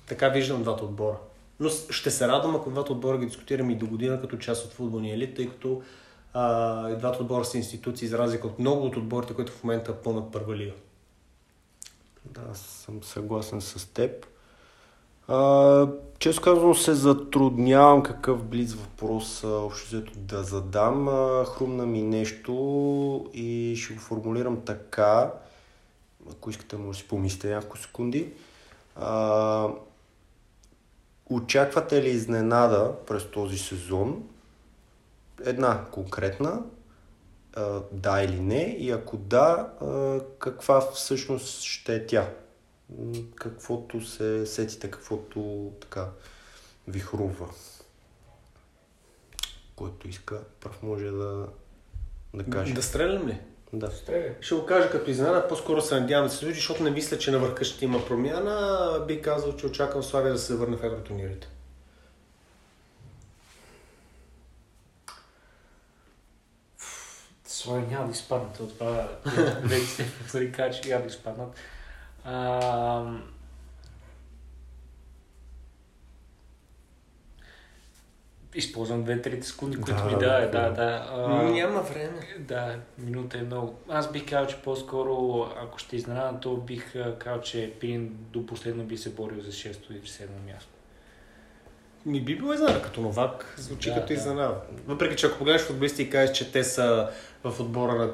Така 0.08 0.28
виждам 0.28 0.62
двата 0.62 0.84
отбора. 0.84 1.16
Но 1.62 1.68
ще 1.90 2.10
се 2.10 2.28
радвам, 2.28 2.56
ако 2.56 2.70
двата 2.70 2.92
отбора 2.92 3.18
ги 3.18 3.26
дискутираме 3.26 3.72
и 3.72 3.76
до 3.76 3.86
година 3.86 4.20
като 4.20 4.36
част 4.36 4.64
от 4.64 4.72
футболния 4.72 5.14
елит, 5.14 5.36
тъй 5.36 5.48
като 5.48 5.82
а, 6.34 6.90
и 6.90 6.96
двата 6.96 7.22
отбора 7.22 7.44
са 7.44 7.56
институции, 7.56 8.08
за 8.08 8.18
разлика 8.18 8.46
от 8.46 8.58
много 8.58 8.86
от 8.86 8.96
отборите, 8.96 9.34
които 9.34 9.52
в 9.52 9.64
момента 9.64 10.02
пълнат 10.02 10.32
първа 10.32 10.56
лига. 10.56 10.72
Да, 12.24 12.54
съм 12.54 13.02
съгласен 13.02 13.60
с 13.60 13.86
теб. 13.86 14.26
А, 15.28 15.88
често 16.18 16.42
казвам 16.42 16.74
се 16.74 16.94
затруднявам 16.94 18.02
какъв 18.02 18.44
близ 18.44 18.74
въпрос 18.74 19.44
общо 19.44 19.86
взето 19.86 20.12
да 20.16 20.42
задам. 20.42 21.08
А, 21.08 21.44
хрумна 21.44 21.86
ми 21.86 22.02
нещо 22.02 23.30
и 23.34 23.76
ще 23.76 23.94
го 23.94 24.00
формулирам 24.00 24.60
така. 24.64 25.32
Ако 26.30 26.50
искате, 26.50 26.76
може 26.76 26.88
да 26.88 26.94
си 26.94 27.08
помислите 27.08 27.54
няколко 27.54 27.78
секунди. 27.78 28.32
А, 28.96 29.68
очаквате 31.34 32.02
ли 32.02 32.08
изненада 32.08 32.94
през 33.06 33.30
този 33.30 33.58
сезон? 33.58 34.28
Една 35.44 35.84
конкретна, 35.92 36.62
да 37.92 38.22
или 38.22 38.40
не, 38.40 38.62
и 38.62 38.90
ако 38.90 39.16
да, 39.16 39.72
каква 40.38 40.80
всъщност 40.80 41.62
ще 41.62 41.94
е 41.94 42.06
тя? 42.06 42.28
каквото 43.34 44.00
се 44.00 44.46
сетите, 44.46 44.90
каквото 44.90 45.72
така 45.80 46.08
ви 46.88 47.00
хрумва. 47.00 47.48
Който 49.76 50.08
иска, 50.08 50.40
прав 50.60 50.82
може 50.82 51.10
да, 51.10 51.46
да 52.34 52.44
каже. 52.50 52.74
Да 52.74 52.82
стрелям 52.82 53.28
ли? 53.28 53.40
Да. 53.72 53.90
Ще 54.40 54.54
го 54.54 54.66
кажа 54.66 54.90
като 54.90 55.10
изненада, 55.10 55.48
по-скоро 55.48 55.80
се 55.80 56.00
надявам 56.00 56.26
да 56.26 56.32
се 56.32 56.38
случи, 56.38 56.54
защото 56.54 56.82
не 56.82 56.90
мисля, 56.90 57.18
че 57.18 57.30
на 57.30 57.38
върха 57.38 57.64
ще 57.64 57.84
има 57.84 58.06
промяна. 58.06 59.04
Би 59.08 59.22
казал, 59.22 59.56
че 59.56 59.66
очаквам 59.66 60.02
Славия 60.02 60.32
да 60.32 60.38
се 60.38 60.56
върне 60.56 60.76
в 60.76 60.84
евротурнирите. 60.84 61.48
Славия 67.46 67.86
няма 67.90 68.06
да 68.06 68.12
изпаднат 68.12 68.60
от 68.60 68.78
това. 68.78 69.08
Вече 69.62 69.86
се 69.86 70.52
че 70.52 70.88
няма 70.88 71.02
да 71.02 71.08
изпаднат. 71.08 71.54
Използвам 78.54 79.04
2-3 79.04 79.40
секунди, 79.40 79.76
които 79.76 80.02
да, 80.02 80.04
ми 80.04 80.12
даде. 80.12 80.46
Да, 80.46 80.70
да. 80.70 81.06
А, 81.10 81.42
Няма 81.42 81.80
време. 81.80 82.26
Да, 82.38 82.76
минута 82.98 83.38
е 83.38 83.42
много. 83.42 83.74
Аз 83.88 84.12
бих 84.12 84.30
казал, 84.30 84.46
че 84.46 84.56
по-скоро, 84.56 85.46
ако 85.62 85.78
ще 85.78 85.96
изненадам, 85.96 86.40
то 86.40 86.56
бих 86.56 86.92
казал, 87.18 87.40
че 87.40 87.72
Пирин 87.80 88.16
до 88.32 88.46
последно 88.46 88.84
би 88.84 88.96
се 88.96 89.10
борил 89.10 89.40
за 89.40 89.52
6 89.52 89.90
или 89.90 90.00
7 90.00 90.26
място. 90.46 90.68
Ми 92.06 92.20
би 92.20 92.36
било 92.36 92.52
изненада 92.52 92.82
като 92.82 93.00
новак, 93.00 93.54
звучи 93.58 93.88
да, 93.88 93.94
като 93.94 94.06
да. 94.06 94.14
изненада. 94.14 94.54
Въпреки, 94.86 95.16
че 95.16 95.26
ако 95.26 95.38
погледнеш 95.38 95.62
футболисти 95.62 96.02
и 96.02 96.10
кажеш, 96.10 96.36
че 96.36 96.52
те 96.52 96.64
са 96.64 97.10
в 97.44 97.60
отбора 97.60 97.94
на 97.94 98.12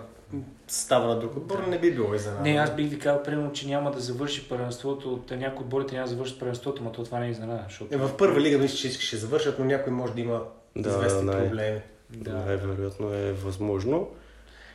става 0.68 1.06
на 1.06 1.20
друг 1.20 1.36
отбор, 1.36 1.58
не 1.68 1.78
би 1.78 1.94
било 1.94 2.14
изненада. 2.14 2.42
Не, 2.42 2.56
аз 2.56 2.74
бих 2.74 2.90
ви 2.90 2.98
казал, 2.98 3.22
примерно, 3.22 3.52
че 3.52 3.68
няма 3.68 3.90
да 3.90 4.00
завърши 4.00 4.48
първенството, 4.48 5.12
от 5.12 5.30
някои 5.30 5.64
отборите 5.64 5.94
няма 5.94 6.04
да 6.04 6.10
завършат 6.10 6.38
първенството, 6.38 6.82
но 6.82 6.92
то 6.92 7.04
това 7.04 7.18
не 7.18 7.26
е 7.26 7.30
изненада. 7.30 7.62
Защото... 7.68 7.94
Е, 7.94 7.98
в 7.98 8.16
първа 8.16 8.40
лига 8.40 8.58
мисля, 8.58 8.76
че 8.76 8.88
искаше 8.88 9.16
завършат, 9.16 9.58
но 9.58 9.64
някой 9.64 9.92
може 9.92 10.14
да 10.14 10.20
има 10.20 10.42
да, 10.76 10.88
известни 10.88 11.22
най- 11.22 11.48
проблеми. 11.48 11.80
Да, 12.10 12.32
най-вероятно 12.32 13.14
е 13.14 13.32
възможно. 13.32 14.08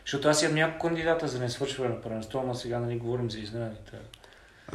Защото 0.05 0.29
аз 0.29 0.43
имам 0.43 0.55
няколко 0.55 0.87
кандидата 0.87 1.27
за 1.27 1.39
несвършване 1.39 1.89
на 1.95 2.01
първенство, 2.01 2.43
но 2.47 2.55
сега 2.55 2.79
нали 2.79 2.97
говорим 2.97 3.31
за 3.31 3.39
изненадите. 3.39 3.91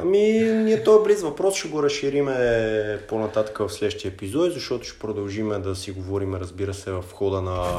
Ами, 0.01 0.39
ние 0.43 0.83
този 0.83 1.03
близ 1.03 1.21
въпрос 1.21 1.55
ще 1.55 1.67
го 1.67 1.83
разшириме 1.83 2.99
по-нататък 3.07 3.57
в 3.57 3.69
следващия 3.69 4.09
епизод, 4.09 4.53
защото 4.53 4.85
ще 4.85 4.99
продължиме 4.99 5.59
да 5.59 5.75
си 5.75 5.91
говорим, 5.91 6.35
разбира 6.35 6.73
се, 6.73 6.91
в 6.91 7.03
хода 7.13 7.41
на 7.41 7.77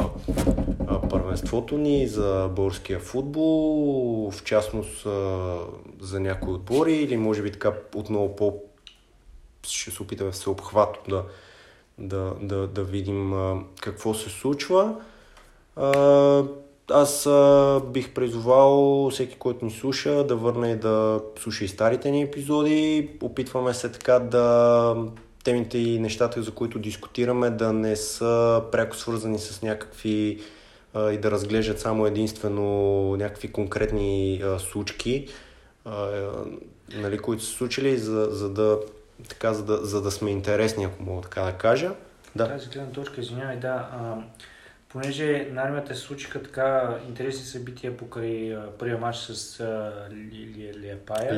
първенството 1.10 1.78
ни 1.78 2.08
за 2.08 2.50
българския 2.56 2.98
футбол, 2.98 4.30
в 4.30 4.44
частност 4.44 5.02
за 6.00 6.20
някои 6.20 6.54
отбори 6.54 6.94
или 6.94 7.16
може 7.16 7.42
би 7.42 7.52
така 7.52 7.72
отново 7.94 8.36
по 8.36 8.62
ще 9.62 9.90
се 9.90 10.02
опитаме 10.02 10.30
всеобхватно 10.30 11.02
да, 11.08 11.24
да, 11.98 12.34
да, 12.40 12.66
да 12.66 12.84
видим 12.84 13.34
какво 13.80 14.14
се 14.14 14.30
случва 14.30 14.94
аз 16.90 17.26
а, 17.26 17.80
бих 17.86 18.14
призовал 18.14 19.08
всеки, 19.10 19.36
който 19.38 19.64
ни 19.64 19.70
слуша, 19.70 20.24
да 20.24 20.36
върне 20.36 20.70
и 20.70 20.76
да 20.76 21.20
слуша 21.38 21.64
и 21.64 21.68
старите 21.68 22.10
ни 22.10 22.22
епизоди. 22.22 23.10
Опитваме 23.22 23.74
се 23.74 23.92
така 23.92 24.18
да 24.18 24.96
темите 25.44 25.78
и 25.78 25.98
нещата, 25.98 26.42
за 26.42 26.50
които 26.50 26.78
дискутираме, 26.78 27.50
да 27.50 27.72
не 27.72 27.96
са 27.96 28.62
пряко 28.72 28.96
свързани 28.96 29.38
с 29.38 29.62
някакви 29.62 30.40
а, 30.94 31.12
и 31.12 31.18
да 31.18 31.30
разглеждат 31.30 31.80
само 31.80 32.06
единствено 32.06 33.16
някакви 33.16 33.52
конкретни 33.52 34.42
а, 34.44 34.58
случки, 34.58 35.28
а, 35.84 36.08
нали, 36.94 37.18
които 37.18 37.44
са 37.44 37.50
случили, 37.50 37.98
за, 37.98 38.28
за, 38.30 38.50
да, 38.50 38.78
така, 39.28 39.52
за, 39.52 39.64
да, 39.64 39.76
за 39.76 40.02
да 40.02 40.10
сме 40.10 40.30
интересни, 40.30 40.84
ако 40.84 41.02
мога 41.02 41.22
така 41.22 41.42
да 41.42 41.52
кажа. 41.52 41.92
Да. 42.36 42.48
Тази 42.48 42.68
гледна 42.68 42.92
точка, 42.92 43.20
извинявай, 43.20 43.56
да. 43.56 43.88
А 43.92 44.16
понеже 44.92 45.48
на 45.52 45.62
армията 45.62 45.94
се 45.94 46.00
случиха 46.00 46.42
така 46.42 46.98
интересни 47.08 47.44
събития 47.44 47.96
покрай 47.96 48.56
първия 48.78 48.98
матч 48.98 49.16
с 49.16 49.64
Лиепая. 50.80 51.34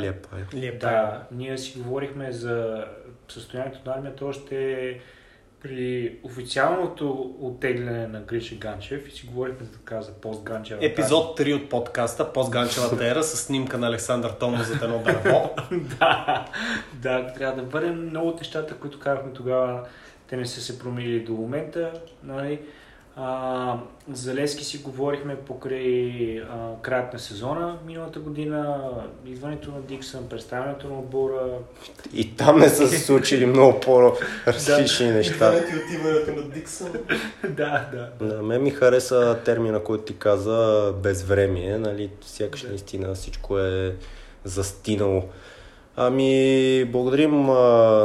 Лиепая. 0.55 0.79
Да, 0.81 1.27
ние 1.33 1.59
си 1.59 1.79
говорихме 1.79 2.33
за 2.33 2.85
състоянието 3.29 3.81
на 3.87 3.95
армията 3.95 4.25
още 4.27 5.01
при 5.63 6.17
официалното 6.23 7.35
оттегляне 7.41 8.07
на 8.07 8.21
Гриша 8.21 8.55
Ганчев 8.55 9.09
и 9.09 9.11
си 9.11 9.27
говорихме 9.27 9.67
така 9.67 10.03
за 10.03 10.13
пост 10.13 10.43
Ганчева. 10.43 10.87
Епизод 10.87 11.39
3 11.39 11.63
от 11.63 11.71
подкаста 11.71 12.33
Пост 12.33 12.51
Ганчевата 12.51 13.09
ера 13.09 13.23
с 13.23 13.37
снимка 13.37 13.79
на 13.79 13.87
Александър 13.87 14.31
Томов 14.31 14.67
за 14.67 14.75
едно 14.85 14.99
дърво. 14.99 15.55
да, 15.99 16.47
да, 16.95 17.33
трябва 17.33 17.63
да 17.63 17.69
бъдем 17.69 18.07
много 18.07 18.29
от 18.29 18.39
нещата, 18.39 18.75
които 18.75 18.99
казахме 18.99 19.33
тогава, 19.33 19.87
те 20.27 20.37
не 20.37 20.47
са 20.47 20.61
се 20.61 20.79
променили 20.79 21.21
до 21.21 21.33
момента. 21.33 21.93
Нали? 22.23 22.61
А, 23.17 23.79
за 24.13 24.35
Лески 24.35 24.65
си 24.65 24.79
говорихме 24.79 25.37
покрай 25.37 26.39
а, 26.41 26.83
краят 26.83 27.13
на 27.13 27.19
сезона 27.19 27.79
миналата 27.87 28.21
година, 28.21 28.91
идването 29.27 29.71
на 29.71 29.81
Диксън, 29.81 30.29
представянето 30.29 30.89
на 30.89 30.99
отбора. 30.99 31.59
И 32.15 32.37
там 32.37 32.59
не 32.59 32.69
са 32.69 32.89
се 32.89 32.99
случили 32.99 33.47
много 33.47 33.81
по-различни 33.81 35.07
неща. 35.13 35.35
Идването 35.35 35.77
и 35.77 35.79
отиването 35.79 36.33
на 36.33 36.55
Диксън. 36.55 36.93
да, 37.49 37.89
да. 37.93 38.11
На 38.25 38.43
мен 38.43 38.63
ми 38.63 38.71
хареса 38.71 39.39
термина, 39.45 39.83
който 39.83 40.05
ти 40.05 40.19
каза 40.19 40.93
безвремие. 41.03 41.79
Нали? 41.79 42.11
Сякаш 42.21 42.63
наистина 42.63 43.15
всичко 43.15 43.59
е 43.59 43.95
застинало 44.45 45.23
Ами, 45.97 46.85
благодарим 46.85 47.51
а, 47.51 47.55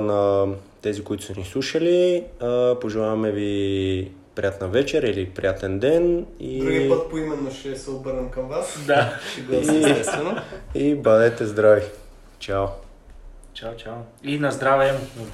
на 0.01 0.47
тези, 0.81 1.03
които 1.03 1.23
са 1.23 1.33
ни 1.37 1.45
слушали. 1.45 2.23
А, 2.39 2.75
пожелаваме 2.81 3.31
ви 3.31 4.11
приятна 4.37 4.67
вечер 4.67 5.03
или 5.03 5.29
приятен 5.29 5.79
ден. 5.79 6.25
И... 6.39 6.59
Другия 6.59 6.89
път 6.89 7.09
поименно 7.09 7.51
ще 7.51 7.75
се 7.75 7.89
обърнем 7.91 8.29
към 8.29 8.47
вас. 8.47 8.79
Да. 8.87 9.19
и, 9.51 9.55
естествено. 9.55 10.41
И 10.75 10.95
бъдете 10.95 11.45
здрави. 11.45 11.81
Чао. 12.39 12.65
Чао, 13.53 13.75
чао. 13.77 13.93
И 14.23 14.39
на 14.39 14.51
здраве. 14.51 14.91
На 14.91 15.25
здраве. 15.25 15.31